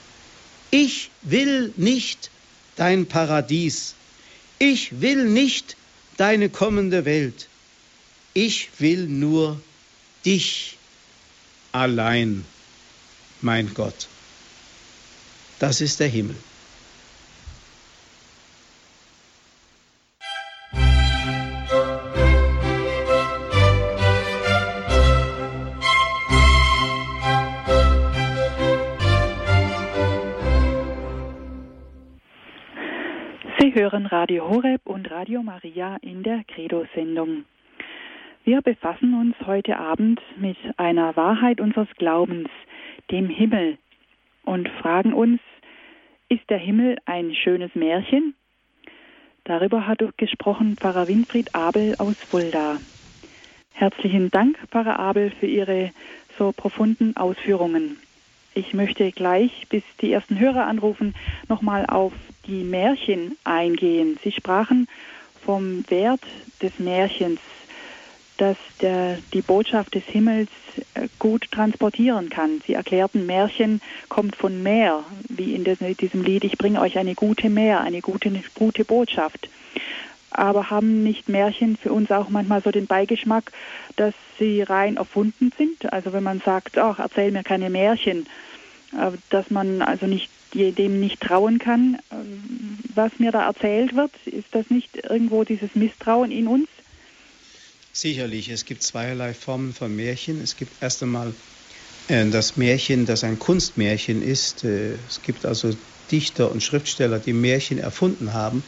ich 0.70 1.10
will 1.22 1.72
nicht 1.76 2.30
dein 2.76 3.06
Paradies, 3.06 3.94
ich 4.58 5.00
will 5.00 5.24
nicht 5.24 5.76
deine 6.16 6.48
kommende 6.48 7.04
Welt, 7.04 7.48
ich 8.34 8.68
will 8.78 9.06
nur 9.06 9.60
dich 10.24 10.76
allein, 11.72 12.44
mein 13.40 13.72
Gott. 13.74 14.08
Das 15.58 15.80
ist 15.80 16.00
der 16.00 16.08
Himmel. 16.08 16.36
Radio 34.10 34.48
Horeb 34.48 34.80
und 34.86 35.10
Radio 35.10 35.42
Maria 35.42 35.96
in 36.00 36.22
der 36.22 36.42
Credo-Sendung. 36.44 37.44
Wir 38.44 38.62
befassen 38.62 39.12
uns 39.12 39.36
heute 39.46 39.78
Abend 39.78 40.20
mit 40.38 40.56
einer 40.78 41.14
Wahrheit 41.16 41.60
unseres 41.60 41.88
Glaubens, 41.96 42.48
dem 43.10 43.28
Himmel, 43.28 43.76
und 44.44 44.68
fragen 44.80 45.12
uns, 45.12 45.40
ist 46.30 46.48
der 46.48 46.56
Himmel 46.56 46.96
ein 47.04 47.34
schönes 47.34 47.74
Märchen? 47.74 48.34
Darüber 49.44 49.86
hat 49.86 49.98
gesprochen 50.16 50.76
Pfarrer 50.78 51.06
Winfried 51.06 51.54
Abel 51.54 51.94
aus 51.98 52.16
Fulda. 52.16 52.78
Herzlichen 53.74 54.30
Dank, 54.30 54.56
Pfarrer 54.70 54.98
Abel, 54.98 55.30
für 55.30 55.46
Ihre 55.46 55.90
so 56.38 56.52
profunden 56.52 57.14
Ausführungen. 57.16 57.98
Ich 58.58 58.74
möchte 58.74 59.12
gleich, 59.12 59.68
bis 59.68 59.84
die 60.00 60.12
ersten 60.12 60.40
Hörer 60.40 60.66
anrufen, 60.66 61.14
nochmal 61.48 61.86
auf 61.86 62.12
die 62.48 62.64
Märchen 62.64 63.36
eingehen. 63.44 64.18
Sie 64.24 64.32
sprachen 64.32 64.88
vom 65.44 65.88
Wert 65.88 66.22
des 66.60 66.72
Märchens 66.80 67.38
dass 68.38 68.56
der, 68.80 69.18
die 69.34 69.42
Botschaft 69.42 69.96
des 69.96 70.04
Himmels 70.04 70.48
äh, 70.94 71.08
gut 71.18 71.50
transportieren 71.50 72.30
kann. 72.30 72.62
Sie 72.64 72.74
erklärten, 72.74 73.26
Märchen 73.26 73.80
kommt 74.08 74.36
von 74.36 74.62
Meer, 74.62 75.02
wie 75.28 75.56
in 75.56 75.64
diesem 75.64 76.22
Lied, 76.22 76.44
ich 76.44 76.56
bringe 76.56 76.80
euch 76.80 76.98
eine 76.98 77.16
gute 77.16 77.50
Meer, 77.50 77.80
eine 77.80 78.00
gute, 78.00 78.30
gute 78.54 78.84
Botschaft. 78.84 79.48
Aber 80.30 80.70
haben 80.70 81.02
nicht 81.02 81.28
Märchen 81.28 81.76
für 81.76 81.92
uns 81.92 82.10
auch 82.10 82.28
manchmal 82.28 82.62
so 82.62 82.70
den 82.70 82.86
Beigeschmack, 82.86 83.52
dass 83.96 84.14
sie 84.38 84.62
rein 84.62 84.96
erfunden 84.96 85.52
sind? 85.56 85.92
Also 85.92 86.12
wenn 86.12 86.22
man 86.22 86.40
sagt, 86.40 86.78
ach, 86.78 86.98
erzähl 86.98 87.30
mir 87.30 87.42
keine 87.42 87.70
Märchen, 87.70 88.26
äh, 88.92 89.12
dass 89.30 89.50
man 89.50 89.82
also 89.82 90.06
nicht 90.06 90.30
dem 90.54 91.00
nicht 91.00 91.20
trauen 91.20 91.58
kann, 91.58 91.98
äh, 92.10 92.14
was 92.94 93.12
mir 93.18 93.32
da 93.32 93.46
erzählt 93.46 93.94
wird, 93.94 94.12
ist 94.24 94.48
das 94.52 94.70
nicht 94.70 94.96
irgendwo 94.96 95.44
dieses 95.44 95.74
Misstrauen 95.74 96.30
in 96.30 96.46
uns? 96.46 96.68
Sicherlich, 97.92 98.48
es 98.48 98.64
gibt 98.64 98.82
zweierlei 98.82 99.34
Formen 99.34 99.72
von 99.72 99.94
Märchen. 99.94 100.40
Es 100.42 100.56
gibt 100.56 100.82
erst 100.82 101.02
einmal 101.02 101.34
äh, 102.08 102.26
das 102.26 102.56
Märchen, 102.56 103.06
das 103.06 103.24
ein 103.24 103.38
Kunstmärchen 103.38 104.22
ist. 104.22 104.64
Es 104.64 105.20
gibt 105.22 105.44
also 105.44 105.74
Dichter 106.10 106.50
und 106.50 106.62
Schriftsteller, 106.62 107.18
die 107.18 107.32
Märchen 107.32 107.78
erfunden 107.78 108.32
haben. 108.32 108.62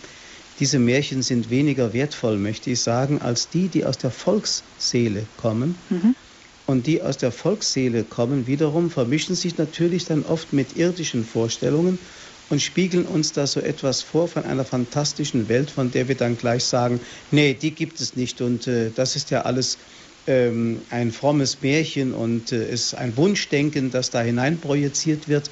Diese 0.60 0.78
Märchen 0.78 1.22
sind 1.22 1.48
weniger 1.48 1.94
wertvoll, 1.94 2.38
möchte 2.38 2.70
ich 2.70 2.82
sagen, 2.82 3.20
als 3.20 3.48
die, 3.48 3.70
die 3.70 3.86
aus 3.86 3.96
der 3.96 4.10
Volksseele 4.10 5.26
kommen. 5.36 5.78
Mhm. 5.88 6.14
Und 6.66 6.86
die 6.86 7.02
aus 7.02 7.16
der 7.16 7.32
Volksseele 7.32 8.04
kommen, 8.04 8.46
wiederum 8.46 8.90
vermischen 8.90 9.34
sich 9.34 9.56
natürlich 9.56 10.04
dann 10.04 10.22
oft 10.22 10.52
mit 10.52 10.76
irdischen 10.76 11.24
Vorstellungen 11.24 11.98
und 12.50 12.60
spiegeln 12.60 13.06
uns 13.06 13.32
da 13.32 13.46
so 13.46 13.60
etwas 13.60 14.02
vor 14.02 14.28
von 14.28 14.44
einer 14.44 14.64
fantastischen 14.64 15.48
Welt, 15.48 15.70
von 15.70 15.90
der 15.90 16.08
wir 16.08 16.16
dann 16.16 16.36
gleich 16.36 16.64
sagen, 16.64 17.00
nee, 17.30 17.54
die 17.54 17.74
gibt 17.74 18.00
es 18.00 18.14
nicht 18.14 18.40
und 18.40 18.66
äh, 18.66 18.92
das 18.92 19.16
ist 19.16 19.30
ja 19.30 19.42
alles 19.42 19.78
ähm, 20.26 20.84
ein 20.90 21.10
frommes 21.10 21.60
Märchen 21.60 22.12
und 22.12 22.52
äh, 22.52 22.70
ist 22.70 22.94
ein 22.94 23.16
Wunschdenken, 23.16 23.90
das 23.90 24.10
da 24.10 24.20
hinein 24.20 24.60
projiziert 24.60 25.26
wird. 25.26 25.50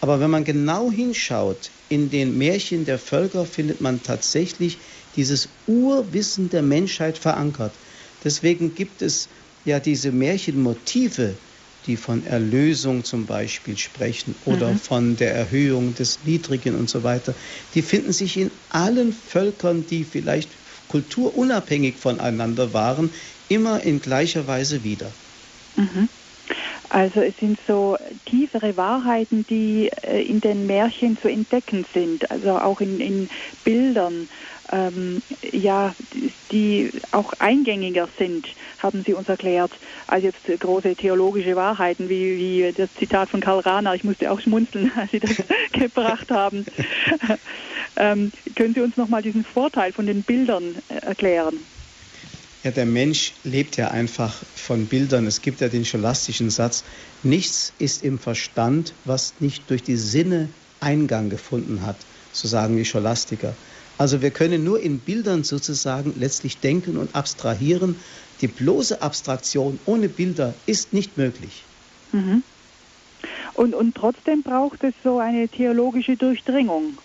Aber 0.00 0.20
wenn 0.20 0.30
man 0.30 0.44
genau 0.44 0.90
hinschaut, 0.90 1.72
in 1.92 2.08
den 2.08 2.38
Märchen 2.38 2.86
der 2.86 2.98
Völker 2.98 3.44
findet 3.44 3.82
man 3.82 4.02
tatsächlich 4.02 4.78
dieses 5.14 5.50
Urwissen 5.66 6.48
der 6.48 6.62
Menschheit 6.62 7.18
verankert. 7.18 7.78
Deswegen 8.24 8.72
gibt 8.74 9.02
es 9.02 9.28
ja 9.66 9.78
diese 9.78 10.10
Märchenmotive, 10.10 11.36
die 11.84 11.98
von 11.98 12.24
Erlösung 12.24 13.04
zum 13.04 13.26
Beispiel 13.26 13.76
sprechen 13.76 14.36
oder 14.46 14.72
mhm. 14.72 14.78
von 14.78 15.16
der 15.16 15.34
Erhöhung 15.34 15.92
des 15.92 16.24
Niedrigen 16.24 16.76
und 16.76 16.88
so 16.88 17.02
weiter. 17.02 17.34
Die 17.74 17.82
finden 17.82 18.12
sich 18.12 18.38
in 18.38 18.52
allen 18.70 19.12
Völkern, 19.12 19.84
die 19.84 20.04
vielleicht 20.04 20.56
kulturunabhängig 20.88 21.98
voneinander 21.98 22.72
waren, 22.72 23.10
immer 23.48 23.82
in 23.82 24.00
gleicher 24.00 24.46
Weise 24.46 24.82
wieder. 24.82 25.14
Mhm. 25.76 26.08
Also 26.92 27.22
es 27.22 27.34
sind 27.38 27.58
so 27.66 27.96
tiefere 28.26 28.76
Wahrheiten, 28.76 29.46
die 29.46 29.90
äh, 30.02 30.20
in 30.24 30.42
den 30.42 30.66
Märchen 30.66 31.16
zu 31.22 31.28
entdecken 31.28 31.86
sind, 31.94 32.30
also 32.30 32.50
auch 32.50 32.82
in, 32.82 33.00
in 33.00 33.30
Bildern, 33.64 34.28
ähm, 34.70 35.22
ja, 35.52 35.94
die 36.50 36.90
auch 37.10 37.32
eingängiger 37.38 38.10
sind, 38.18 38.46
haben 38.76 39.04
Sie 39.06 39.14
uns 39.14 39.26
erklärt, 39.26 39.72
als 40.06 40.24
jetzt 40.24 40.44
große 40.44 40.94
theologische 40.94 41.56
Wahrheiten, 41.56 42.10
wie, 42.10 42.36
wie 42.36 42.72
das 42.74 42.90
Zitat 42.98 43.30
von 43.30 43.40
Karl 43.40 43.60
Rahner. 43.60 43.94
Ich 43.94 44.04
musste 44.04 44.30
auch 44.30 44.40
schmunzeln, 44.40 44.92
als 44.96 45.10
Sie 45.12 45.20
das 45.20 45.42
gebracht 45.72 46.30
haben. 46.30 46.66
ähm, 47.96 48.32
können 48.54 48.74
Sie 48.74 48.82
uns 48.82 48.98
nochmal 48.98 49.22
diesen 49.22 49.44
Vorteil 49.44 49.94
von 49.94 50.04
den 50.04 50.24
Bildern 50.24 50.82
äh, 50.88 50.96
erklären? 50.96 51.60
Ja, 52.64 52.70
der 52.70 52.86
Mensch 52.86 53.34
lebt 53.42 53.76
ja 53.76 53.88
einfach 53.88 54.44
von 54.54 54.86
Bildern. 54.86 55.26
Es 55.26 55.42
gibt 55.42 55.60
ja 55.60 55.68
den 55.68 55.84
scholastischen 55.84 56.48
Satz, 56.48 56.84
nichts 57.22 57.74
ist 57.78 58.02
im 58.04 58.18
Verstand, 58.18 58.94
was 59.04 59.40
nicht 59.40 59.68
durch 59.68 59.82
die 59.82 59.96
Sinne 59.96 60.48
Eingang 60.78 61.28
gefunden 61.30 61.84
hat, 61.86 62.06
so 62.32 62.48
sagen 62.48 62.76
die 62.76 62.84
Scholastiker. 62.84 63.56
Also 63.98 64.20
wir 64.20 64.30
können 64.30 64.64
nur 64.64 64.80
in 64.80 65.00
Bildern 65.00 65.44
sozusagen 65.44 66.14
letztlich 66.16 66.60
denken 66.60 66.96
und 66.96 67.14
abstrahieren. 67.14 67.96
Die 68.40 68.48
bloße 68.48 69.00
Abstraktion 69.00 69.78
ohne 69.84 70.08
Bilder 70.08 70.54
ist 70.66 70.92
nicht 70.92 71.16
möglich. 71.16 71.64
Mhm. 72.12 72.42
Und, 73.54 73.74
und 73.74 73.94
trotzdem 73.94 74.42
braucht 74.42 74.82
es 74.82 74.94
so 75.04 75.18
eine 75.18 75.48
theologische 75.48 76.16
Durchdringung. 76.16 77.00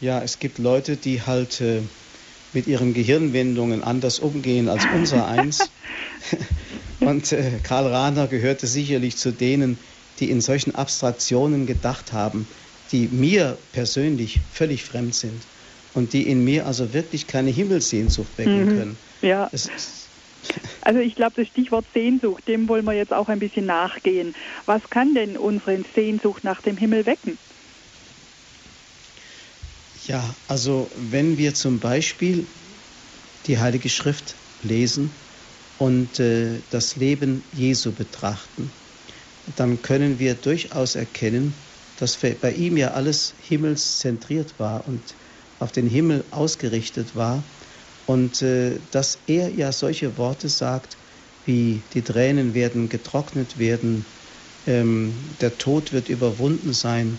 Ja, 0.00 0.22
es 0.22 0.38
gibt 0.38 0.58
Leute, 0.58 0.96
die 0.96 1.22
halt 1.22 1.60
äh, 1.60 1.82
mit 2.56 2.66
ihren 2.66 2.94
Gehirnwendungen 2.94 3.84
anders 3.84 4.18
umgehen 4.18 4.70
als 4.70 4.84
unser 4.94 5.28
eins. 5.28 5.70
Und 7.00 7.30
äh, 7.30 7.50
Karl 7.62 7.86
Rahner 7.86 8.26
gehörte 8.28 8.66
sicherlich 8.66 9.18
zu 9.18 9.30
denen, 9.30 9.76
die 10.18 10.30
in 10.30 10.40
solchen 10.40 10.74
Abstraktionen 10.74 11.66
gedacht 11.66 12.14
haben, 12.14 12.48
die 12.90 13.08
mir 13.12 13.58
persönlich 13.72 14.40
völlig 14.54 14.84
fremd 14.84 15.14
sind 15.14 15.42
und 15.92 16.14
die 16.14 16.22
in 16.22 16.44
mir 16.44 16.66
also 16.66 16.94
wirklich 16.94 17.26
keine 17.26 17.50
Himmelssehnsucht 17.50 18.38
wecken 18.38 18.64
mhm. 18.64 18.68
können. 18.68 18.98
Ja. 19.20 19.50
also 20.80 21.00
ich 21.00 21.14
glaube, 21.14 21.34
das 21.36 21.48
Stichwort 21.48 21.84
Sehnsucht, 21.92 22.48
dem 22.48 22.68
wollen 22.68 22.86
wir 22.86 22.94
jetzt 22.94 23.12
auch 23.12 23.28
ein 23.28 23.38
bisschen 23.38 23.66
nachgehen. 23.66 24.34
Was 24.64 24.80
kann 24.88 25.14
denn 25.14 25.36
unsere 25.36 25.78
Sehnsucht 25.94 26.42
nach 26.42 26.62
dem 26.62 26.78
Himmel 26.78 27.04
wecken? 27.04 27.36
Ja, 30.06 30.36
also 30.46 30.92
wenn 30.94 31.36
wir 31.36 31.54
zum 31.54 31.80
Beispiel 31.80 32.46
die 33.46 33.58
Heilige 33.58 33.88
Schrift 33.88 34.38
lesen 34.60 35.16
und 35.78 36.20
äh, 36.20 36.62
das 36.70 36.94
Leben 36.94 37.48
Jesu 37.52 37.92
betrachten, 37.92 38.70
dann 39.56 39.82
können 39.82 40.20
wir 40.20 40.36
durchaus 40.36 40.94
erkennen, 40.94 41.56
dass 41.96 42.18
bei 42.18 42.52
ihm 42.52 42.76
ja 42.76 42.92
alles 42.92 43.34
himmelszentriert 43.38 44.60
war 44.60 44.86
und 44.86 45.16
auf 45.58 45.72
den 45.72 45.88
Himmel 45.88 46.24
ausgerichtet 46.30 47.16
war 47.16 47.50
und 48.04 48.42
äh, 48.42 48.78
dass 48.92 49.24
er 49.26 49.52
ja 49.52 49.72
solche 49.72 50.16
Worte 50.16 50.48
sagt, 50.48 50.98
wie 51.42 51.84
die 51.92 52.04
Tränen 52.04 52.54
werden 52.54 52.88
getrocknet 52.88 53.58
werden, 53.58 54.06
ähm, 54.66 55.36
der 55.40 55.58
Tod 55.58 55.92
wird 55.92 56.08
überwunden 56.08 56.72
sein, 56.72 57.18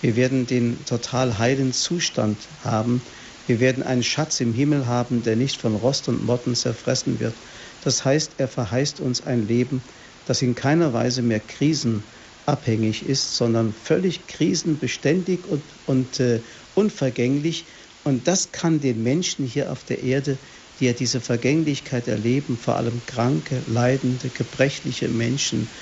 wir 0.00 0.14
werden 0.16 0.46
den 0.46 0.84
total 0.84 1.38
heilen 1.38 1.72
Zustand 1.72 2.50
haben. 2.58 3.04
Wir 3.44 3.60
werden 3.60 3.82
einen 3.82 4.02
Schatz 4.02 4.40
im 4.40 4.52
Himmel 4.52 4.86
haben, 4.86 5.22
der 5.22 5.34
nicht 5.34 5.60
von 5.60 5.74
Rost 5.74 6.08
und 6.08 6.22
Motten 6.22 6.54
zerfressen 6.54 7.18
wird. 7.18 7.40
Das 7.80 8.04
heißt, 8.04 8.34
er 8.38 8.48
verheißt 8.48 9.00
uns 9.00 9.20
ein 9.22 9.42
Leben, 9.42 9.84
das 10.24 10.42
in 10.42 10.54
keiner 10.54 10.92
Weise 10.92 11.22
mehr 11.22 11.40
krisenabhängig 11.40 13.06
ist, 13.06 13.34
sondern 13.36 13.72
völlig 13.72 14.26
krisenbeständig 14.28 15.46
und, 15.46 15.76
und 15.84 16.20
äh, 16.20 16.42
unvergänglich. 16.74 17.66
Und 18.04 18.28
das 18.28 18.52
kann 18.52 18.80
den 18.80 19.02
Menschen 19.02 19.44
hier 19.44 19.72
auf 19.72 19.84
der 19.84 20.02
Erde, 20.02 20.38
die 20.78 20.84
ja 20.84 20.92
diese 20.92 21.20
Vergänglichkeit 21.20 22.06
erleben, 22.06 22.56
vor 22.56 22.76
allem 22.76 23.04
kranke, 23.04 23.64
leidende, 23.66 24.30
gebrechliche 24.30 25.08
Menschen, 25.08 25.72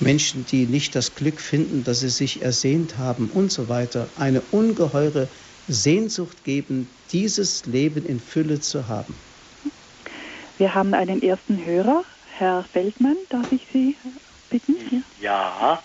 Menschen, 0.00 0.46
die 0.46 0.66
nicht 0.66 0.94
das 0.94 1.14
Glück 1.14 1.40
finden, 1.40 1.84
das 1.84 2.00
sie 2.00 2.08
sich 2.08 2.42
ersehnt 2.42 2.98
haben 2.98 3.30
und 3.34 3.50
so 3.50 3.68
weiter, 3.68 4.08
eine 4.18 4.40
ungeheure 4.52 5.28
Sehnsucht 5.66 6.44
geben, 6.44 6.88
dieses 7.12 7.66
Leben 7.66 8.06
in 8.06 8.20
Fülle 8.20 8.60
zu 8.60 8.88
haben. 8.88 9.14
Wir 10.58 10.74
haben 10.74 10.94
einen 10.94 11.22
ersten 11.22 11.64
Hörer, 11.64 12.04
Herr 12.36 12.64
Feldmann, 12.72 13.16
darf 13.28 13.50
ich 13.52 13.66
Sie 13.72 13.96
bitten? 14.50 15.04
Ja, 15.20 15.82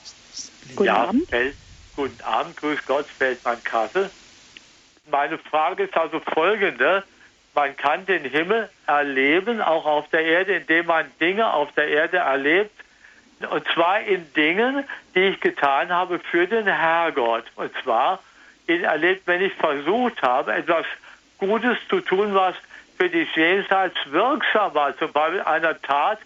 guten 0.75 0.87
ja, 0.87 0.95
Abend. 0.95 1.29
Feld, 1.29 1.55
guten 1.95 2.21
Abend, 2.23 2.57
grüß 2.57 2.79
Gott, 2.87 3.05
Feldmann 3.17 3.63
Kassel. 3.63 4.09
Meine 5.11 5.37
Frage 5.37 5.83
ist 5.83 5.95
also 5.95 6.19
folgende. 6.33 7.03
Man 7.55 7.75
kann 7.77 8.05
den 8.05 8.23
Himmel 8.23 8.69
erleben, 8.87 9.61
auch 9.61 9.85
auf 9.85 10.09
der 10.09 10.23
Erde, 10.23 10.55
indem 10.55 10.87
man 10.87 11.05
Dinge 11.19 11.53
auf 11.53 11.71
der 11.73 11.87
Erde 11.87 12.17
erlebt, 12.17 12.82
und 13.49 13.67
zwar 13.73 14.01
in 14.01 14.31
Dingen, 14.33 14.83
die 15.15 15.21
ich 15.21 15.39
getan 15.39 15.89
habe 15.89 16.19
für 16.19 16.47
den 16.47 16.67
Herrgott. 16.67 17.45
Und 17.55 17.71
zwar 17.83 18.19
in 18.67 18.83
erlebt, 18.83 19.23
wenn 19.25 19.41
ich 19.41 19.53
versucht 19.53 20.21
habe, 20.21 20.53
etwas 20.53 20.85
Gutes 21.37 21.77
zu 21.89 21.99
tun, 21.99 22.33
was 22.33 22.55
für 22.97 23.09
die 23.09 23.27
Jenseits 23.35 23.97
wirksam 24.05 24.73
war. 24.73 24.97
Zum 24.97 25.11
Beispiel 25.11 25.41
einer 25.41 25.81
Tat, 25.81 26.19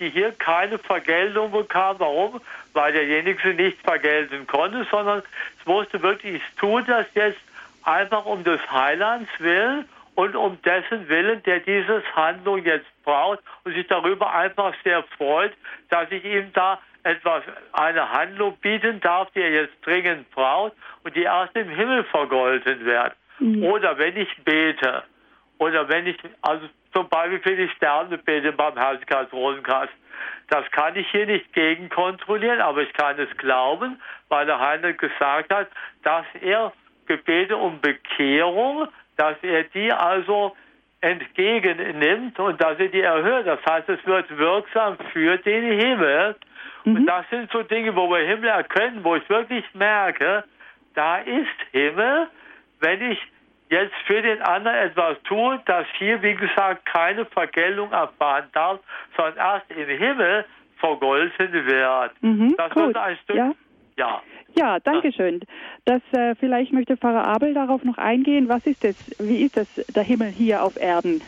die 0.00 0.10
hier 0.10 0.32
keine 0.32 0.78
Vergeltung 0.78 1.52
bekam. 1.52 1.96
Warum? 1.98 2.40
Weil 2.72 2.92
derjenige 2.92 3.40
sie 3.42 3.54
nicht 3.54 3.80
vergelten 3.82 4.46
konnte, 4.46 4.86
sondern 4.90 5.22
es 5.60 5.66
musste 5.66 6.02
wirklich, 6.02 6.36
ich 6.36 6.56
tue 6.58 6.82
das 6.82 7.06
jetzt 7.14 7.38
einfach 7.84 8.24
um 8.24 8.42
des 8.42 8.60
Heilands 8.70 9.30
willen 9.38 9.88
und 10.14 10.36
um 10.36 10.60
dessen 10.62 11.08
Willen, 11.08 11.42
der 11.42 11.60
dieses 11.60 12.02
Handlung 12.14 12.64
jetzt 12.64 12.86
braucht 13.04 13.40
und 13.64 13.74
sich 13.74 13.86
darüber 13.88 14.32
einfach 14.32 14.74
sehr 14.84 15.02
freut, 15.16 15.52
dass 15.90 16.10
ich 16.10 16.24
ihm 16.24 16.52
da 16.52 16.78
etwas, 17.02 17.42
eine 17.72 18.10
Handlung 18.10 18.56
bieten 18.58 19.00
darf, 19.00 19.30
die 19.32 19.40
er 19.40 19.50
jetzt 19.50 19.74
dringend 19.84 20.30
braucht 20.30 20.72
und 21.02 21.14
die 21.14 21.22
erst 21.22 21.54
im 21.56 21.68
Himmel 21.68 22.04
vergolten 22.04 22.84
wird. 22.84 23.12
Mhm. 23.38 23.62
Oder 23.64 23.98
wenn 23.98 24.16
ich 24.16 24.34
bete, 24.44 25.02
oder 25.58 25.88
wenn 25.88 26.06
ich, 26.06 26.16
also 26.42 26.66
zum 26.92 27.08
Beispiel 27.08 27.40
für 27.40 27.56
die 27.56 27.68
Sterne 27.70 28.18
bete 28.18 28.52
beim 28.52 28.76
Herrlichkeitsrosenkreis, 28.76 29.90
das 30.48 30.70
kann 30.70 30.96
ich 30.96 31.08
hier 31.10 31.26
nicht 31.26 31.52
gegenkontrollieren, 31.52 32.60
aber 32.60 32.82
ich 32.82 32.92
kann 32.92 33.18
es 33.18 33.34
glauben, 33.36 34.00
weil 34.28 34.46
der 34.46 34.60
Heiner 34.60 34.92
gesagt 34.92 35.52
hat, 35.52 35.68
dass 36.02 36.24
er 36.40 36.72
Gebete 37.06 37.56
um 37.56 37.80
Bekehrung 37.80 38.88
dass 39.16 39.36
er 39.42 39.64
die 39.64 39.92
also 39.92 40.56
entgegennimmt 41.00 42.38
und 42.38 42.60
dass 42.60 42.78
er 42.78 42.88
die 42.88 43.02
erhöht. 43.02 43.46
Das 43.46 43.60
heißt, 43.68 43.88
es 43.88 44.04
wird 44.06 44.36
wirksam 44.36 44.96
für 45.12 45.36
den 45.38 45.78
Himmel. 45.78 46.36
Mhm. 46.84 46.96
Und 46.96 47.06
das 47.06 47.28
sind 47.30 47.50
so 47.50 47.62
Dinge, 47.62 47.94
wo 47.94 48.08
wir 48.08 48.26
Himmel 48.26 48.48
erkennen, 48.48 49.04
wo 49.04 49.16
ich 49.16 49.28
wirklich 49.28 49.64
merke, 49.74 50.44
da 50.94 51.18
ist 51.18 51.48
Himmel, 51.72 52.28
wenn 52.80 53.12
ich 53.12 53.18
jetzt 53.68 53.94
für 54.06 54.22
den 54.22 54.40
anderen 54.42 54.76
etwas 54.76 55.20
tue, 55.24 55.60
das 55.66 55.86
hier, 55.98 56.22
wie 56.22 56.34
gesagt, 56.34 56.86
keine 56.86 57.24
Vergeltung 57.26 57.92
erfahren 57.92 58.48
darf, 58.52 58.80
sondern 59.16 59.36
erst 59.36 59.70
im 59.70 59.88
Himmel 59.88 60.44
vergolten 60.78 61.52
wird. 61.52 62.22
Mhm, 62.22 62.54
das 62.56 62.72
gut. 62.72 62.86
wird 62.86 62.96
ein 62.96 63.16
Stück. 63.24 63.36
Ja. 63.36 63.52
Ja. 63.96 64.22
Ja, 64.56 64.78
danke 64.78 65.12
schön. 65.12 65.40
Das, 65.84 66.00
äh, 66.12 66.34
vielleicht 66.36 66.72
möchte 66.72 66.96
Pfarrer 66.96 67.26
Abel 67.26 67.54
darauf 67.54 67.82
noch 67.82 67.98
eingehen. 67.98 68.48
Was 68.48 68.64
ist 68.64 68.84
das? 68.84 68.94
Wie 69.18 69.42
ist 69.42 69.56
das, 69.56 69.66
der 69.94 70.04
Himmel 70.04 70.30
hier 70.30 70.62
auf 70.62 70.76
Erden? 70.76 71.22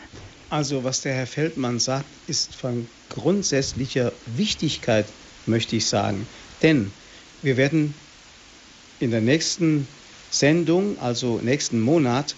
Also, 0.49 0.83
was 0.85 1.01
der 1.01 1.13
Herr 1.13 1.27
Feldmann 1.27 1.79
sagt, 1.79 2.05
ist 2.27 2.55
von 2.55 2.87
grundsätzlicher 3.09 4.13
Wichtigkeit, 4.37 5.05
möchte 5.45 5.75
ich 5.75 5.87
sagen. 5.87 6.25
Denn 6.63 6.91
wir 7.41 7.57
werden 7.57 7.93
in 9.01 9.11
der 9.11 9.21
nächsten 9.21 9.87
Sendung, 10.31 10.97
also 11.01 11.39
nächsten 11.43 11.81
Monat, 11.81 12.35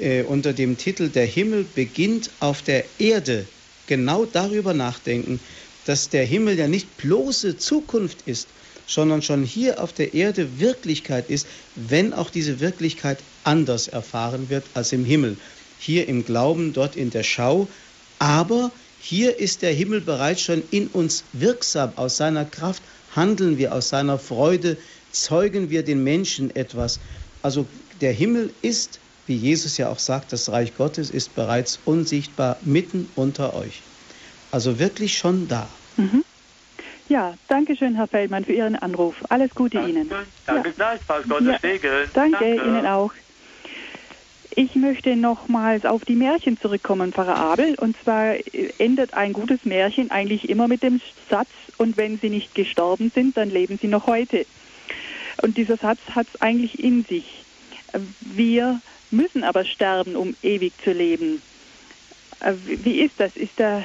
äh, 0.00 0.24
unter 0.24 0.52
dem 0.52 0.76
Titel 0.76 1.08
Der 1.08 1.26
Himmel 1.26 1.64
beginnt 1.74 2.30
auf 2.40 2.62
der 2.62 2.84
Erde 2.98 3.46
genau 3.86 4.24
darüber 4.24 4.74
nachdenken, 4.74 5.38
dass 5.86 6.08
der 6.08 6.24
Himmel 6.24 6.58
ja 6.58 6.66
nicht 6.66 6.96
bloße 6.98 7.56
Zukunft 7.58 8.26
ist, 8.26 8.48
sondern 8.86 9.22
schon 9.22 9.44
hier 9.44 9.82
auf 9.82 9.92
der 9.92 10.14
Erde 10.14 10.60
Wirklichkeit 10.60 11.30
ist, 11.30 11.46
wenn 11.74 12.12
auch 12.12 12.30
diese 12.30 12.60
Wirklichkeit 12.60 13.18
anders 13.44 13.88
erfahren 13.88 14.48
wird 14.50 14.64
als 14.74 14.92
im 14.92 15.04
Himmel. 15.04 15.36
Hier 15.80 16.08
im 16.08 16.24
Glauben, 16.24 16.72
dort 16.72 16.96
in 16.96 17.10
der 17.10 17.22
Schau, 17.22 17.68
aber 18.18 18.70
hier 19.00 19.38
ist 19.38 19.62
der 19.62 19.72
Himmel 19.72 20.00
bereits 20.00 20.40
schon 20.40 20.62
in 20.70 20.86
uns 20.88 21.24
wirksam. 21.34 21.92
Aus 21.96 22.16
seiner 22.16 22.46
Kraft 22.46 22.82
handeln 23.14 23.58
wir, 23.58 23.74
aus 23.74 23.90
seiner 23.90 24.18
Freude 24.18 24.78
zeugen 25.12 25.68
wir 25.70 25.82
den 25.82 26.02
Menschen 26.02 26.54
etwas. 26.56 26.98
Also 27.42 27.66
der 28.00 28.12
Himmel 28.12 28.50
ist, 28.62 28.98
wie 29.26 29.36
Jesus 29.36 29.76
ja 29.76 29.90
auch 29.90 29.98
sagt, 29.98 30.32
das 30.32 30.50
Reich 30.50 30.74
Gottes 30.76 31.10
ist 31.10 31.34
bereits 31.36 31.78
unsichtbar 31.84 32.56
mitten 32.64 33.08
unter 33.14 33.54
euch. 33.54 33.82
Also 34.52 34.78
wirklich 34.78 35.18
schon 35.18 35.48
da. 35.48 35.68
Mhm. 35.96 36.23
Ja, 37.08 37.34
danke 37.48 37.76
schön, 37.76 37.94
Herr 37.96 38.08
Feldmann, 38.08 38.44
für 38.44 38.52
Ihren 38.52 38.76
Anruf. 38.76 39.16
Alles 39.28 39.54
Gute 39.54 39.76
danke, 39.76 39.90
Ihnen. 39.90 40.10
Danke 40.46 40.68
ja. 40.68 40.74
gleichfalls, 40.74 41.28
Gottes 41.28 41.46
ja. 41.46 41.58
Segen. 41.58 41.90
Danke, 42.14 42.38
danke 42.38 42.54
Ihnen 42.54 42.86
auch. 42.86 43.12
Ich 44.56 44.76
möchte 44.76 45.16
nochmals 45.16 45.84
auf 45.84 46.04
die 46.04 46.14
Märchen 46.14 46.58
zurückkommen, 46.60 47.12
Pfarrer 47.12 47.36
Abel. 47.36 47.74
Und 47.74 47.96
zwar 48.02 48.36
endet 48.78 49.14
ein 49.14 49.32
gutes 49.32 49.64
Märchen 49.64 50.10
eigentlich 50.10 50.48
immer 50.48 50.68
mit 50.68 50.82
dem 50.82 51.00
Satz, 51.28 51.48
und 51.76 51.96
wenn 51.96 52.18
sie 52.18 52.30
nicht 52.30 52.54
gestorben 52.54 53.10
sind, 53.12 53.36
dann 53.36 53.50
leben 53.50 53.78
sie 53.78 53.88
noch 53.88 54.06
heute. 54.06 54.46
Und 55.42 55.56
dieser 55.56 55.76
Satz 55.76 55.98
hat 56.14 56.28
es 56.32 56.40
eigentlich 56.40 56.82
in 56.82 57.04
sich. 57.04 57.44
Wir 58.20 58.80
müssen 59.10 59.44
aber 59.44 59.64
sterben, 59.64 60.14
um 60.14 60.36
ewig 60.42 60.72
zu 60.82 60.92
leben. 60.92 61.42
Wie 62.64 63.00
ist 63.00 63.14
das? 63.18 63.36
Ist 63.36 63.58
da, 63.58 63.82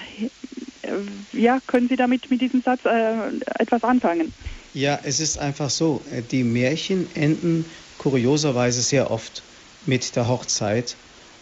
ja, 1.34 1.60
können 1.68 1.88
Sie 1.90 1.96
damit 1.96 2.30
mit 2.30 2.42
diesem 2.42 2.62
Satz 2.62 2.82
äh, 2.86 3.32
etwas 3.60 3.84
anfangen? 3.84 4.34
Ja, 4.74 5.00
es 5.04 5.20
ist 5.20 5.38
einfach 5.38 5.70
so. 5.70 6.06
Die 6.32 6.44
Märchen 6.44 7.10
enden 7.16 7.68
kurioserweise 7.98 8.82
sehr 8.82 9.12
oft 9.12 9.46
mit 9.82 10.16
der 10.16 10.28
Hochzeit. 10.28 11.00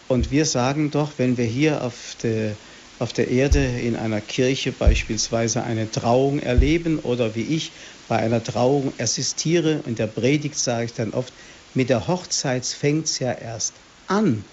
Und 0.07 0.31
wir 0.31 0.45
sagen 0.45 0.91
doch, 0.91 1.17
wenn 1.17 1.37
wir 1.37 1.45
hier 1.45 1.83
auf 1.83 2.15
der, 2.21 2.57
auf 2.97 3.11
der 3.13 3.27
Erde 3.27 3.63
in 3.79 3.95
einer 3.95 4.21
Kirche 4.21 4.71
beispielsweise 4.71 5.63
eine 5.63 5.91
Trauung 5.91 6.39
erleben 6.39 6.99
oder 6.99 7.35
wie 7.35 7.55
ich 7.55 7.73
bei 8.07 8.17
einer 8.17 8.41
Trauung 8.41 8.93
assistiere, 8.99 9.83
in 9.85 9.95
der 9.95 10.07
Predigt 10.07 10.57
sage 10.57 10.85
ich 10.85 10.93
dann 10.93 11.13
oft, 11.13 11.33
mit 11.73 11.89
der 11.89 12.07
Hochzeit 12.07 12.65
fängt 12.65 13.07
es 13.07 13.19
ja 13.19 13.33
erst 13.33 13.81
an. 14.05 14.45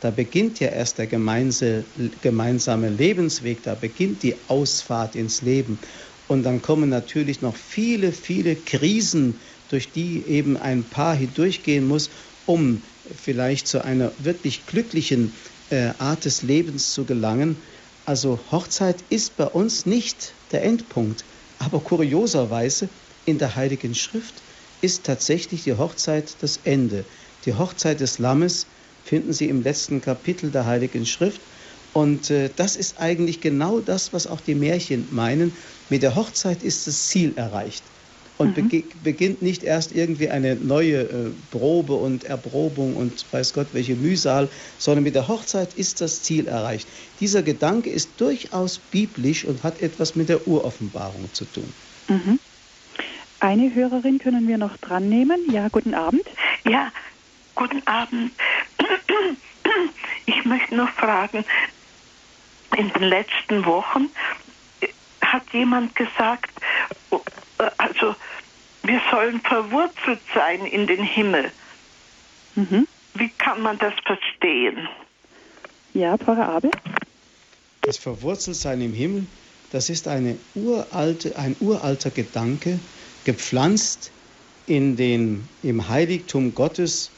Da 0.00 0.10
beginnt 0.10 0.60
ja 0.60 0.68
erst 0.68 0.96
der 0.96 1.06
gemeinsame 1.06 2.88
Lebensweg, 2.88 3.62
da 3.62 3.74
beginnt 3.74 4.22
die 4.22 4.48
Ausfahrt 4.48 5.14
ins 5.14 5.42
Leben. 5.42 5.78
Und 6.26 6.42
dann 6.44 6.62
kommen 6.62 6.88
natürlich 6.88 7.42
noch 7.42 7.56
viele, 7.56 8.12
viele 8.12 8.56
Krisen, 8.56 9.40
durch 9.68 9.92
die 9.92 10.24
eben 10.26 10.56
ein 10.56 10.88
Paar 10.88 11.14
hindurchgehen 11.14 11.86
muss, 11.86 12.08
um 12.46 12.82
vielleicht 13.12 13.68
zu 13.68 13.84
einer 13.84 14.14
wirklich 14.18 14.64
glücklichen 14.64 15.34
äh, 15.68 15.92
Art 15.98 16.24
des 16.24 16.42
Lebens 16.42 16.92
zu 16.92 17.04
gelangen. 17.04 17.62
Also 18.04 18.40
Hochzeit 18.50 19.04
ist 19.10 19.36
bei 19.36 19.46
uns 19.46 19.84
nicht 19.84 20.38
der 20.50 20.64
Endpunkt, 20.64 21.26
aber 21.58 21.84
kurioserweise 21.84 22.90
in 23.24 23.36
der 23.36 23.54
Heiligen 23.54 23.94
Schrift 23.94 24.42
ist 24.80 25.04
tatsächlich 25.04 25.64
die 25.64 25.74
Hochzeit 25.74 26.42
das 26.42 26.56
Ende. 26.56 27.06
Die 27.44 27.54
Hochzeit 27.54 28.00
des 28.00 28.18
Lammes 28.18 28.68
finden 29.10 29.32
Sie 29.32 29.48
im 29.48 29.62
letzten 29.62 30.00
Kapitel 30.00 30.52
der 30.52 30.66
Heiligen 30.66 31.04
Schrift. 31.04 31.40
Und 31.94 32.30
äh, 32.30 32.48
das 32.54 32.76
ist 32.76 33.00
eigentlich 33.00 33.40
genau 33.40 33.80
das, 33.80 34.12
was 34.12 34.28
auch 34.28 34.40
die 34.40 34.54
Märchen 34.54 35.08
meinen. 35.10 35.52
Mit 35.88 36.04
der 36.04 36.14
Hochzeit 36.14 36.62
ist 36.62 36.86
das 36.86 37.08
Ziel 37.08 37.32
erreicht 37.34 37.82
und 38.38 38.56
mhm. 38.56 38.84
beginnt 39.02 39.42
nicht 39.42 39.64
erst 39.64 39.90
irgendwie 39.90 40.28
eine 40.30 40.54
neue 40.54 41.00
äh, 41.00 41.30
Probe 41.50 41.94
und 41.94 42.22
Erprobung 42.22 42.94
und 42.94 43.26
weiß 43.32 43.52
Gott 43.52 43.66
welche 43.72 43.96
Mühsal, 43.96 44.48
sondern 44.78 45.02
mit 45.02 45.16
der 45.16 45.26
Hochzeit 45.26 45.74
ist 45.74 46.00
das 46.00 46.22
Ziel 46.22 46.46
erreicht. 46.46 46.86
Dieser 47.18 47.42
Gedanke 47.42 47.90
ist 47.90 48.08
durchaus 48.18 48.78
biblisch 48.78 49.44
und 49.44 49.64
hat 49.64 49.82
etwas 49.82 50.14
mit 50.14 50.28
der 50.28 50.46
Uroffenbarung 50.46 51.28
zu 51.32 51.44
tun. 51.46 51.72
Mhm. 52.08 52.38
Eine 53.40 53.74
Hörerin 53.74 54.20
können 54.20 54.46
wir 54.46 54.56
noch 54.56 54.76
dran 54.76 55.08
nehmen. 55.08 55.40
Ja, 55.52 55.66
guten 55.68 55.94
Abend. 55.94 56.22
Ja, 56.64 56.92
guten 57.56 57.82
Abend. 57.86 58.30
Ich 60.26 60.44
möchte 60.44 60.74
noch 60.74 60.90
fragen, 60.90 61.44
in 62.76 62.92
den 62.92 63.02
letzten 63.04 63.64
Wochen 63.64 64.08
hat 65.20 65.42
jemand 65.52 65.94
gesagt, 65.94 66.50
äh, 67.10 67.16
also 67.78 68.14
wir 68.82 69.00
sollen 69.10 69.40
verwurzelt 69.40 70.20
sein 70.34 70.64
in 70.66 70.86
den 70.86 71.02
Himmel. 71.02 71.50
Mhm. 72.54 72.86
Wie 73.14 73.28
kann 73.38 73.60
man 73.62 73.78
das 73.78 73.94
verstehen? 74.04 74.88
Ja, 75.94 76.16
Pfarrer 76.16 76.48
Abel? 76.48 76.70
Das 77.82 77.96
Verwurzeltsein 77.96 78.80
im 78.80 78.92
Himmel, 78.92 79.26
das 79.72 79.90
ist 79.90 80.06
eine 80.08 80.38
uralte, 80.54 81.36
ein 81.36 81.56
uralter 81.60 82.10
Gedanke, 82.10 82.78
gepflanzt 83.24 84.10
in 84.66 84.96
den, 84.96 85.48
im 85.62 85.88
Heiligtum 85.88 86.54
Gottes 86.54 87.10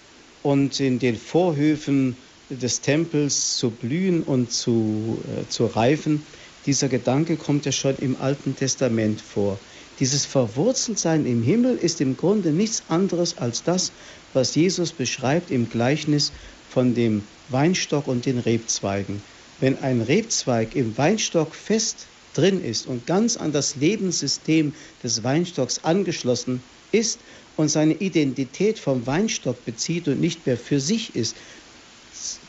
und 0.43 0.80
in 0.80 0.99
den 0.99 1.16
Vorhöfen 1.16 2.16
des 2.51 2.80
Tempels 2.80 3.57
zu 3.57 3.70
blühen 3.70 4.22
und 4.22 4.53
zu, 4.53 5.22
äh, 5.26 5.49
zu 5.49 5.66
reifen. 5.66 6.20
Dieser 6.66 6.88
Gedanke 6.88 7.36
kommt 7.36 7.64
ja 7.64 7.72
schon 7.72 7.97
im 7.97 8.16
Alten 8.16 8.55
Testament 8.55 9.20
vor. 9.20 9.59
Dieses 9.99 10.26
Verwurzeltsein 10.26 11.26
im 11.26 11.43
Himmel 11.43 11.76
ist 11.76 12.01
im 12.01 12.16
Grunde 12.16 12.53
nichts 12.53 12.88
anderes 12.88 13.38
als 13.38 13.62
das, 13.62 13.93
was 14.32 14.55
Jesus 14.55 14.93
beschreibt 14.93 15.51
im 15.51 15.68
Gleichnis 15.68 16.32
von 16.68 16.95
dem 16.95 17.22
Weinstock 17.49 18.07
und 18.07 18.26
den 18.26 18.38
Rebzweigen. 18.38 19.22
Wenn 19.59 19.78
ein 19.78 20.01
Rebzweig 20.01 20.74
im 20.74 20.97
Weinstock 20.99 21.55
fest 21.55 22.12
drin 22.33 22.61
ist 22.61 22.87
und 22.87 23.07
ganz 23.07 23.37
an 23.37 23.53
das 23.53 23.76
Lebenssystem 23.76 24.74
des 25.03 25.22
Weinstocks 25.22 25.78
angeschlossen 25.85 26.64
ist 26.91 27.24
und 27.57 27.68
seine 27.68 27.95
Identität 27.95 28.78
vom 28.78 29.07
Weinstock 29.07 29.64
bezieht 29.64 30.09
und 30.09 30.20
nicht 30.20 30.47
mehr 30.47 30.57
für 30.57 30.80
sich 30.80 31.14
ist, 31.14 31.37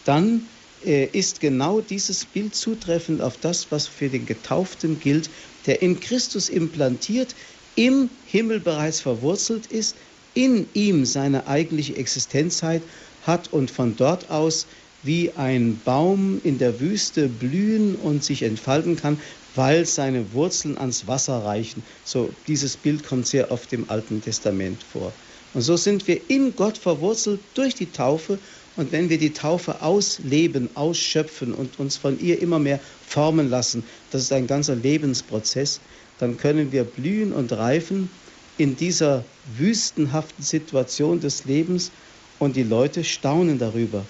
dann 0.03 0.49
äh, 0.81 1.05
ist 1.17 1.39
genau 1.39 1.81
dieses 1.81 2.25
Bild 2.25 2.55
zutreffend 2.55 3.21
auf 3.21 3.37
das, 3.37 3.71
was 3.71 3.87
für 3.87 4.09
den 4.09 4.25
Getauften 4.25 4.99
gilt, 4.99 5.29
der 5.65 5.81
in 5.81 5.99
Christus 5.99 6.49
implantiert, 6.49 7.35
im 7.75 8.11
Himmel 8.21 8.59
bereits 8.59 8.99
verwurzelt 8.99 9.65
ist, 9.65 9.97
in 10.33 10.69
ihm 10.73 11.05
seine 11.05 11.47
eigentliche 11.47 11.95
Existenzheit 11.95 12.85
hat 13.21 13.47
und 13.47 13.71
von 13.71 13.95
dort 13.95 14.29
aus 14.29 14.67
wie 15.01 15.35
ein 15.35 15.83
Baum 15.83 16.39
in 16.39 16.57
der 16.57 16.79
Wüste 16.79 17.29
blühen 17.29 17.95
und 17.95 18.23
sich 18.23 18.41
entfalten 18.43 18.95
kann, 18.95 19.21
weil 19.55 19.85
seine 19.85 20.33
Wurzeln 20.33 20.77
ans 20.77 21.07
Wasser 21.07 21.43
reichen. 21.43 21.83
So 22.05 22.29
dieses 22.47 22.75
Bild 22.77 23.05
kommt 23.05 23.27
sehr 23.27 23.51
oft 23.51 23.71
im 23.73 23.89
Alten 23.89 24.21
Testament 24.21 24.81
vor. 24.83 25.11
Und 25.53 25.61
so 25.61 25.77
sind 25.77 26.07
wir 26.07 26.19
in 26.29 26.55
Gott 26.55 26.77
verwurzelt 26.77 27.39
durch 27.53 27.75
die 27.75 27.91
Taufe 27.91 28.39
und 28.75 28.91
wenn 28.91 29.09
wir 29.09 29.19
die 29.19 29.33
Taufe 29.33 29.81
ausleben, 29.81 30.69
ausschöpfen 30.75 31.53
und 31.53 31.79
uns 31.79 31.97
von 31.97 32.19
ihr 32.19 32.41
immer 32.41 32.57
mehr 32.57 32.79
formen 33.07 33.49
lassen, 33.49 33.83
das 34.11 34.23
ist 34.23 34.33
ein 34.33 34.47
ganzer 34.47 34.75
Lebensprozess, 34.75 35.79
dann 36.19 36.37
können 36.37 36.71
wir 36.71 36.83
blühen 36.83 37.33
und 37.33 37.51
reifen 37.51 38.09
in 38.57 38.75
dieser 38.75 39.23
wüstenhaften 39.57 40.43
Situation 40.43 41.19
des 41.19 41.45
Lebens 41.45 41.91
und 42.39 42.55
die 42.55 42.63
Leute 42.63 43.03
staunen 43.03 43.59
darüber. 43.59 44.03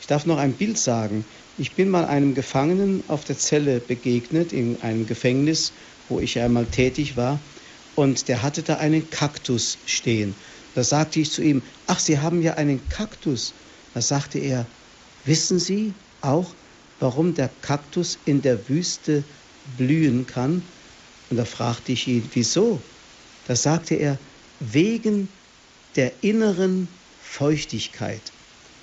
Ich 0.00 0.06
darf 0.06 0.24
noch 0.26 0.38
ein 0.38 0.52
Bild 0.52 0.78
sagen. 0.78 1.24
Ich 1.58 1.74
bin 1.74 1.88
mal 1.88 2.04
einem 2.04 2.34
Gefangenen 2.34 3.08
auf 3.08 3.24
der 3.24 3.38
Zelle 3.38 3.80
begegnet, 3.80 4.52
in 4.52 4.82
einem 4.82 5.06
Gefängnis, 5.06 5.72
wo 6.06 6.20
ich 6.20 6.38
einmal 6.38 6.66
tätig 6.66 7.16
war, 7.16 7.42
und 7.94 8.28
der 8.28 8.42
hatte 8.42 8.62
da 8.62 8.76
einen 8.76 9.08
Kaktus 9.08 9.78
stehen. 9.86 10.36
Da 10.74 10.84
sagte 10.84 11.18
ich 11.18 11.32
zu 11.32 11.42
ihm, 11.42 11.62
ach, 11.86 11.98
Sie 11.98 12.18
haben 12.18 12.42
ja 12.42 12.54
einen 12.54 12.90
Kaktus. 12.90 13.54
Da 13.94 14.02
sagte 14.02 14.38
er, 14.38 14.70
wissen 15.24 15.58
Sie 15.58 15.94
auch, 16.20 16.58
warum 16.98 17.32
der 17.32 17.48
Kaktus 17.48 18.20
in 18.26 18.42
der 18.42 18.68
Wüste 18.68 19.24
blühen 19.64 20.26
kann? 20.26 20.68
Und 21.30 21.38
da 21.38 21.46
fragte 21.46 21.92
ich 21.92 22.06
ihn, 22.06 22.28
wieso? 22.32 22.92
Da 23.44 23.56
sagte 23.56 23.94
er, 23.94 24.20
wegen 24.58 25.40
der 25.94 26.22
inneren 26.22 27.00
Feuchtigkeit. 27.16 28.35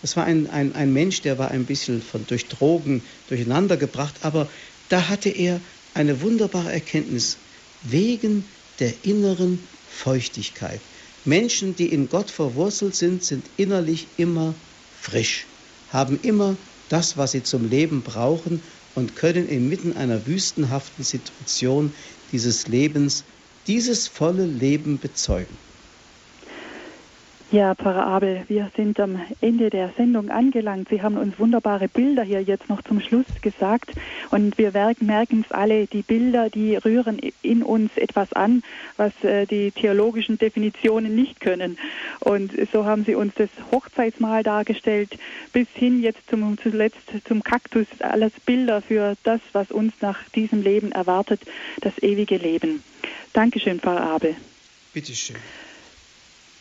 Das 0.04 0.18
war 0.18 0.26
ein, 0.26 0.48
ein, 0.48 0.74
ein 0.74 0.92
Mensch, 0.92 1.22
der 1.22 1.38
war 1.38 1.52
ein 1.52 1.66
bisschen 1.66 2.02
von, 2.02 2.26
durch 2.26 2.50
Drogen 2.50 3.04
durcheinander 3.26 3.78
gebracht, 3.78 4.26
aber 4.26 4.50
da 4.90 5.08
hatte 5.08 5.30
er 5.30 5.62
eine 5.94 6.22
wunderbare 6.22 6.74
Erkenntnis. 6.74 7.40
Wegen 7.82 8.50
der 8.80 9.06
inneren 9.06 9.70
Feuchtigkeit. 9.86 10.82
Menschen, 11.24 11.76
die 11.76 11.90
in 11.90 12.10
Gott 12.10 12.32
verwurzelt 12.32 12.96
sind, 12.96 13.24
sind 13.24 13.50
innerlich 13.56 14.10
immer 14.18 14.60
frisch, 14.92 15.48
haben 15.88 16.20
immer 16.20 16.58
das, 16.90 17.16
was 17.16 17.32
sie 17.32 17.44
zum 17.44 17.64
Leben 17.64 18.04
brauchen 18.04 18.64
und 18.96 19.16
können 19.16 19.48
inmitten 19.48 19.94
einer 19.94 20.28
wüstenhaften 20.28 21.06
Situation 21.06 21.94
dieses 22.30 22.68
Lebens 22.68 23.24
dieses 23.68 24.10
volle 24.10 24.46
Leben 24.46 25.00
bezeugen. 25.00 25.63
Ja, 27.54 27.76
Pfarrer 27.76 28.08
Abel, 28.08 28.46
wir 28.48 28.72
sind 28.76 29.00
am 29.00 29.22
Ende 29.40 29.70
der 29.70 29.94
Sendung 29.96 30.32
angelangt. 30.32 30.90
Sie 30.90 31.04
haben 31.04 31.18
uns 31.18 31.38
wunderbare 31.38 31.88
Bilder 31.88 32.24
hier 32.24 32.42
jetzt 32.42 32.68
noch 32.68 32.82
zum 32.82 33.00
Schluss 33.00 33.28
gesagt. 33.44 33.92
Und 34.32 34.58
wir 34.58 34.72
merken 34.72 35.46
es 35.46 35.52
alle, 35.52 35.86
die 35.86 36.02
Bilder, 36.02 36.50
die 36.50 36.78
rühren 36.78 37.20
in 37.44 37.62
uns 37.62 37.96
etwas 37.96 38.34
an, 38.34 38.64
was 38.98 39.12
äh, 39.24 39.46
die 39.46 39.70
theologischen 39.70 40.40
Definitionen 40.40 41.14
nicht 41.14 41.42
können. 41.42 41.78
Und 42.22 42.54
so 42.72 42.86
haben 42.86 43.06
Sie 43.06 43.14
uns 43.14 43.36
das 43.36 43.50
Hochzeitsmahl 43.72 44.42
dargestellt, 44.42 45.20
bis 45.52 45.68
hin 45.76 46.02
jetzt 46.02 46.28
zum, 46.32 46.58
zuletzt 46.58 46.98
zum 47.28 47.44
Kaktus, 47.44 47.86
alles 48.00 48.34
Bilder 48.48 48.82
für 48.82 49.14
das, 49.22 49.42
was 49.52 49.70
uns 49.70 49.94
nach 50.02 50.28
diesem 50.30 50.64
Leben 50.64 50.92
erwartet, 50.92 51.42
das 51.82 52.02
ewige 52.02 52.38
Leben. 52.38 52.82
Dankeschön, 53.32 53.80
Pfarrer 53.80 54.10
Abel. 54.10 54.36
Bitteschön. 54.92 55.36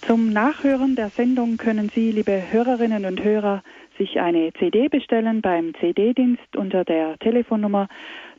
Zum 0.07 0.33
Nachhören 0.33 0.95
der 0.97 1.11
Sendung 1.11 1.59
können 1.59 1.89
Sie, 1.89 2.11
liebe 2.11 2.43
Hörerinnen 2.51 3.05
und 3.05 3.23
Hörer, 3.23 3.63
sich 3.99 4.19
eine 4.19 4.53
CD 4.55 4.89
bestellen 4.89 5.43
beim 5.43 5.75
CD-Dienst 5.75 6.57
unter 6.57 6.85
der 6.85 7.17
Telefonnummer 7.21 7.87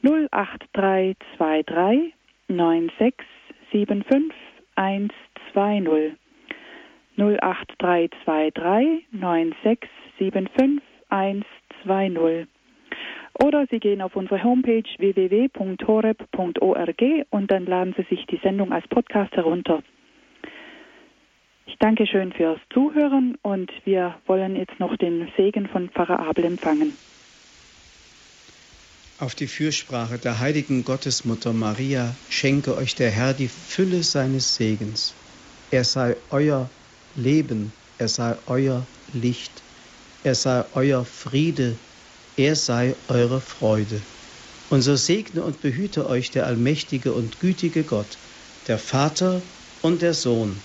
08323 0.03 2.13
9675 2.49 4.35
120. 4.75 6.17
08323 7.17 9.05
9675 9.11 10.81
120. 11.09 12.47
Oder 13.41 13.65
Sie 13.71 13.79
gehen 13.79 14.01
auf 14.01 14.17
unsere 14.17 14.43
Homepage 14.43 14.83
www.horeb.org 14.97 17.01
und 17.29 17.51
dann 17.51 17.65
laden 17.65 17.95
Sie 17.97 18.03
sich 18.09 18.25
die 18.27 18.41
Sendung 18.43 18.73
als 18.73 18.85
Podcast 18.89 19.33
herunter. 19.37 19.81
Ich 21.65 21.77
danke 21.79 22.05
schön 22.05 22.33
fürs 22.33 22.59
Zuhören 22.73 23.37
und 23.41 23.71
wir 23.85 24.15
wollen 24.25 24.55
jetzt 24.55 24.79
noch 24.79 24.95
den 24.97 25.29
Segen 25.37 25.67
von 25.67 25.89
Pfarrer 25.89 26.19
Abel 26.19 26.45
empfangen. 26.45 26.93
Auf 29.19 29.35
die 29.35 29.47
Fürsprache 29.47 30.17
der 30.17 30.39
heiligen 30.39 30.83
Gottesmutter 30.83 31.53
Maria 31.53 32.13
schenke 32.29 32.75
euch 32.75 32.95
der 32.95 33.09
Herr 33.11 33.33
die 33.33 33.47
Fülle 33.47 34.03
seines 34.03 34.55
Segens. 34.55 35.13
Er 35.71 35.85
sei 35.85 36.17
euer 36.29 36.69
Leben, 37.15 37.71
er 37.99 38.09
sei 38.09 38.35
euer 38.47 38.85
Licht, 39.13 39.51
er 40.23 40.35
sei 40.35 40.65
euer 40.75 41.05
Friede, 41.05 41.77
er 42.35 42.55
sei 42.55 42.95
eure 43.07 43.39
Freude. 43.39 44.01
Und 44.69 44.81
so 44.81 44.95
segne 44.95 45.43
und 45.43 45.61
behüte 45.61 46.09
euch 46.09 46.31
der 46.31 46.45
allmächtige 46.45 47.13
und 47.13 47.39
gütige 47.39 47.83
Gott, 47.83 48.17
der 48.67 48.79
Vater 48.79 49.41
und 49.81 50.01
der 50.01 50.13
Sohn 50.13 50.57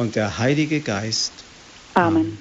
und 0.00 0.16
der 0.16 0.38
Heilige 0.38 0.80
Geist. 0.80 1.44
Amen. 1.94 2.38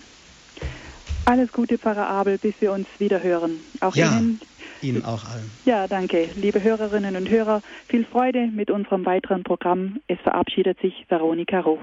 Alles 1.25 1.51
Gute, 1.51 1.77
Pfarrer 1.77 2.07
Abel, 2.07 2.37
bis 2.37 2.55
wir 2.61 2.71
uns 2.71 2.87
wieder 2.97 3.21
hören. 3.21 3.59
Auch 3.81 3.95
ja, 3.95 4.17
Ihnen. 4.17 4.39
Ihnen 4.81 5.03
auch 5.05 5.25
allen. 5.25 5.51
Ja, 5.65 5.87
danke. 5.87 6.29
Liebe 6.35 6.63
Hörerinnen 6.63 7.17
und 7.17 7.29
Hörer, 7.29 7.61
viel 7.89 8.05
Freude 8.05 8.47
mit 8.47 8.71
unserem 8.71 9.05
weiteren 9.05 9.43
Programm. 9.43 9.99
Es 10.07 10.17
verabschiedet 10.21 10.79
sich 10.79 11.05
Veronika 11.09 11.59
Ruf. 11.59 11.81